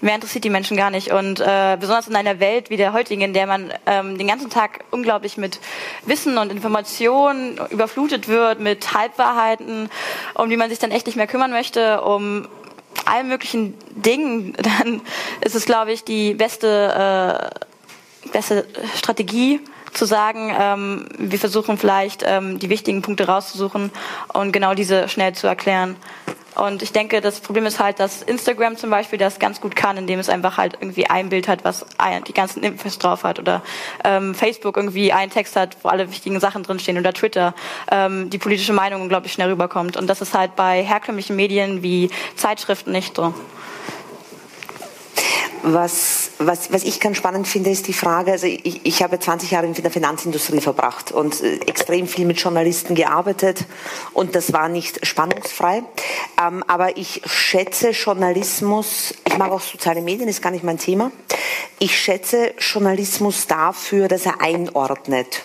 mehr 0.00 0.14
interessiert 0.14 0.44
die 0.44 0.50
Menschen 0.50 0.76
gar 0.76 0.90
nicht. 0.90 1.12
Und 1.12 1.40
äh, 1.40 1.76
besonders 1.78 2.08
in 2.08 2.16
einer 2.16 2.40
Welt 2.40 2.70
wie 2.70 2.76
der 2.76 2.92
heutigen, 2.92 3.22
in 3.22 3.34
der 3.34 3.46
man 3.46 3.72
ähm, 3.86 4.18
den 4.18 4.26
ganzen 4.26 4.50
Tag 4.50 4.84
unglaublich 4.90 5.36
mit 5.36 5.60
Wissen 6.06 6.38
und 6.38 6.50
Informationen 6.50 7.58
überflutet 7.70 8.28
wird, 8.28 8.60
mit 8.60 8.94
Halbwahrheiten, 8.94 9.90
um 10.34 10.50
die 10.50 10.56
man 10.56 10.70
sich 10.70 10.78
dann 10.78 10.90
echt 10.90 11.06
nicht 11.06 11.16
mehr 11.16 11.26
kümmern 11.26 11.50
möchte, 11.50 12.00
um 12.02 12.48
allen 13.04 13.28
möglichen 13.28 13.74
Dingen, 13.90 14.54
dann 14.80 15.02
ist 15.40 15.54
es, 15.54 15.66
glaube 15.66 15.92
ich, 15.92 16.04
die 16.04 16.34
beste, 16.34 17.52
äh, 18.24 18.30
beste 18.30 18.66
Strategie, 18.96 19.60
zu 19.92 20.04
sagen, 20.04 20.54
ähm, 20.56 21.06
wir 21.18 21.38
versuchen 21.38 21.76
vielleicht 21.76 22.22
ähm, 22.24 22.58
die 22.58 22.70
wichtigen 22.70 23.02
Punkte 23.02 23.26
rauszusuchen 23.26 23.90
und 24.32 24.52
genau 24.52 24.74
diese 24.74 25.08
schnell 25.08 25.34
zu 25.34 25.46
erklären. 25.46 25.96
Und 26.60 26.82
ich 26.82 26.92
denke, 26.92 27.22
das 27.22 27.40
Problem 27.40 27.64
ist 27.64 27.80
halt, 27.80 28.00
dass 28.00 28.20
Instagram 28.20 28.76
zum 28.76 28.90
Beispiel 28.90 29.18
das 29.18 29.38
ganz 29.38 29.62
gut 29.62 29.74
kann, 29.74 29.96
indem 29.96 30.18
es 30.18 30.28
einfach 30.28 30.58
halt 30.58 30.76
irgendwie 30.78 31.06
ein 31.06 31.30
Bild 31.30 31.48
hat, 31.48 31.64
was 31.64 31.86
die 32.28 32.34
ganzen 32.34 32.62
Infos 32.62 32.98
drauf 32.98 33.24
hat. 33.24 33.38
Oder 33.38 33.62
ähm, 34.04 34.34
Facebook 34.34 34.76
irgendwie 34.76 35.10
einen 35.10 35.30
Text 35.30 35.56
hat, 35.56 35.78
wo 35.82 35.88
alle 35.88 36.10
wichtigen 36.10 36.38
Sachen 36.38 36.62
drinstehen. 36.62 36.98
Oder 36.98 37.14
Twitter 37.14 37.54
ähm, 37.90 38.28
die 38.28 38.36
politische 38.36 38.74
Meinung 38.74 39.00
unglaublich 39.00 39.32
schnell 39.32 39.48
rüberkommt. 39.48 39.96
Und 39.96 40.06
das 40.06 40.20
ist 40.20 40.34
halt 40.34 40.54
bei 40.54 40.82
herkömmlichen 40.82 41.34
Medien 41.34 41.82
wie 41.82 42.10
Zeitschriften 42.36 42.92
nicht 42.92 43.16
so. 43.16 43.32
Was, 45.62 46.30
was, 46.38 46.72
was 46.72 46.84
ich 46.84 47.00
ganz 47.00 47.18
spannend 47.18 47.46
finde, 47.46 47.70
ist 47.70 47.86
die 47.86 47.92
Frage, 47.92 48.32
also 48.32 48.46
ich, 48.46 48.80
ich 48.84 49.02
habe 49.02 49.18
20 49.18 49.50
Jahre 49.50 49.66
in 49.66 49.74
der 49.74 49.90
Finanzindustrie 49.90 50.60
verbracht 50.60 51.12
und 51.12 51.42
äh, 51.42 51.56
extrem 51.66 52.06
viel 52.06 52.24
mit 52.24 52.40
Journalisten 52.40 52.94
gearbeitet 52.94 53.66
und 54.14 54.34
das 54.34 54.52
war 54.54 54.68
nicht 54.68 55.06
spannungsfrei. 55.06 55.82
Ähm, 56.42 56.64
aber 56.66 56.96
ich 56.96 57.20
schätze 57.26 57.90
Journalismus, 57.90 59.14
ich 59.26 59.36
mag 59.36 59.52
auch 59.52 59.60
soziale 59.60 60.00
Medien, 60.00 60.28
ist 60.28 60.40
gar 60.40 60.50
nicht 60.50 60.64
mein 60.64 60.78
Thema. 60.78 61.12
Ich 61.78 61.98
schätze 61.98 62.54
Journalismus 62.58 63.46
dafür, 63.46 64.08
dass 64.08 64.26
er 64.26 64.40
einordnet. 64.40 65.44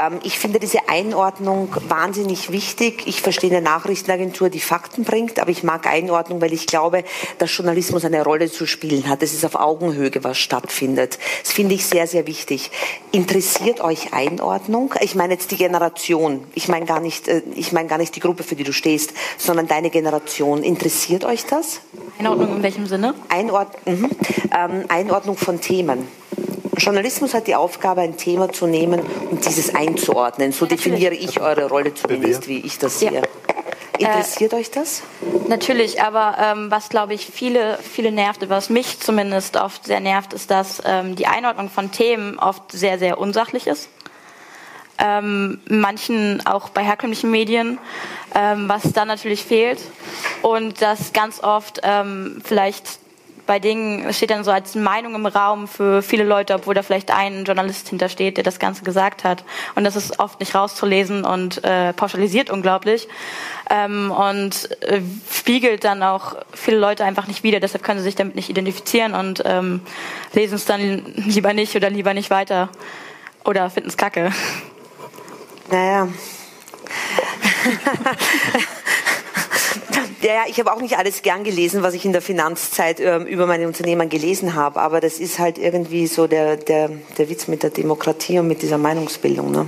Ähm, 0.00 0.20
ich 0.22 0.38
finde 0.38 0.58
diese 0.58 0.88
Einordnung 0.88 1.74
wahnsinnig 1.88 2.50
wichtig. 2.52 3.06
Ich 3.06 3.20
verstehe 3.20 3.50
eine 3.50 3.62
Nachrichtenagentur, 3.62 4.48
die 4.48 4.60
Fakten 4.60 5.04
bringt, 5.04 5.38
aber 5.38 5.50
ich 5.50 5.62
mag 5.62 5.86
Einordnung, 5.86 6.40
weil 6.40 6.52
ich 6.52 6.66
glaube, 6.66 7.04
dass 7.38 7.54
Journalismus 7.54 8.04
eine 8.04 8.22
Rolle 8.22 8.50
zu 8.50 8.66
spielen 8.66 9.08
hat. 9.08 9.22
Es 9.22 9.29
ist 9.32 9.44
auf 9.44 9.54
Augenhöhe, 9.54 10.10
was 10.22 10.38
stattfindet. 10.38 11.18
Das 11.42 11.52
finde 11.52 11.74
ich 11.74 11.86
sehr, 11.86 12.06
sehr 12.06 12.26
wichtig. 12.26 12.70
Interessiert 13.12 13.80
euch 13.80 14.12
Einordnung? 14.12 14.94
Ich 15.00 15.14
meine 15.14 15.34
jetzt 15.34 15.50
die 15.50 15.56
Generation. 15.56 16.44
Ich 16.54 16.68
meine 16.68 16.86
gar 16.86 17.00
nicht, 17.00 17.28
äh, 17.28 17.42
ich 17.54 17.72
meine 17.72 17.88
gar 17.88 17.98
nicht 17.98 18.16
die 18.16 18.20
Gruppe, 18.20 18.42
für 18.42 18.56
die 18.56 18.64
du 18.64 18.72
stehst, 18.72 19.12
sondern 19.38 19.66
deine 19.68 19.90
Generation. 19.90 20.62
Interessiert 20.62 21.24
euch 21.24 21.46
das? 21.46 21.80
Einordnung 22.18 22.56
in 22.56 22.62
welchem 22.62 22.86
Sinne? 22.86 23.14
Einord 23.28 23.68
mhm. 23.86 24.10
ähm, 24.56 24.84
Einordnung 24.88 25.36
von 25.36 25.60
Themen. 25.60 26.06
Journalismus 26.76 27.34
hat 27.34 27.46
die 27.46 27.54
Aufgabe, 27.54 28.00
ein 28.00 28.16
Thema 28.16 28.50
zu 28.52 28.66
nehmen 28.66 29.00
und 29.30 29.44
dieses 29.46 29.74
einzuordnen. 29.74 30.52
So 30.52 30.66
definiere 30.66 31.14
ich 31.14 31.40
eure 31.40 31.68
Rolle 31.68 31.94
zumindest, 31.94 32.48
wie 32.48 32.58
ich 32.58 32.78
das 32.78 33.00
sehe. 33.00 33.12
Ja. 33.12 33.22
Interessiert 34.00 34.52
äh, 34.52 34.56
euch 34.56 34.70
das? 34.70 35.02
Natürlich, 35.48 36.02
aber 36.02 36.36
ähm, 36.38 36.70
was 36.70 36.88
glaube 36.88 37.14
ich 37.14 37.26
viele, 37.26 37.78
viele 37.78 38.12
nervt, 38.12 38.48
was 38.48 38.70
mich 38.70 39.00
zumindest 39.00 39.56
oft 39.56 39.84
sehr 39.84 40.00
nervt, 40.00 40.32
ist, 40.32 40.50
dass 40.50 40.82
ähm, 40.84 41.16
die 41.16 41.26
Einordnung 41.26 41.70
von 41.70 41.90
Themen 41.90 42.38
oft 42.38 42.72
sehr, 42.72 42.98
sehr 42.98 43.18
unsachlich 43.18 43.66
ist. 43.66 43.88
Ähm, 44.98 45.60
manchen 45.68 46.44
auch 46.46 46.68
bei 46.68 46.84
herkömmlichen 46.84 47.30
Medien, 47.30 47.78
ähm, 48.34 48.68
was 48.68 48.92
dann 48.92 49.08
natürlich 49.08 49.44
fehlt. 49.44 49.80
Und 50.42 50.82
dass 50.82 51.12
ganz 51.12 51.42
oft 51.42 51.80
ähm, 51.82 52.42
vielleicht 52.44 52.99
bei 53.50 53.58
Dingen 53.58 54.12
steht 54.12 54.30
dann 54.30 54.44
so 54.44 54.52
als 54.52 54.76
Meinung 54.76 55.16
im 55.16 55.26
Raum 55.26 55.66
für 55.66 56.02
viele 56.02 56.22
Leute, 56.22 56.54
obwohl 56.54 56.72
da 56.72 56.84
vielleicht 56.84 57.10
ein 57.10 57.44
Journalist 57.44 57.88
hintersteht, 57.88 58.36
der 58.36 58.44
das 58.44 58.60
Ganze 58.60 58.84
gesagt 58.84 59.24
hat. 59.24 59.42
Und 59.74 59.82
das 59.82 59.96
ist 59.96 60.20
oft 60.20 60.38
nicht 60.38 60.54
rauszulesen 60.54 61.24
und 61.24 61.64
äh, 61.64 61.92
pauschalisiert 61.92 62.48
unglaublich. 62.48 63.08
Ähm, 63.68 64.12
und 64.12 64.70
äh, 64.82 65.00
spiegelt 65.32 65.82
dann 65.82 66.04
auch 66.04 66.36
viele 66.52 66.78
Leute 66.78 67.04
einfach 67.04 67.26
nicht 67.26 67.42
wieder. 67.42 67.58
Deshalb 67.58 67.82
können 67.82 67.98
sie 67.98 68.04
sich 68.04 68.14
damit 68.14 68.36
nicht 68.36 68.50
identifizieren 68.50 69.14
und 69.14 69.42
ähm, 69.44 69.80
lesen 70.32 70.54
es 70.54 70.64
dann 70.64 71.02
lieber 71.16 71.52
nicht 71.52 71.74
oder 71.74 71.90
lieber 71.90 72.14
nicht 72.14 72.30
weiter. 72.30 72.68
Oder 73.44 73.68
finden 73.68 73.88
es 73.88 73.96
kacke. 73.96 74.30
Naja. 75.72 76.06
Ja, 80.22 80.44
ich 80.46 80.58
habe 80.60 80.72
auch 80.72 80.80
nicht 80.80 80.98
alles 80.98 81.22
gern 81.22 81.44
gelesen, 81.44 81.82
was 81.82 81.94
ich 81.94 82.04
in 82.04 82.12
der 82.12 82.20
Finanzzeit 82.20 83.00
äh, 83.00 83.16
über 83.18 83.46
meine 83.46 83.66
Unternehmen 83.66 84.08
gelesen 84.08 84.54
habe, 84.54 84.80
aber 84.80 85.00
das 85.00 85.18
ist 85.18 85.38
halt 85.38 85.56
irgendwie 85.56 86.06
so 86.06 86.26
der, 86.26 86.56
der, 86.56 86.90
der 87.16 87.28
Witz 87.30 87.48
mit 87.48 87.62
der 87.62 87.70
Demokratie 87.70 88.38
und 88.38 88.46
mit 88.46 88.60
dieser 88.62 88.76
Meinungsbildung. 88.78 89.50
Ne? 89.50 89.66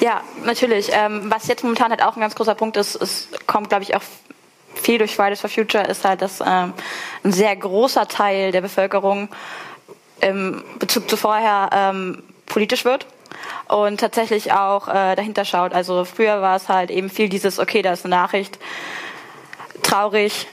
Ja, 0.00 0.22
natürlich. 0.44 0.90
Ähm, 0.92 1.22
was 1.28 1.46
jetzt 1.48 1.62
momentan 1.62 1.90
halt 1.90 2.02
auch 2.02 2.16
ein 2.16 2.20
ganz 2.20 2.34
großer 2.34 2.54
Punkt 2.54 2.76
ist, 2.76 2.96
es 2.96 3.28
kommt, 3.46 3.70
glaube 3.70 3.84
ich, 3.84 3.96
auch 3.96 4.02
viel 4.74 4.98
durch 4.98 5.16
Fridays 5.16 5.40
for 5.40 5.50
Future, 5.50 5.84
ist 5.84 6.04
halt, 6.04 6.22
dass 6.22 6.40
ähm, 6.40 6.74
ein 7.24 7.32
sehr 7.32 7.54
großer 7.56 8.08
Teil 8.08 8.52
der 8.52 8.60
Bevölkerung 8.60 9.28
im 10.20 10.62
Bezug 10.78 11.08
zu 11.08 11.16
vorher 11.16 11.70
ähm, 11.72 12.22
politisch 12.46 12.84
wird 12.84 13.06
und 13.68 14.00
tatsächlich 14.00 14.52
auch 14.52 14.88
äh, 14.88 15.14
dahinter 15.16 15.44
schaut. 15.44 15.72
Also 15.72 16.04
früher 16.04 16.42
war 16.42 16.56
es 16.56 16.68
halt 16.68 16.90
eben 16.90 17.10
viel 17.10 17.28
dieses, 17.28 17.58
okay, 17.58 17.82
da 17.82 17.92
ist 17.92 18.04
eine 18.04 18.14
Nachricht, 18.14 18.58
traurig, 19.82 20.46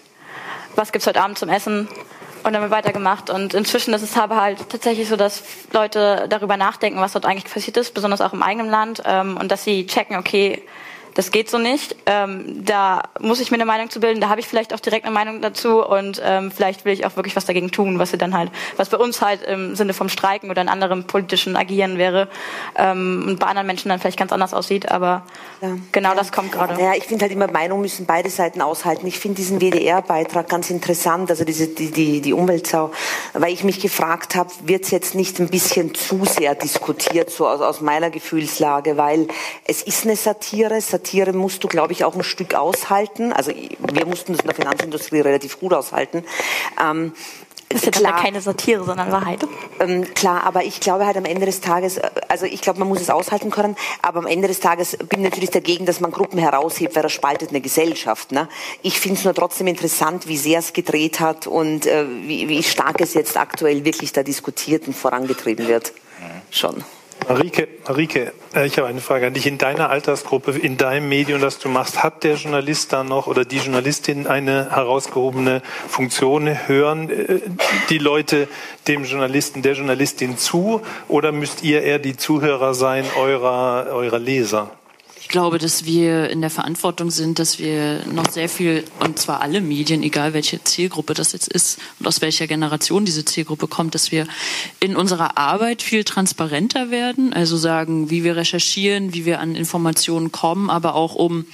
was 0.76 0.92
gibt's 0.92 1.08
heute 1.08 1.22
Abend 1.22 1.38
zum 1.38 1.50
Essen? 1.50 1.88
Und 2.44 2.54
dann 2.54 2.62
wird 2.62 2.72
weitergemacht. 2.72 3.30
Und 3.30 3.54
inzwischen 3.54 3.94
ist 3.94 4.02
es 4.02 4.18
aber 4.18 4.42
halt 4.42 4.70
tatsächlich 4.70 5.10
so, 5.10 5.18
dass 5.18 5.44
Leute 5.74 6.28
darüber 6.30 6.56
nachdenken, 6.56 7.02
was 7.02 7.12
dort 7.12 7.26
eigentlich 7.26 7.52
passiert 7.52 7.78
ist, 7.78 7.94
besonders 7.94 8.22
auch 8.22 8.34
im 8.34 8.42
eigenen 8.42 8.70
Land, 8.70 9.04
ähm, 9.06 9.36
und 9.38 9.52
dass 9.52 9.64
sie 9.64 9.86
checken, 9.88 10.18
okay, 10.18 10.64
das 11.20 11.32
geht 11.32 11.50
so 11.50 11.58
nicht. 11.58 11.98
Ähm, 12.06 12.64
da 12.64 13.04
muss 13.20 13.42
ich 13.42 13.52
mir 13.52 13.56
eine 13.56 13.66
Meinung 13.66 13.90
zu 13.90 14.00
bilden, 14.00 14.22
da 14.22 14.30
habe 14.30 14.40
ich 14.40 14.48
vielleicht 14.48 14.74
auch 14.74 14.80
direkt 14.80 15.04
eine 15.04 15.14
Meinung 15.14 15.42
dazu 15.42 15.86
und 15.86 16.22
ähm, 16.24 16.50
vielleicht 16.50 16.86
will 16.86 16.94
ich 16.94 17.06
auch 17.06 17.18
wirklich 17.18 17.36
was 17.36 17.44
dagegen 17.44 17.72
tun, 17.72 18.00
was 18.00 18.12
sie 18.12 18.18
dann 18.18 18.34
halt, 18.34 18.50
was 18.78 18.88
bei 18.88 18.96
uns 18.96 19.22
halt 19.22 19.44
im 19.44 19.76
Sinne 19.76 19.94
vom 19.94 20.08
Streiken 20.08 20.50
oder 20.50 20.62
in 20.62 20.70
anderem 20.70 21.04
politischen 21.04 21.58
Agieren 21.58 21.98
wäre 21.98 22.30
ähm, 22.78 23.26
und 23.28 23.38
bei 23.38 23.48
anderen 23.48 23.68
Menschen 23.68 23.90
dann 23.90 24.00
vielleicht 24.00 24.18
ganz 24.18 24.32
anders 24.32 24.54
aussieht, 24.54 24.90
aber 24.90 25.26
ja. 25.60 25.76
genau 25.92 26.12
ja. 26.12 26.16
das 26.16 26.32
kommt 26.32 26.54
gerade. 26.54 26.82
Ja, 26.82 26.94
ich 26.94 27.04
finde 27.04 27.24
halt 27.24 27.34
immer, 27.34 27.52
Meinung 27.52 27.82
müssen 27.82 28.06
beide 28.06 28.30
Seiten 28.30 28.62
aushalten. 28.62 29.06
Ich 29.06 29.20
finde 29.20 29.36
diesen 29.36 29.60
WDR-Beitrag 29.60 30.48
ganz 30.48 30.70
interessant, 30.70 31.30
also 31.30 31.44
diese, 31.44 31.68
die, 31.68 31.92
die, 31.92 32.22
die 32.22 32.32
Umweltsau, 32.32 32.94
weil 33.34 33.52
ich 33.52 33.66
mich 33.66 33.82
gefragt 33.82 34.36
habe, 34.36 34.52
wird 34.64 34.86
es 34.86 34.92
jetzt 34.92 35.16
nicht 35.16 35.38
ein 35.42 35.50
bisschen 35.50 35.94
zu 35.96 36.24
sehr 36.24 36.56
diskutiert, 36.56 37.30
so 37.30 37.46
aus, 37.46 37.60
aus 37.60 37.82
meiner 37.82 38.10
Gefühlslage, 38.10 38.96
weil 38.96 39.28
es 39.66 39.84
ist 39.84 40.06
eine 40.06 40.16
Satire, 40.16 40.80
Satire 40.80 41.09
Satire 41.10 41.34
musst 41.34 41.64
du, 41.64 41.68
glaube 41.68 41.94
ich, 41.94 42.04
auch 42.04 42.16
ein 42.16 42.24
Stück 42.24 42.54
aushalten. 42.54 43.34
Also 43.34 43.52
wir 43.52 44.06
mussten 44.06 44.34
das 44.34 44.42
in 44.42 44.48
der 44.48 44.56
Finanzindustrie 44.56 45.22
relativ 45.22 45.60
gut 45.60 45.74
aushalten. 45.74 46.24
Ähm, 46.80 47.14
ist 47.72 47.86
ja 47.86 47.92
klar, 47.92 48.22
keine 48.22 48.42
Satire, 48.42 48.84
sondern 48.84 49.12
Wahrheit. 49.12 49.46
Ähm, 49.80 50.12
klar, 50.14 50.44
aber 50.44 50.64
ich 50.64 50.80
glaube 50.80 51.06
halt 51.06 51.18
am 51.18 51.26
Ende 51.26 51.46
des 51.46 51.62
Tages, 51.62 51.98
äh, 51.98 52.10
also 52.28 52.46
ich 52.46 52.62
glaube, 52.62 52.80
man 52.80 52.88
muss 52.88 53.02
es 53.02 53.10
aushalten 53.10 53.50
können, 53.50 53.76
aber 54.02 54.20
am 54.20 54.28
Ende 54.28 54.48
des 54.48 54.60
Tages 54.60 54.98
bin 54.98 55.20
ich 55.20 55.30
natürlich 55.30 55.52
dagegen, 55.52 55.86
dass 55.86 56.00
man 56.00 56.12
Gruppen 56.12 56.40
heraushebt, 56.40 56.96
weil 56.96 57.04
das 57.04 57.12
spaltet 57.12 57.50
eine 57.50 57.62
Gesellschaft. 57.62 58.32
Ne? 58.32 58.48
Ich 58.82 59.00
finde 59.00 59.18
es 59.20 59.24
nur 59.24 59.34
trotzdem 59.34 59.68
interessant, 59.68 60.28
wie 60.28 60.38
sehr 60.38 60.60
es 60.60 60.74
gedreht 60.74 61.20
hat 61.20 61.46
und 61.46 61.86
äh, 61.86 62.06
wie, 62.24 62.50
wie 62.50 62.64
stark 62.64 63.02
es 63.02 63.14
jetzt 63.14 63.38
aktuell 63.38 63.86
wirklich 63.86 64.14
da 64.14 64.24
diskutiert 64.24 64.88
und 64.88 64.96
vorangetrieben 64.96 65.68
wird. 65.68 65.94
Schon. 66.52 66.84
Marike, 67.30 67.68
Marike, 67.88 68.34
äh, 68.56 68.66
ich 68.66 68.80
habe 68.80 68.88
eine 68.88 69.02
Frage 69.02 69.28
an 69.28 69.36
dich. 69.36 69.46
In 69.46 69.60
deiner 69.60 69.92
Altersgruppe, 69.92 70.58
in 70.58 70.78
deinem 70.78 71.10
Medium, 71.10 71.40
das 71.40 71.60
du 71.60 71.70
machst, 71.70 72.02
hat 72.02 72.24
der 72.24 72.38
Journalist 72.38 72.92
da 72.92 73.04
noch 73.04 73.28
oder 73.28 73.46
die 73.46 73.58
Journalistin 73.58 74.26
eine 74.26 74.72
herausgehobene 74.72 75.62
Funktion? 75.88 76.48
Hören 76.68 77.12
äh, 77.12 77.40
die 77.92 78.00
Leute 78.00 78.48
dem 78.88 79.04
Journalisten, 79.04 79.62
der 79.62 79.74
Journalistin 79.74 80.40
zu 80.40 80.82
oder 81.08 81.32
müsst 81.32 81.64
ihr 81.64 81.84
eher 81.84 82.00
die 82.00 82.18
Zuhörer 82.18 82.74
sein 82.74 83.06
eurer, 83.16 83.86
eurer 83.92 84.18
Leser? 84.18 84.72
Ich 85.30 85.32
glaube, 85.32 85.60
dass 85.60 85.86
wir 85.86 86.32
in 86.32 86.42
der 86.42 86.50
Verantwortung 86.50 87.12
sind, 87.12 87.38
dass 87.38 87.60
wir 87.60 88.04
noch 88.12 88.32
sehr 88.32 88.50
viel, 88.50 88.84
und 89.00 89.20
zwar 89.20 89.42
alle 89.42 89.62
Medien, 89.62 90.02
egal 90.02 90.34
welche 90.34 90.64
Zielgruppe 90.64 91.14
das 91.14 91.34
jetzt 91.34 91.48
ist 91.48 91.78
und 92.00 92.08
aus 92.08 92.22
welcher 92.22 92.48
Generation 92.48 93.06
diese 93.06 93.24
Zielgruppe 93.24 93.68
kommt, 93.68 93.94
dass 93.94 94.12
wir 94.12 94.26
in 94.80 94.96
unserer 94.96 95.38
Arbeit 95.38 95.84
viel 95.84 96.04
transparenter 96.04 96.90
werden, 96.90 97.32
also 97.32 97.58
sagen, 97.58 98.10
wie 98.10 98.24
wir 98.24 98.38
recherchieren, 98.38 99.14
wie 99.14 99.26
wir 99.26 99.40
an 99.40 99.54
Informationen 99.54 100.32
kommen, 100.32 100.72
aber 100.72 100.96
auch 100.96 101.14
um 101.14 101.46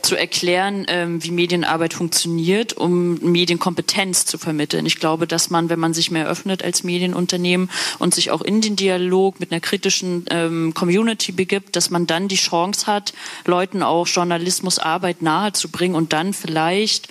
zu 0.00 0.14
erklären, 0.14 0.84
ähm, 0.86 1.24
wie 1.24 1.32
Medienarbeit 1.32 1.92
funktioniert, 1.92 2.74
um 2.74 3.14
Medienkompetenz 3.14 4.26
zu 4.26 4.38
vermitteln. 4.38 4.86
Ich 4.86 5.00
glaube, 5.00 5.26
dass 5.26 5.50
man, 5.50 5.70
wenn 5.70 5.80
man 5.80 5.92
sich 5.92 6.12
mehr 6.12 6.28
öffnet 6.28 6.62
als 6.62 6.84
Medienunternehmen 6.84 7.68
und 7.98 8.14
sich 8.14 8.30
auch 8.30 8.42
in 8.42 8.60
den 8.60 8.76
Dialog 8.76 9.40
mit 9.40 9.50
einer 9.50 9.60
kritischen 9.60 10.24
ähm, 10.30 10.72
Community 10.72 11.32
begibt, 11.32 11.74
dass 11.74 11.90
man 11.90 12.06
dann 12.06 12.28
die 12.28 12.36
Chance 12.36 12.86
hat, 12.86 13.12
Leuten 13.44 13.82
auch 13.82 14.06
Journalismusarbeit 14.06 15.22
nahezubringen 15.22 15.96
und 15.96 16.12
dann 16.12 16.32
vielleicht 16.32 17.08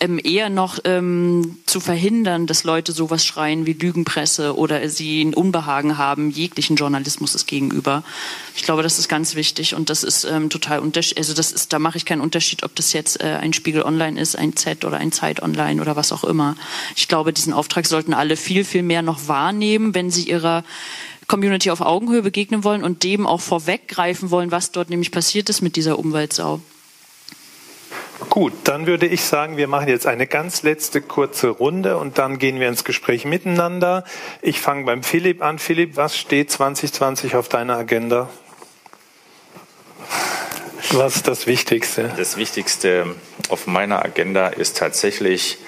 ähm, 0.00 0.20
eher 0.22 0.50
noch 0.50 0.78
ähm, 0.84 1.58
zu 1.66 1.80
verhindern, 1.80 2.46
dass 2.46 2.64
Leute 2.64 2.92
sowas 2.92 3.24
schreien 3.24 3.66
wie 3.66 3.72
Lügenpresse 3.72 4.56
oder 4.56 4.88
sie 4.88 5.22
ein 5.22 5.34
Unbehagen 5.34 5.98
haben 5.98 6.30
jeglichen 6.30 6.76
Journalismus 6.76 7.46
gegenüber. 7.46 8.02
Ich 8.56 8.62
glaube, 8.62 8.82
das 8.82 8.98
ist 8.98 9.08
ganz 9.08 9.34
wichtig 9.34 9.74
und 9.74 9.90
das 9.90 10.02
ist 10.02 10.24
ähm, 10.24 10.50
total 10.50 10.78
unterschiedlich. 10.78 11.18
Also 11.18 11.34
das 11.34 11.52
ist, 11.52 11.72
da 11.72 11.78
mache 11.78 11.96
ich 11.96 12.04
keinen 12.04 12.20
Unterschied, 12.20 12.62
ob 12.62 12.74
das 12.76 12.92
jetzt 12.92 13.20
äh, 13.20 13.38
ein 13.40 13.52
Spiegel 13.52 13.82
Online 13.82 14.20
ist, 14.20 14.36
ein 14.36 14.56
Z 14.56 14.84
oder 14.84 14.98
ein 14.98 15.12
Zeit 15.12 15.42
Online 15.42 15.80
oder 15.80 15.96
was 15.96 16.12
auch 16.12 16.24
immer. 16.24 16.56
Ich 16.96 17.08
glaube, 17.08 17.32
diesen 17.32 17.52
Auftrag 17.52 17.86
sollten 17.86 18.14
alle 18.14 18.36
viel, 18.36 18.64
viel 18.64 18.82
mehr 18.82 19.02
noch 19.02 19.28
wahrnehmen, 19.28 19.94
wenn 19.94 20.10
sie 20.10 20.28
ihrer 20.28 20.64
Community 21.26 21.70
auf 21.70 21.80
Augenhöhe 21.80 22.22
begegnen 22.22 22.64
wollen 22.64 22.82
und 22.84 23.02
dem 23.02 23.26
auch 23.26 23.40
vorweggreifen 23.40 24.30
wollen, 24.30 24.50
was 24.50 24.72
dort 24.72 24.90
nämlich 24.90 25.10
passiert 25.10 25.48
ist 25.48 25.62
mit 25.62 25.76
dieser 25.76 25.98
Umweltsau. 25.98 26.60
Gut, 28.30 28.52
dann 28.64 28.86
würde 28.86 29.06
ich 29.06 29.22
sagen, 29.22 29.56
wir 29.56 29.68
machen 29.68 29.88
jetzt 29.88 30.06
eine 30.06 30.26
ganz 30.26 30.62
letzte 30.62 31.00
kurze 31.00 31.48
Runde 31.48 31.98
und 31.98 32.18
dann 32.18 32.38
gehen 32.38 32.60
wir 32.60 32.68
ins 32.68 32.84
Gespräch 32.84 33.24
miteinander. 33.24 34.04
Ich 34.40 34.60
fange 34.60 34.84
beim 34.84 35.02
Philipp 35.02 35.42
an. 35.42 35.58
Philipp, 35.58 35.96
was 35.96 36.16
steht 36.16 36.50
2020 36.50 37.36
auf 37.36 37.48
deiner 37.48 37.76
Agenda? 37.76 38.28
Was 40.92 41.16
ist 41.16 41.28
das 41.28 41.46
Wichtigste? 41.46 42.12
Das 42.16 42.36
Wichtigste 42.36 43.14
auf 43.48 43.66
meiner 43.66 44.04
Agenda 44.04 44.48
ist 44.48 44.78
tatsächlich, 44.78 45.58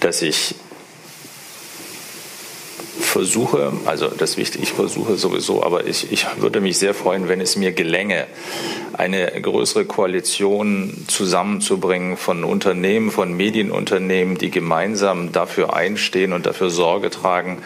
dass 0.00 0.22
ich 0.22 0.54
versuche, 2.98 3.72
also 3.84 4.08
das 4.08 4.36
Wichtige, 4.36 4.62
ich 4.64 4.72
versuche 4.72 5.16
sowieso, 5.16 5.62
aber 5.62 5.86
ich, 5.86 6.10
ich 6.12 6.26
würde 6.38 6.60
mich 6.60 6.78
sehr 6.78 6.94
freuen, 6.94 7.28
wenn 7.28 7.40
es 7.40 7.56
mir 7.56 7.72
gelänge, 7.72 8.26
eine 8.92 9.26
größere 9.40 9.84
Koalition 9.84 11.04
zusammenzubringen 11.06 12.16
von 12.16 12.44
Unternehmen, 12.44 13.10
von 13.10 13.34
Medienunternehmen, 13.34 14.38
die 14.38 14.50
gemeinsam 14.50 15.32
dafür 15.32 15.74
einstehen 15.74 16.32
und 16.32 16.46
dafür 16.46 16.70
Sorge 16.70 17.10
tragen, 17.10 17.58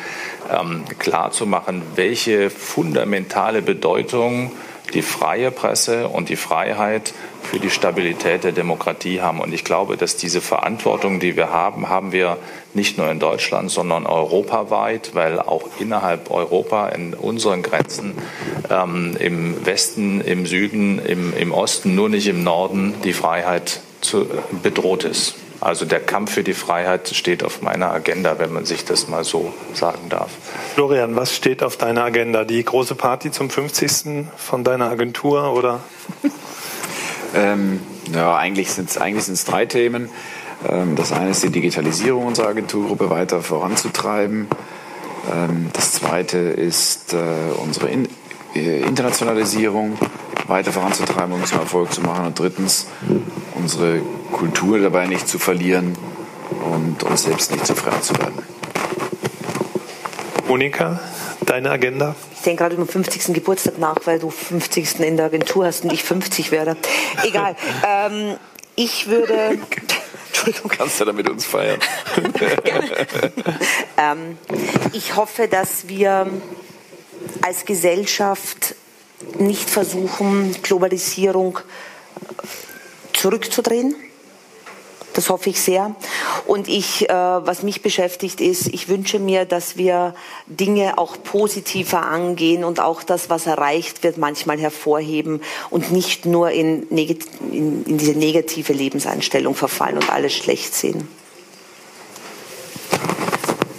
ähm, 0.51 0.85
klarzumachen, 0.99 1.83
welche 1.95 2.51
fundamentale 2.51 3.63
Bedeutung 3.63 4.53
die 4.95 5.03
freie 5.03 5.51
Presse 5.51 6.09
und 6.09 6.29
die 6.29 6.37
Freiheit 6.37 7.15
für 7.43 7.59
die 7.59 7.71
Stabilität 7.71 8.45
der 8.45 8.53
Demokratie 8.53 9.21
haben. 9.21 9.41
Und 9.41 9.53
ich 9.53 9.65
glaube, 9.65 9.97
dass 9.97 10.17
diese 10.17 10.41
Verantwortung, 10.41 11.21
die 11.21 11.37
wir 11.37 11.51
haben, 11.51 11.89
haben 11.89 12.13
wir 12.13 12.39
nicht 12.75 12.99
nur 12.99 13.11
in 13.11 13.19
Deutschland, 13.19 13.71
sondern 13.71 14.07
europaweit, 14.07 15.11
weil 15.15 15.41
auch 15.41 15.69
innerhalb 15.79 16.31
Europa 16.31 16.89
in 16.89 17.15
unseren 17.15 17.63
Grenzen 17.63 18.15
ähm, 18.71 19.17
im 19.19 19.67
Westen, 19.67 20.21
im 20.21 20.47
Süden, 20.47 20.99
im, 20.99 21.37
im 21.37 21.53
Osten, 21.53 21.95
nur 21.95 22.09
nicht 22.09 22.29
im 22.29 22.45
Norden 22.45 22.95
die 23.05 23.13
Freiheit 23.13 23.81
zu, 24.01 24.27
bedroht 24.63 25.05
ist. 25.05 25.35
Also 25.61 25.85
der 25.85 26.01
Kampf 26.01 26.33
für 26.33 26.43
die 26.43 26.55
Freiheit 26.55 27.09
steht 27.09 27.45
auf 27.45 27.61
meiner 27.61 27.91
Agenda, 27.91 28.39
wenn 28.39 28.51
man 28.51 28.65
sich 28.65 28.87
das 28.87 29.09
mal 29.09 29.25
so 29.25 29.53
sagen 29.75 30.09
darf. 30.09 30.31
Florian, 30.75 31.17
was 31.17 31.37
steht 31.37 31.63
auf 31.63 31.77
deiner 31.77 32.03
Agenda? 32.05 32.45
Die 32.45 32.65
große 32.65 32.95
Party 32.95 33.31
zum 33.31 33.51
50. 33.51 34.27
von 34.39 34.65
deiner 34.65 34.89
Agentur 34.89 35.53
oder? 35.53 35.81
Ähm, 37.35 37.81
ja, 38.13 38.37
eigentlich 38.37 38.71
sind 38.73 38.91
es 38.91 38.99
eigentlich 38.99 39.25
sind's 39.25 39.45
drei 39.45 39.67
Themen. 39.67 40.09
Ähm, 40.69 40.97
das 40.97 41.13
eine 41.13 41.31
ist 41.31 41.43
die 41.43 41.51
Digitalisierung 41.51 42.27
unserer 42.27 42.49
Agenturgruppe 42.49 43.11
weiter 43.11 43.43
voranzutreiben. 43.43 44.49
Ähm, 45.33 45.69
das 45.73 45.93
zweite 45.93 46.39
ist 46.39 47.13
äh, 47.13 47.17
unsere 47.63 47.89
äh, 47.89 48.81
Internationalisierung 48.83 49.99
weiter 50.47 50.73
voranzutreiben 50.73 51.33
und 51.33 51.47
zum 51.47 51.61
Erfolg 51.61 51.93
zu 51.93 52.01
machen. 52.03 52.27
Und 52.27 52.39
drittens 52.39 52.89
unsere 53.55 54.01
Kultur 54.33 54.79
dabei 54.79 55.07
nicht 55.07 55.29
zu 55.29 55.39
verlieren 55.39 55.97
und 56.65 57.03
uns 57.05 57.23
selbst 57.23 57.53
nicht 57.53 57.67
zu 57.67 57.75
fremd 57.75 58.03
zu 58.03 58.17
werden. 58.19 58.43
Monika, 60.49 60.99
deine 61.47 61.71
Agenda? 61.71 62.17
Ich 62.41 62.45
denke 62.45 62.63
gerade 62.63 62.75
über 62.75 62.87
den 62.87 62.91
50. 62.91 63.35
Geburtstag 63.35 63.77
nach, 63.77 63.99
weil 64.07 64.19
du 64.19 64.31
50. 64.31 65.01
in 65.01 65.19
der 65.19 65.27
Agentur 65.27 65.67
hast 65.67 65.85
und 65.85 65.93
ich 65.93 66.03
50 66.03 66.51
werde. 66.51 66.75
Egal. 67.23 67.55
ähm, 67.87 68.39
ich 68.77 69.09
würde. 69.09 69.59
Entschuldigung. 70.29 70.71
Kannst 70.71 70.99
du 70.99 71.05
damit 71.05 71.29
uns 71.29 71.45
feiern? 71.45 71.79
ähm, 73.99 74.39
ich 74.95 75.17
hoffe, 75.17 75.49
dass 75.49 75.87
wir 75.87 76.29
als 77.43 77.67
Gesellschaft 77.67 78.75
nicht 79.39 79.69
versuchen, 79.69 80.57
Globalisierung 80.63 81.59
zurückzudrehen. 83.13 83.95
Das 85.15 85.29
hoffe 85.29 85.51
ich 85.51 85.61
sehr. 85.61 85.95
Und 86.47 86.69
ich, 86.69 87.09
äh, 87.09 87.13
was 87.13 87.63
mich 87.63 87.83
beschäftigt, 87.83 88.41
ist, 88.41 88.69
ich 88.69 88.89
wünsche 88.89 89.19
mir, 89.19 89.45
dass 89.45 89.77
wir 89.77 90.15
Dinge 90.47 90.99
auch 90.99 91.17
positiver 91.23 92.03
angehen 92.03 92.65
und 92.65 92.81
auch 92.81 93.03
das, 93.03 93.29
was 93.29 93.47
erreicht 93.47 94.03
wird, 94.05 94.19
manchmal 94.19 94.59
hervorheben 94.59 95.43
und 95.71 95.91
nicht 95.91 96.27
nur 96.27 96.51
in, 96.51 96.89
in, 96.89 97.85
in 97.85 97.99
diese 97.99 98.13
negative 98.13 98.73
Lebenseinstellung 98.73 99.55
verfallen 99.55 99.97
und 99.97 100.11
alles 100.11 100.33
schlecht 100.33 100.75
sehen. 100.75 101.09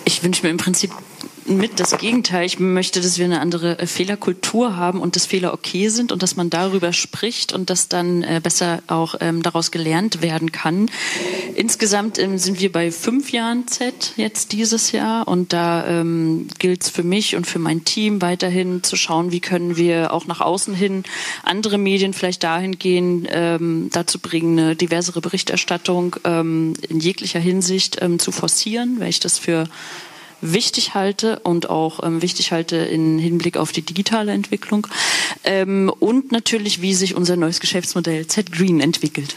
Ich 0.04 0.24
wünsche 0.24 0.44
mir 0.44 0.50
im 0.50 0.58
Prinzip 0.58 0.92
mit 1.58 1.80
das 1.80 1.97
Gegenteil. 1.97 2.45
Ich 2.45 2.60
möchte, 2.60 3.02
dass 3.02 3.18
wir 3.18 3.26
eine 3.26 3.39
andere 3.39 3.80
äh, 3.80 3.88
Fehlerkultur 3.88 4.76
haben 4.76 4.99
und 5.02 5.16
dass 5.16 5.26
Fehler 5.26 5.54
okay 5.54 5.89
sind 5.89 6.12
und 6.12 6.24
dass 6.24 6.36
man 6.36 6.49
darüber 6.49 6.93
spricht 6.93 7.54
und 7.54 7.70
dass 7.70 7.88
dann 7.88 8.24
äh, 8.24 8.39
besser 8.41 8.82
auch 8.88 9.16
ähm, 9.20 9.43
daraus 9.43 9.72
gelernt 9.72 10.22
werden 10.22 10.52
kann. 10.52 10.89
Insgesamt 11.56 12.18
ähm, 12.19 12.38
sind 12.38 12.60
wir 12.60 12.72
bei 12.72 12.91
fünf 12.91 13.32
Jahren 13.32 13.68
Z 13.68 14.14
jetzt 14.18 14.52
dieses 14.52 14.91
Jahr 14.91 15.28
und 15.28 15.53
da 15.53 15.86
ähm, 15.88 16.48
gilt 16.60 16.84
es 16.84 16.90
für 16.90 17.03
mich 17.03 17.36
und 17.36 17.45
für 17.45 17.60
mein 17.60 17.84
Team 17.84 18.22
weiterhin 18.22 18.84
zu 18.84 18.95
schauen, 18.95 19.32
wie 19.32 19.41
können 19.41 19.78
wir 19.78 20.14
auch 20.14 20.28
nach 20.28 20.41
außen 20.41 20.73
hin 20.73 21.03
andere 21.44 21.78
Medien 21.78 22.14
vielleicht 22.14 22.44
dahin 22.44 22.80
gehen, 22.80 23.28
ähm, 23.30 23.90
dazu 23.91 24.19
bringen, 24.19 24.57
eine 24.57 24.76
diversere 24.76 25.22
Berichterstattung 25.22 26.15
ähm, 26.23 26.73
in 26.88 26.99
jeglicher 26.99 27.40
Hinsicht 27.40 27.98
ähm, 28.02 28.19
zu 28.19 28.32
forcieren, 28.32 28.99
weil 28.99 29.10
ich 29.10 29.19
das 29.19 29.38
für 29.38 29.68
wichtig 30.41 30.93
halte 30.93 31.39
und 31.39 31.69
auch 31.69 32.03
ähm, 32.03 32.22
wichtig 32.22 32.51
halte 32.51 32.77
im 32.77 33.19
Hinblick 33.19 33.57
auf 33.57 33.72
die 33.72 33.81
digitale 33.81 34.31
Entwicklung. 34.34 34.88
Ähm, 35.43 35.91
und 35.99 36.31
natürlich, 36.31 36.81
wie 36.81 36.93
sich 36.93 37.15
unser 37.15 37.35
neues 37.35 37.59
Geschäftsmodell 37.59 38.27
Z-Green 38.27 38.81
entwickelt. 38.81 39.35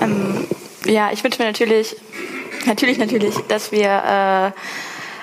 Ähm, 0.00 0.46
ja, 0.84 1.10
ich 1.12 1.22
wünsche 1.24 1.40
mir 1.40 1.48
natürlich, 1.48 1.96
natürlich, 2.66 2.98
natürlich, 2.98 3.34
dass 3.48 3.72
wir 3.72 3.88
äh, 3.88 4.52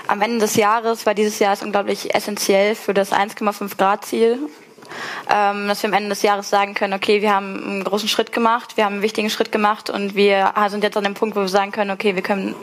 am 0.07 0.21
Ende 0.21 0.39
des 0.39 0.55
Jahres, 0.55 1.05
weil 1.05 1.15
dieses 1.15 1.39
Jahr 1.39 1.53
ist 1.53 1.63
unglaublich 1.63 2.13
essentiell 2.13 2.75
für 2.75 2.93
das 2.93 3.11
1,5 3.11 3.77
Grad 3.77 4.05
Ziel, 4.05 4.39
ähm, 5.29 5.67
dass 5.67 5.83
wir 5.83 5.89
am 5.89 5.93
Ende 5.93 6.09
des 6.09 6.21
Jahres 6.21 6.49
sagen 6.49 6.73
können, 6.73 6.93
okay, 6.93 7.21
wir 7.21 7.33
haben 7.33 7.63
einen 7.63 7.83
großen 7.83 8.07
Schritt 8.07 8.31
gemacht, 8.31 8.77
wir 8.77 8.85
haben 8.85 8.93
einen 8.93 9.01
wichtigen 9.01 9.29
Schritt 9.29 9.51
gemacht 9.51 9.89
und 9.89 10.15
wir 10.15 10.53
sind 10.69 10.83
jetzt 10.83 10.97
an 10.97 11.03
dem 11.03 11.13
Punkt, 11.13 11.35
wo 11.35 11.41
wir 11.41 11.49
sagen 11.49 11.71
können, 11.71 11.91
okay, 11.91 12.15
wir 12.15 12.21
können 12.21 12.55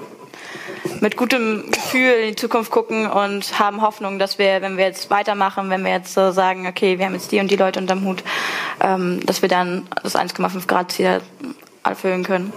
mit 1.00 1.16
gutem 1.16 1.70
Gefühl 1.70 2.12
in 2.12 2.28
die 2.30 2.36
Zukunft 2.36 2.70
gucken 2.70 3.10
und 3.10 3.58
haben 3.58 3.82
Hoffnung, 3.82 4.18
dass 4.18 4.38
wir, 4.38 4.62
wenn 4.62 4.76
wir 4.76 4.86
jetzt 4.86 5.10
weitermachen, 5.10 5.70
wenn 5.70 5.84
wir 5.84 5.92
jetzt 5.92 6.14
so 6.14 6.30
sagen, 6.32 6.66
okay, 6.66 6.98
wir 6.98 7.06
haben 7.06 7.14
jetzt 7.14 7.32
die 7.32 7.40
und 7.40 7.50
die 7.50 7.56
Leute 7.56 7.80
unterm 7.80 8.04
Hut, 8.04 8.22
ähm, 8.80 9.24
dass 9.26 9.42
wir 9.42 9.48
dann 9.48 9.86
das 10.02 10.16
1,5 10.16 10.66
Grad 10.66 10.92
Ziel 10.92 11.20
erfüllen 11.84 12.24
können. 12.24 12.52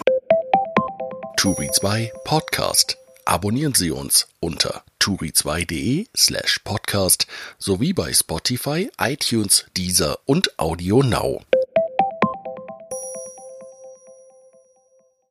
Turi 1.35 1.69
2 1.71 2.11
Podcast. 2.23 2.97
Abonnieren 3.25 3.73
Sie 3.73 3.91
uns 3.91 4.29
unter 4.39 4.83
turi2.de 5.01 6.07
slash 6.15 6.59
podcast 6.63 7.27
sowie 7.57 7.93
bei 7.93 8.13
Spotify, 8.13 8.89
iTunes, 8.99 9.65
Deezer 9.75 10.17
und 10.25 10.57
Audio 10.57 11.03
Now. 11.03 11.41